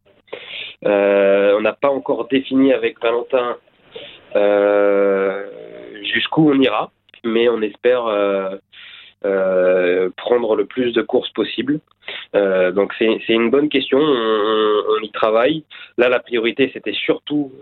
Euh, 0.87 1.57
on 1.59 1.61
n'a 1.61 1.73
pas 1.73 1.91
encore 1.91 2.29
défini 2.29 2.73
avec 2.73 3.01
Valentin 3.01 3.57
euh, 4.37 5.45
jusqu'où 6.03 6.51
on 6.51 6.61
ira, 6.61 6.91
mais 7.25 7.49
on 7.49 7.61
espère 7.61 8.07
euh, 8.07 10.09
prendre 10.17 10.57
le 10.57 10.65
plus 10.65 10.93
de 10.93 11.03
courses 11.03 11.31
possible. 11.31 11.81
donc 12.33 12.95
c'est 12.99 13.21
une 13.29 13.51
bonne 13.51 13.69
question, 13.69 13.99
on, 13.99 15.03
y 15.03 15.11
travaille. 15.11 15.65
Là, 15.99 16.09
la 16.09 16.21
priorité, 16.21 16.71
c'était 16.73 16.95
surtout 16.95 17.53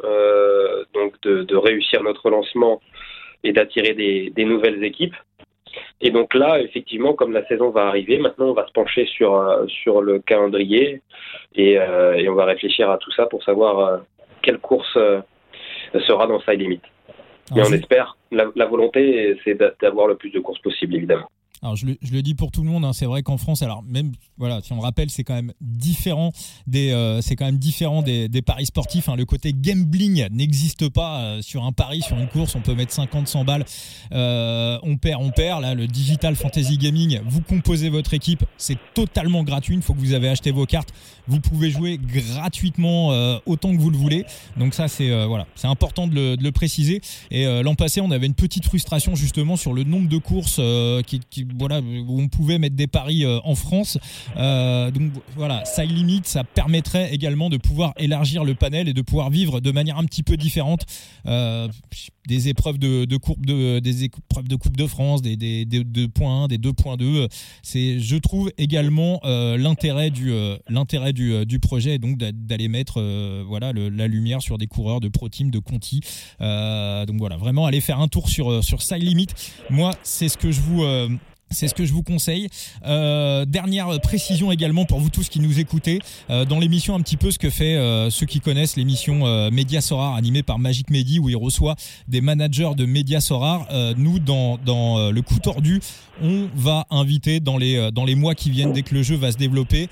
donc 0.94 1.20
de, 1.22 1.57
réussir 1.57 2.02
notre 2.02 2.31
lancement 2.31 2.81
et 3.44 3.52
d'attirer 3.52 3.94
des, 3.94 4.44
nouvelles 4.44 4.83
équipes. 4.85 5.16
Et 6.00 6.11
donc 6.11 6.35
là, 6.35 6.61
effectivement, 6.61 7.14
comme 7.14 7.33
la 7.33 7.46
saison 7.46 7.70
va 7.70 7.87
arriver, 7.87 8.18
maintenant 8.18 8.46
on 8.46 8.52
va 8.52 8.66
se 8.66 8.72
pencher 8.72 9.07
sur, 9.07 9.35
euh, 9.35 9.66
sur 9.66 10.00
le 10.00 10.20
calendrier 10.20 11.02
et, 11.54 11.78
euh, 11.78 12.14
et 12.14 12.28
on 12.28 12.35
va 12.35 12.44
réfléchir 12.44 12.90
à 12.90 12.98
tout 12.98 13.11
ça 13.12 13.26
pour 13.26 13.42
savoir 13.42 13.78
euh, 13.78 13.98
quelle 14.42 14.59
course 14.59 14.98
sera 16.07 16.26
dans 16.26 16.40
Side 16.40 16.61
Limit. 16.61 16.81
Mais 17.54 17.62
on 17.62 17.72
espère, 17.72 18.16
la, 18.31 18.46
la 18.54 18.66
volonté, 18.66 19.37
c'est 19.42 19.59
d'avoir 19.81 20.07
le 20.07 20.16
plus 20.16 20.31
de 20.31 20.38
courses 20.38 20.61
possible, 20.61 20.94
évidemment. 20.96 21.31
Alors 21.62 21.75
je 21.75 21.87
le, 21.87 22.23
dis 22.23 22.35
pour 22.35 22.53
tout 22.53 22.62
le 22.62 22.68
monde, 22.71 22.85
hein, 22.85 22.92
c'est 22.92 23.07
vrai 23.07 23.23
qu'en 23.23 23.37
France, 23.37 23.62
alors 23.62 23.83
même 23.83 24.12
voilà, 24.37 24.61
si 24.62 24.73
on 24.73 24.77
le 24.77 24.83
rappelle, 24.83 25.11
c'est 25.11 25.25
quand 25.25 25.35
même 25.35 25.53
différent 25.61 26.33
des, 26.68 26.92
euh, 26.92 27.21
c'est 27.21 27.35
quand 27.35 27.47
même 27.47 27.59
différent 27.59 28.03
des, 28.03 28.29
paris 28.42 28.66
sportifs. 28.66 29.09
Hein. 29.09 29.16
Le 29.16 29.25
côté 29.25 29.53
gambling 29.53 30.29
n'existe 30.31 30.88
pas 30.88 31.21
euh, 31.21 31.42
sur 31.42 31.64
un 31.64 31.73
pari, 31.73 32.03
sur 32.03 32.16
une 32.18 32.29
course. 32.29 32.55
On 32.55 32.61
peut 32.61 32.75
mettre 32.75 32.92
50, 32.92 33.27
100 33.27 33.44
balles, 33.44 33.64
euh, 34.12 34.79
on 34.85 34.97
perd, 34.97 35.21
on 35.23 35.31
perd. 35.31 35.62
Là, 35.62 35.75
le 35.75 35.88
digital 35.88 36.37
fantasy 36.37 36.79
gaming, 36.79 37.21
vous 37.27 37.40
composez 37.40 37.88
votre 37.88 38.14
équipe, 38.14 38.44
c'est 38.57 38.79
totalement 38.94 39.42
gratuit. 39.42 39.75
Une 39.75 39.83
fois 39.83 39.97
que 39.97 40.01
vous 40.01 40.12
avez 40.12 40.29
acheté 40.29 40.53
vos 40.53 40.66
cartes, 40.66 40.94
vous 41.27 41.40
pouvez 41.40 41.71
jouer 41.71 41.99
gratuitement 41.99 43.09
autant 43.47 43.75
que 43.75 43.81
vous 43.81 43.90
le 43.90 43.99
voulez. 43.99 44.25
Donc 44.57 44.75
ça, 44.75 44.88
c'est 44.88 45.27
voilà, 45.27 45.47
c'est 45.57 45.66
important 45.66 46.07
de 46.07 46.37
le, 46.40 46.53
préciser. 46.53 47.01
Et 47.31 47.44
l'an 47.62 47.75
passé, 47.75 48.01
on 48.01 48.11
avait 48.11 48.27
une 48.27 48.35
petite 48.35 48.64
frustration 48.64 49.14
justement 49.14 49.57
sur 49.57 49.75
le 49.75 49.85
nombre 49.85 50.09
de 50.09 50.16
courses 50.18 50.61
qui 51.07 51.47
voilà, 51.58 51.80
on 52.08 52.28
pouvait 52.28 52.58
mettre 52.58 52.76
des 52.76 52.87
paris 52.87 53.24
euh, 53.24 53.38
en 53.44 53.54
France. 53.54 53.98
Euh, 54.37 54.90
donc 54.90 55.12
voilà, 55.37 55.64
ça 55.64 55.84
limite, 55.84 56.26
ça 56.26 56.44
permettrait 56.44 57.12
également 57.14 57.50
de 57.50 57.56
pouvoir 57.56 57.92
élargir 57.96 58.44
le 58.44 58.54
panel 58.54 58.88
et 58.88 58.94
de 58.94 59.02
pouvoir 59.02 59.30
vivre 59.30 59.61
de 59.61 59.70
manière 59.70 59.98
un 59.98 60.04
petit 60.04 60.22
peu 60.22 60.37
différente 60.37 60.84
euh, 61.26 61.68
des 62.26 62.48
épreuves 62.48 62.78
de, 62.78 63.16
coupe 63.16 63.40
de 63.46 64.87
France, 64.87 65.22
des, 65.22 65.37
des, 65.37 65.64
des 65.64 65.80
2.1, 65.80 66.48
des 66.48 66.58
2.2. 66.58 67.28
C'est, 67.62 68.00
je 68.00 68.16
trouve 68.16 68.52
également 68.58 69.20
l'intérêt 69.24 70.11
du 70.11 70.30
l'intérêt 70.68 71.14
projet, 71.62 71.98
donc 71.98 72.18
d'aller 72.18 72.68
mettre 72.68 73.00
voilà 73.46 73.72
la 73.72 74.06
lumière 74.06 74.42
sur 74.42 74.58
des 74.58 74.66
coureurs 74.66 75.00
de 75.00 75.08
pro 75.08 75.30
team, 75.30 75.50
de 75.50 75.58
Conti. 75.58 76.00
donc 76.40 77.16
voilà, 77.18 77.38
vraiment 77.38 77.64
aller 77.64 77.80
faire 77.80 78.00
un 78.00 78.08
tour 78.08 78.28
sur 78.28 78.62
sur 78.62 78.82
Side 78.82 79.02
Limit. 79.02 79.28
Moi, 79.70 79.92
c'est 80.02 80.28
ce 80.28 80.37
que 80.37 80.52
je 80.52 80.61
vous 80.61 80.84
c'est 81.50 81.68
ce 81.68 81.74
que 81.74 81.84
je 81.84 81.92
vous 81.92 82.02
conseille. 82.02 82.48
Euh, 82.87 83.44
dernière 83.44 84.00
précision 84.00 84.52
également 84.52 84.84
pour 84.84 85.00
vous 85.00 85.11
tous 85.11 85.28
qui 85.28 85.40
nous 85.40 85.61
écoutez. 85.61 86.00
Euh, 86.30 86.44
dans 86.44 86.58
l'émission, 86.58 86.94
un 86.94 87.00
petit 87.00 87.16
peu 87.16 87.30
ce 87.30 87.38
que 87.38 87.50
fait 87.50 87.76
euh, 87.76 88.11
ceux 88.11 88.26
qui 88.26 88.40
connaissent 88.40 88.76
l'émission 88.76 89.48
Média 89.50 89.80
Sorar 89.80 90.14
animée 90.14 90.42
par 90.42 90.58
Magic 90.58 90.90
Medi 90.90 91.18
où 91.18 91.28
il 91.28 91.37
reçoit 91.37 91.74
des 92.08 92.20
managers 92.20 92.70
de 92.76 92.84
Média 92.84 93.20
Sorar. 93.20 93.66
Nous, 93.96 94.18
dans, 94.18 94.58
dans 94.64 95.11
le 95.11 95.22
coup 95.22 95.38
tordu, 95.38 95.80
on 96.22 96.48
va 96.54 96.87
inviter 96.90 97.40
dans 97.40 97.56
les, 97.56 97.90
dans 97.92 98.04
les 98.04 98.14
mois 98.14 98.34
qui 98.34 98.50
viennent, 98.50 98.72
dès 98.72 98.82
que 98.82 98.94
le 98.94 99.02
jeu 99.02 99.16
va 99.16 99.32
se 99.32 99.37
développer, 99.37 99.88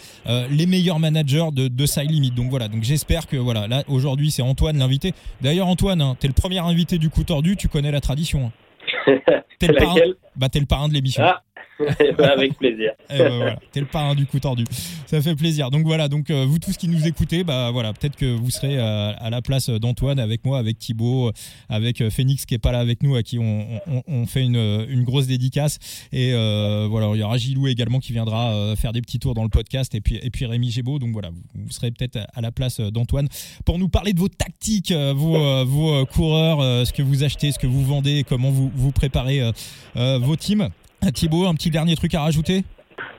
les 0.51 0.67
meilleurs 0.67 0.99
managers 0.99 1.49
de, 1.53 1.69
de 1.69 1.87
Side 1.87 2.11
Limit. 2.11 2.31
Donc 2.31 2.51
voilà, 2.51 2.69
donc 2.69 2.83
j'espère 2.83 3.27
que 3.27 3.37
voilà, 3.37 3.67
là 3.67 3.85
aujourd'hui 3.89 4.31
c'est 4.31 4.43
Antoine 4.43 4.79
l'invité. 4.79 5.13
D'ailleurs 5.41 5.69
Antoine, 5.69 6.01
hein, 6.01 6.17
t'es 6.19 6.29
le 6.29 6.35
premier 6.35 6.59
invité 6.59 6.99
du 6.99 7.11
coup 7.11 7.25
tordu, 7.25 7.57
tu 7.57 7.69
connais 7.69 7.91
la 7.91 8.01
tradition. 8.01 8.47
Hein. 8.47 8.53
t'es 9.59 9.69
le, 9.69 9.75
parrain, 9.75 9.95
bah, 10.37 10.49
es 10.53 10.61
le 10.61 10.67
parrain 10.67 10.89
de 10.89 10.95
l'émission. 10.95 11.23
Ah. 11.25 11.43
Bah, 12.19 12.33
avec 12.33 12.57
plaisir. 12.57 12.93
Ben 13.09 13.57
T'es 13.73 13.81
le 13.81 13.87
parrain 13.87 14.15
du 14.15 14.27
coup 14.27 14.41
tordu. 14.41 14.65
Ça 15.07 15.21
fait 15.21 15.35
plaisir. 15.35 15.71
Donc 15.71 15.85
voilà, 15.85 16.09
donc 16.09 16.31
euh, 16.31 16.45
vous 16.47 16.59
tous 16.59 16.77
qui 16.77 16.89
nous 16.89 17.07
écoutez, 17.07 17.45
bah 17.45 17.71
voilà, 17.71 17.93
peut-être 17.93 18.17
que 18.17 18.27
vous 18.27 18.51
serez 18.51 18.79
euh, 18.79 19.13
à 19.17 19.31
la 19.31 19.43
place 19.43 19.69
d'Antoine 19.69 20.19
avec 20.19 20.45
moi, 20.45 20.59
avec 20.59 20.79
Thibaut, 20.79 21.33
avec 21.69 22.01
euh, 22.01 22.11
Phoenix 22.11 22.47
qui 22.47 22.55
est 22.55 22.59
pas 22.59 22.73
là 22.73 22.81
avec 22.81 23.03
nous, 23.03 23.15
à 23.15 23.23
qui 23.23 23.39
on, 23.39 23.67
on, 23.87 24.03
on 24.07 24.27
fait 24.27 24.43
une, 24.43 24.57
une, 24.89 25.05
grosse 25.05 25.27
dédicace. 25.27 25.79
Et 26.13 26.33
voilà, 26.33 27.11
il 27.15 27.21
y 27.21 27.23
aura 27.23 27.37
Gilou 27.37 27.69
également 27.69 28.01
qui 28.01 28.13
viendra 28.13 28.75
faire 28.77 28.93
des 28.93 29.03
petits 29.03 29.19
tours 29.19 29.35
dans 29.35 29.43
le 29.43 29.49
podcast, 29.49 29.95
et 29.95 30.01
puis 30.01 30.19
et 30.23 30.31
puis 30.31 30.47
Rémi 30.47 30.71
Gébeau. 30.71 30.99
Donc 30.99 31.11
voilà, 31.13 31.31
vous, 31.31 31.71
serez 31.71 31.91
peut-être 31.91 32.19
à 32.33 32.41
la 32.41 32.51
place 32.51 32.81
d'Antoine 32.81 33.29
pour 33.65 33.79
nous 33.79 33.89
parler 33.89 34.13
de 34.13 34.19
vos 34.19 34.29
tactiques, 34.29 34.93
vos, 34.93 35.65
vos 35.65 36.07
coureurs, 36.07 36.87
ce 36.87 36.93
que 36.93 37.03
vous 37.03 37.23
achetez, 37.23 37.53
ce 37.53 37.59
que 37.59 37.67
vous 37.67 37.85
vendez, 37.85 38.25
comment 38.29 38.51
vous 38.51 38.71
vous 38.75 38.93
préparez 38.93 39.43
vos 39.95 40.26
teams. 40.35 40.71
Thibaut, 41.15 41.47
un 41.47 41.55
petit 41.55 41.71
dernier 41.71 41.95
truc 41.95 42.15
à 42.15 42.23
rajouter? 42.23 42.65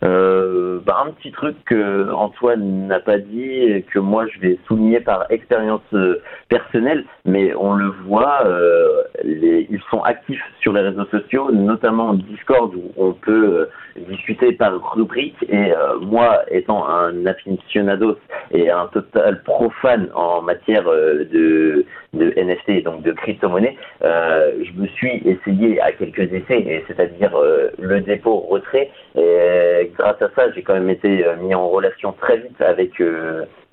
Euh, 0.04 0.80
bah, 0.86 1.04
un 1.08 1.12
petit 1.12 1.32
truc 1.32 1.56
que 1.66 2.12
Antoine 2.12 2.88
n'a 2.88 3.00
pas 3.00 3.18
dit 3.18 3.42
et 3.42 3.82
que 3.84 4.00
moi 4.00 4.26
je 4.28 4.40
vais 4.40 4.60
souligner 4.68 5.00
par 5.00 5.26
expérience 5.32 5.82
euh, 5.94 6.22
personnelle, 6.50 7.06
mais 7.26 7.56
on 7.56 7.74
le 7.74 7.90
voit, 8.06 8.46
euh, 8.46 9.04
ils 9.24 9.82
sont 9.90 10.02
actifs 10.02 10.44
sur 10.62 10.74
les 10.74 10.82
réseaux 10.82 11.06
sociaux, 11.06 11.52
notamment 11.52 12.14
Discord 12.14 12.76
où 12.76 12.92
on 12.98 13.14
peut 13.14 13.68
euh, 13.98 14.02
discuter 14.10 14.54
par 14.54 14.94
rubrique. 14.94 15.36
Et 15.50 15.72
euh, 15.72 16.00
moi, 16.00 16.42
étant 16.50 16.88
un 16.88 17.26
aficionados 17.26 18.18
et 18.52 18.70
un 18.70 18.88
total 18.88 19.42
profane 19.44 20.10
en 20.14 20.42
matière 20.42 20.84
de, 20.84 21.86
de 22.14 22.34
NFT, 22.38 22.84
donc 22.84 23.04
de 23.04 23.12
crypto-monnaie, 23.12 23.76
je 24.02 24.72
me 24.80 24.88
suis 24.88 25.22
essayé 25.26 25.80
à 25.82 25.92
quelques 25.92 26.32
essais, 26.32 26.84
c'est-à-dire 26.88 27.36
le 27.80 28.02
dépôt, 28.02 28.40
retrait. 28.50 28.90
Et 29.16 29.92
grâce 29.98 30.22
à 30.22 30.30
ça, 30.36 30.52
j'ai 30.54 30.62
quand 30.62 30.74
même 30.74 30.90
été 30.90 31.26
mis 31.42 31.54
en 31.54 31.68
relation 31.70 32.14
très 32.14 32.38
vite 32.38 32.62
avec 32.62 33.02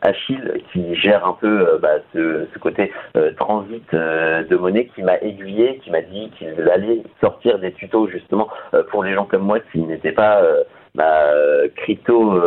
Achille 0.05 0.63
qui 0.71 0.95
gère 0.95 1.27
un 1.27 1.33
peu 1.33 1.67
euh, 1.67 1.79
bah, 1.79 1.97
ce, 2.13 2.47
côté 2.59 2.93
euh, 3.17 3.33
transit 3.33 3.83
euh, 3.95 4.45
de 4.45 4.57
monnaie 4.57 4.87
qui 4.95 5.03
m'a 5.03 5.17
aiguillé, 5.19 5.79
qui 5.79 5.91
m'a 5.91 6.03
dit 6.03 6.31
qu'il 6.39 6.69
allait 6.69 7.03
sortir 7.21 7.59
des 7.59 7.73
tutos 7.73 8.09
justement 8.09 8.49
pour 8.91 9.03
les 9.03 9.15
gens 9.15 9.25
comme 9.25 9.43
moi 9.43 9.61
qui 9.73 9.81
n'étaient 9.81 10.13
pas 10.13 10.43
bah, 10.95 11.25
crypto 11.77 12.41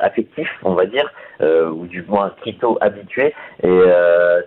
affectifs, 0.00 0.50
on 0.62 0.74
va 0.74 0.86
dire, 0.86 1.10
ou 1.40 1.86
du 1.86 2.02
moins 2.02 2.32
crypto 2.40 2.78
habitués, 2.80 3.34
et 3.62 3.80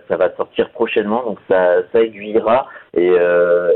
ça 0.08 0.16
va 0.16 0.34
sortir 0.36 0.70
prochainement, 0.70 1.22
donc 1.24 1.38
ça, 1.48 1.82
aiguillera, 1.94 2.68
et, 2.96 3.12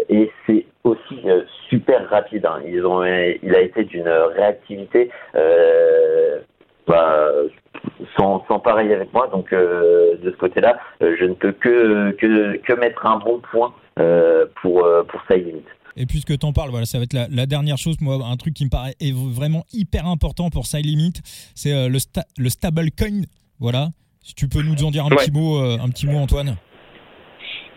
et 0.08 0.30
c'est 0.46 0.66
aussi 0.84 1.22
super 1.68 2.08
rapide. 2.08 2.46
Hein. 2.46 2.60
Ils 2.66 2.84
ont, 2.86 3.04
il 3.04 3.54
a 3.54 3.60
été 3.60 3.84
d'une 3.84 4.08
réactivité 4.08 5.10
bah, 6.86 7.32
sans, 8.16 8.44
sans 8.48 8.58
pareil 8.58 8.92
avec 8.92 9.12
moi. 9.12 9.28
Donc 9.28 9.52
euh, 9.52 10.16
de 10.22 10.30
ce 10.30 10.36
côté-là, 10.36 10.78
euh, 11.02 11.16
je 11.18 11.24
ne 11.24 11.34
peux 11.34 11.52
que, 11.52 12.12
que, 12.12 12.56
que, 12.58 12.72
mettre 12.74 13.06
un 13.06 13.18
bon 13.18 13.40
point 13.50 13.72
euh, 13.98 14.46
pour, 14.62 14.86
pour 15.08 15.20
Side 15.30 15.46
Limit. 15.46 15.64
Et 15.96 16.06
puisque 16.06 16.38
tu 16.38 16.46
en 16.46 16.52
parles, 16.52 16.70
voilà, 16.70 16.86
ça 16.86 16.98
va 16.98 17.04
être 17.04 17.12
la, 17.12 17.26
la, 17.30 17.46
dernière 17.46 17.76
chose, 17.76 17.96
moi, 18.00 18.18
un 18.24 18.36
truc 18.36 18.54
qui 18.54 18.64
me 18.64 18.70
paraît 18.70 18.94
est 19.00 19.14
vraiment 19.14 19.64
hyper 19.72 20.06
important 20.06 20.48
pour 20.50 20.66
Side 20.66 20.86
Limit, 20.86 21.14
c'est 21.54 21.88
le, 21.88 21.98
sta 21.98 22.22
le 22.38 22.48
stablecoin. 22.48 23.22
Voilà. 23.58 23.88
Si 24.22 24.34
tu 24.34 24.48
peux 24.48 24.62
nous 24.62 24.84
en 24.84 24.90
dire 24.90 25.04
un 25.04 25.08
petit 25.08 25.32
mot, 25.32 25.58
un 25.58 25.88
petit 25.88 26.06
mot, 26.06 26.18
Antoine. 26.18 26.56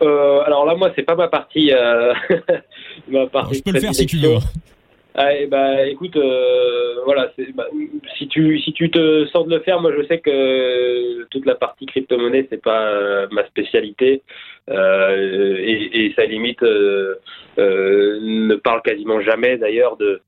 Euh, 0.04 0.42
alors 0.46 0.66
là, 0.66 0.76
moi, 0.76 0.92
c'est 0.96 1.04
pas 1.04 1.16
ma 1.16 1.28
partie. 1.28 1.72
Euh, 1.72 2.14
ma 3.08 3.28
partie 3.28 3.56
je 3.56 3.64
peux 3.64 3.72
le 3.72 3.80
faire 3.80 3.94
si 3.94 4.06
tu 4.06 4.18
veux. 4.18 4.38
Ah, 5.16 5.30
bah, 5.48 5.86
écoute, 5.86 6.16
euh, 6.16 6.96
voilà, 7.06 7.32
bah, 7.54 7.68
si 8.18 8.28
tu 8.28 8.60
si 8.60 8.74
tu 8.74 8.90
te 8.90 9.28
sens 9.28 9.46
de 9.46 9.56
le 9.56 9.62
faire, 9.62 9.80
moi 9.80 9.92
je 9.96 10.04
sais 10.08 10.20
que 10.20 11.24
toute 11.26 11.46
la 11.46 11.54
partie 11.54 11.86
crypto-monnaie 11.86 12.48
c'est 12.50 12.62
pas 12.62 12.88
euh, 12.88 13.28
ma 13.32 13.46
spécialité 13.46 14.24
euh, 14.72 15.58
et, 15.60 16.06
et, 16.06 16.14
ça 16.16 16.26
limite 16.26 16.64
euh, 16.64 17.16
euh, 17.60 18.20
ne 18.22 18.56
parle 18.56 18.82
quasiment 18.82 19.22
jamais 19.22 19.58
d'ailleurs 19.58 19.98
de 19.98 20.22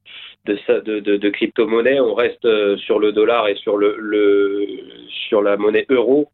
de, 0.45 0.99
de, 0.99 1.17
de, 1.17 1.29
crypto-monnaie. 1.29 1.99
On 1.99 2.13
reste 2.13 2.47
sur 2.77 2.99
le 2.99 3.11
dollar 3.11 3.47
et 3.47 3.55
sur 3.55 3.77
le, 3.77 3.95
le 3.97 4.67
sur 5.27 5.41
la 5.41 5.57
monnaie 5.57 5.88
euro. 5.89 6.29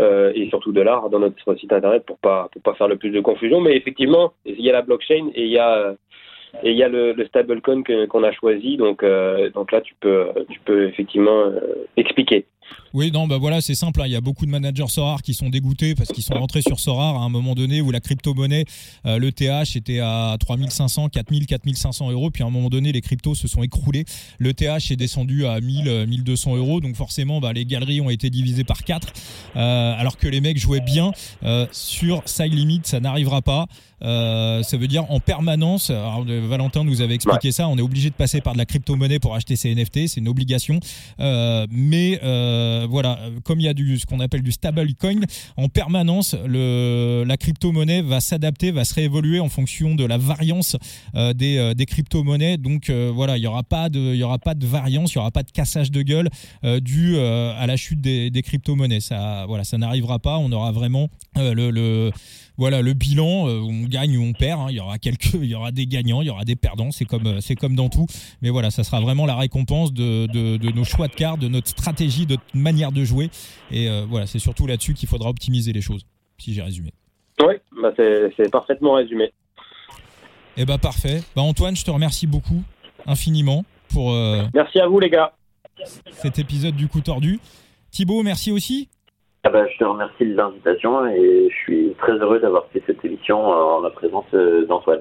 et 0.00 0.48
surtout 0.48 0.72
dollar 0.72 1.08
dans 1.10 1.20
notre 1.20 1.54
site 1.56 1.72
internet 1.72 2.04
pour 2.04 2.18
pas 2.18 2.48
pour 2.52 2.62
pas 2.62 2.74
faire 2.74 2.88
le 2.88 2.96
plus 2.96 3.10
de 3.10 3.20
confusion 3.20 3.60
mais 3.60 3.76
effectivement 3.76 4.32
il 4.44 4.60
y 4.60 4.70
a 4.70 4.72
la 4.72 4.82
blockchain 4.82 5.30
et 5.36 5.44
il 5.44 5.52
y 5.52 5.58
a 5.58 5.94
et 6.62 6.70
il 6.70 6.76
y 6.76 6.82
a 6.82 6.88
le, 6.88 7.12
le 7.12 7.26
stablecoin 7.26 7.82
qu'on 8.08 8.22
a 8.24 8.32
choisi, 8.32 8.76
donc, 8.76 9.02
euh, 9.02 9.50
donc 9.50 9.72
là 9.72 9.80
tu 9.80 9.94
peux, 10.00 10.28
tu 10.50 10.60
peux 10.60 10.84
effectivement 10.84 11.46
euh, 11.46 11.86
expliquer. 11.96 12.44
Oui, 12.94 13.10
non, 13.10 13.26
bah 13.26 13.38
voilà, 13.38 13.60
c'est 13.60 13.74
simple. 13.74 14.00
Hein. 14.02 14.06
Il 14.06 14.12
y 14.12 14.16
a 14.16 14.20
beaucoup 14.20 14.44
de 14.46 14.50
managers 14.50 14.88
Sorar 14.88 15.22
qui 15.22 15.34
sont 15.34 15.48
dégoûtés 15.48 15.94
parce 15.94 16.10
qu'ils 16.10 16.22
sont 16.22 16.34
rentrés 16.34 16.62
sur 16.62 16.78
Sorar 16.78 17.16
à 17.16 17.24
un 17.24 17.28
moment 17.28 17.54
donné 17.54 17.80
où 17.80 17.90
la 17.90 18.00
crypto-monnaie, 18.00 18.64
euh, 19.06 19.18
le 19.18 19.32
TH 19.32 19.76
était 19.76 20.00
à 20.00 20.36
3500, 20.38 21.08
4000, 21.08 21.46
4500 21.46 22.10
euros. 22.10 22.30
Puis 22.30 22.42
à 22.42 22.46
un 22.46 22.50
moment 22.50 22.68
donné, 22.68 22.92
les 22.92 23.00
cryptos 23.00 23.34
se 23.34 23.48
sont 23.48 23.62
écroulés. 23.62 24.04
Le 24.38 24.52
TH 24.54 24.90
est 24.90 24.96
descendu 24.96 25.46
à 25.46 25.60
1000, 25.60 26.06
1200 26.06 26.56
euros. 26.56 26.80
Donc 26.80 26.96
forcément, 26.96 27.40
bah, 27.40 27.52
les 27.52 27.64
galeries 27.64 28.00
ont 28.00 28.10
été 28.10 28.30
divisées 28.30 28.64
par 28.64 28.84
4. 28.84 29.12
Euh, 29.56 29.94
alors 29.98 30.16
que 30.16 30.28
les 30.28 30.40
mecs 30.40 30.58
jouaient 30.58 30.80
bien 30.80 31.12
euh, 31.44 31.66
sur 31.72 32.22
Side 32.26 32.54
Limit, 32.54 32.82
ça 32.84 33.00
n'arrivera 33.00 33.42
pas. 33.42 33.66
Euh, 34.04 34.62
ça 34.62 34.76
veut 34.76 34.88
dire 34.88 35.10
en 35.10 35.20
permanence. 35.20 35.90
Alors, 35.90 36.24
Valentin 36.24 36.84
nous 36.84 37.00
avait 37.00 37.14
expliqué 37.14 37.52
ça. 37.52 37.68
On 37.68 37.76
est 37.78 37.82
obligé 37.82 38.10
de 38.10 38.14
passer 38.14 38.40
par 38.40 38.52
de 38.52 38.58
la 38.58 38.66
crypto-monnaie 38.66 39.18
pour 39.18 39.34
acheter 39.34 39.56
ses 39.56 39.74
NFT. 39.74 40.08
C'est 40.08 40.20
une 40.20 40.28
obligation. 40.28 40.80
Euh, 41.20 41.66
mais 41.70 42.20
euh, 42.62 42.86
voilà, 42.88 43.18
comme 43.44 43.60
il 43.60 43.64
y 43.64 43.68
a 43.68 43.74
du 43.74 43.98
ce 43.98 44.06
qu'on 44.06 44.20
appelle 44.20 44.42
du 44.42 44.52
stable 44.52 44.94
coin, 44.94 45.20
en 45.56 45.68
permanence, 45.68 46.34
la 46.46 47.36
crypto-monnaie 47.36 48.02
va 48.02 48.20
s'adapter, 48.20 48.70
va 48.70 48.84
se 48.84 48.94
réévoluer 48.94 49.40
en 49.40 49.48
fonction 49.48 49.94
de 49.94 50.04
la 50.04 50.18
variance 50.18 50.76
euh, 51.14 51.32
des, 51.32 51.58
euh, 51.58 51.74
des 51.74 51.86
crypto-monnaies. 51.86 52.56
Donc 52.56 52.90
voilà, 52.90 53.36
il 53.36 53.42
y 53.42 53.46
aura 53.46 53.62
pas 53.62 53.88
de, 53.88 54.66
variance, 54.66 55.12
il 55.12 55.16
y 55.16 55.18
aura 55.18 55.30
pas 55.30 55.42
de 55.42 55.50
cassage 55.50 55.90
de 55.90 56.02
gueule 56.02 56.28
dû 56.80 57.18
à 57.18 57.66
la 57.66 57.76
chute 57.76 58.00
des, 58.00 58.42
crypto-monnaies. 58.42 59.00
Ça, 59.00 59.44
voilà, 59.46 59.64
ça 59.64 59.78
n'arrivera 59.78 60.18
pas. 60.18 60.38
On 60.38 60.50
aura 60.52 60.72
vraiment 60.72 61.08
le 61.36 62.10
voilà 62.58 62.82
le 62.82 62.92
bilan 62.92 63.48
euh, 63.48 63.60
on 63.60 63.86
gagne 63.86 64.16
ou 64.16 64.22
on 64.22 64.32
perd 64.32 64.60
hein. 64.60 64.66
il 64.68 64.76
y 64.76 64.80
aura 64.80 64.98
quelques 64.98 65.34
il 65.34 65.46
y 65.46 65.54
aura 65.54 65.72
des 65.72 65.86
gagnants 65.86 66.22
il 66.22 66.26
y 66.26 66.30
aura 66.30 66.44
des 66.44 66.56
perdants 66.56 66.90
c'est 66.90 67.04
comme 67.04 67.26
euh, 67.26 67.40
c'est 67.40 67.56
comme 67.56 67.74
dans 67.74 67.88
tout. 67.88 68.06
Mais 68.42 68.50
voilà 68.50 68.70
ça 68.70 68.84
sera 68.84 69.00
vraiment 69.00 69.26
la 69.26 69.36
récompense 69.36 69.92
de, 69.92 70.26
de, 70.26 70.56
de, 70.56 70.70
nos 70.70 70.84
choix 70.84 71.08
de 71.08 71.14
cartes 71.14 71.40
de 71.40 71.48
notre 71.48 71.68
stratégie 71.68 72.26
de 72.26 72.32
notre 72.32 72.44
manière 72.54 72.92
de 72.92 73.04
jouer. 73.04 73.30
Et 73.70 73.88
euh, 73.88 74.04
voilà 74.08 74.26
c'est 74.26 74.38
surtout 74.38 74.66
là-dessus 74.66 74.94
qu'il 74.94 75.08
faudra 75.08 75.30
optimiser 75.30 75.72
les 75.72 75.80
choses 75.80 76.06
si 76.38 76.54
j'ai 76.54 76.62
résumé. 76.62 76.92
Oui 77.40 77.54
bah 77.80 77.92
c'est 77.96 78.50
parfaitement 78.50 78.94
résumé. 78.94 79.24
Et 80.56 80.62
eh 80.62 80.64
bah 80.66 80.76
parfait. 80.76 81.22
Bah 81.34 81.42
Antoine 81.42 81.76
je 81.76 81.84
te 81.84 81.90
remercie 81.90 82.26
beaucoup 82.26 82.62
infiniment 83.06 83.64
pour 83.88 84.12
merci 84.54 84.78
à 84.78 84.86
vous 84.86 85.00
les 85.00 85.10
gars. 85.10 85.32
cet 86.12 86.38
épisode 86.38 86.76
du 86.76 86.88
coup 86.88 87.00
tordu. 87.00 87.40
Thibaut 87.90 88.22
merci 88.22 88.52
aussi 88.52 88.88
ah 89.44 89.50
bah, 89.50 89.64
je 89.72 89.76
te 89.76 89.84
remercie 89.84 90.24
de 90.24 90.34
l'invitation 90.34 91.04
et 91.08 91.48
je 91.50 91.54
suis 91.64 91.94
très 91.98 92.12
heureux 92.12 92.38
d'avoir 92.38 92.64
fait 92.72 92.80
cette 92.86 93.04
émission 93.04 93.40
en 93.40 93.80
la 93.80 93.90
présence 93.90 94.24
euh, 94.34 94.64
d'Antoine. 94.66 95.00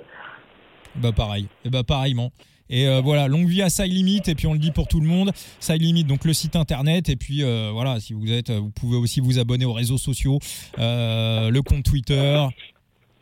Bah 0.96 1.12
pareil, 1.16 1.48
et 1.64 1.70
bah 1.70 1.84
pareillement. 1.84 2.32
Et 2.68 2.88
euh, 2.88 3.02
voilà, 3.02 3.28
longue 3.28 3.48
vie 3.48 3.62
à 3.62 3.70
Side 3.70 3.92
Limit, 3.92 4.24
et 4.28 4.34
puis 4.34 4.48
on 4.48 4.54
le 4.54 4.60
dit 4.60 4.72
pour 4.72 4.88
tout 4.88 5.00
le 5.00 5.06
monde, 5.06 5.32
Side 5.60 5.82
Limit, 5.82 6.06
donc 6.06 6.26
le 6.26 6.34
site 6.34 6.56
internet, 6.56 7.10
et 7.10 7.18
puis 7.18 7.44
euh, 7.44 7.70
voilà, 7.72 8.00
si 8.00 8.14
vous 8.14 8.32
êtes, 8.32 8.50
vous 8.50 8.72
pouvez 8.72 8.98
aussi 8.98 9.20
vous 9.20 9.38
abonner 9.38 9.66
aux 9.66 9.74
réseaux 9.74 9.98
sociaux, 9.98 10.40
le 10.78 11.60
compte 11.60 11.84
Twitter, 11.84 12.40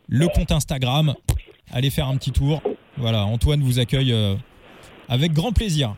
le 0.08 0.28
compte 0.28 0.52
Instagram, 0.52 1.16
allez 1.74 1.90
faire 1.90 2.08
un 2.08 2.16
petit 2.16 2.32
tour. 2.32 2.62
Voilà, 2.96 3.26
Antoine 3.26 3.62
vous 3.62 3.80
accueille 3.80 4.16
avec 5.10 5.34
grand 5.34 5.52
plaisir. 5.52 5.96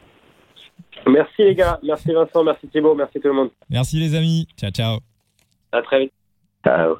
Merci 1.07 1.43
les 1.43 1.55
gars, 1.55 1.79
merci 1.83 2.11
Vincent, 2.11 2.43
merci 2.43 2.67
Thibault, 2.69 2.95
merci 2.95 3.19
tout 3.19 3.27
le 3.27 3.33
monde. 3.33 3.49
Merci 3.69 3.97
les 3.97 4.15
amis, 4.15 4.47
ciao 4.57 4.71
ciao. 4.71 5.10
À 5.71 5.81
très 5.81 5.99
vite. 5.99 6.13
Ciao. 6.63 6.97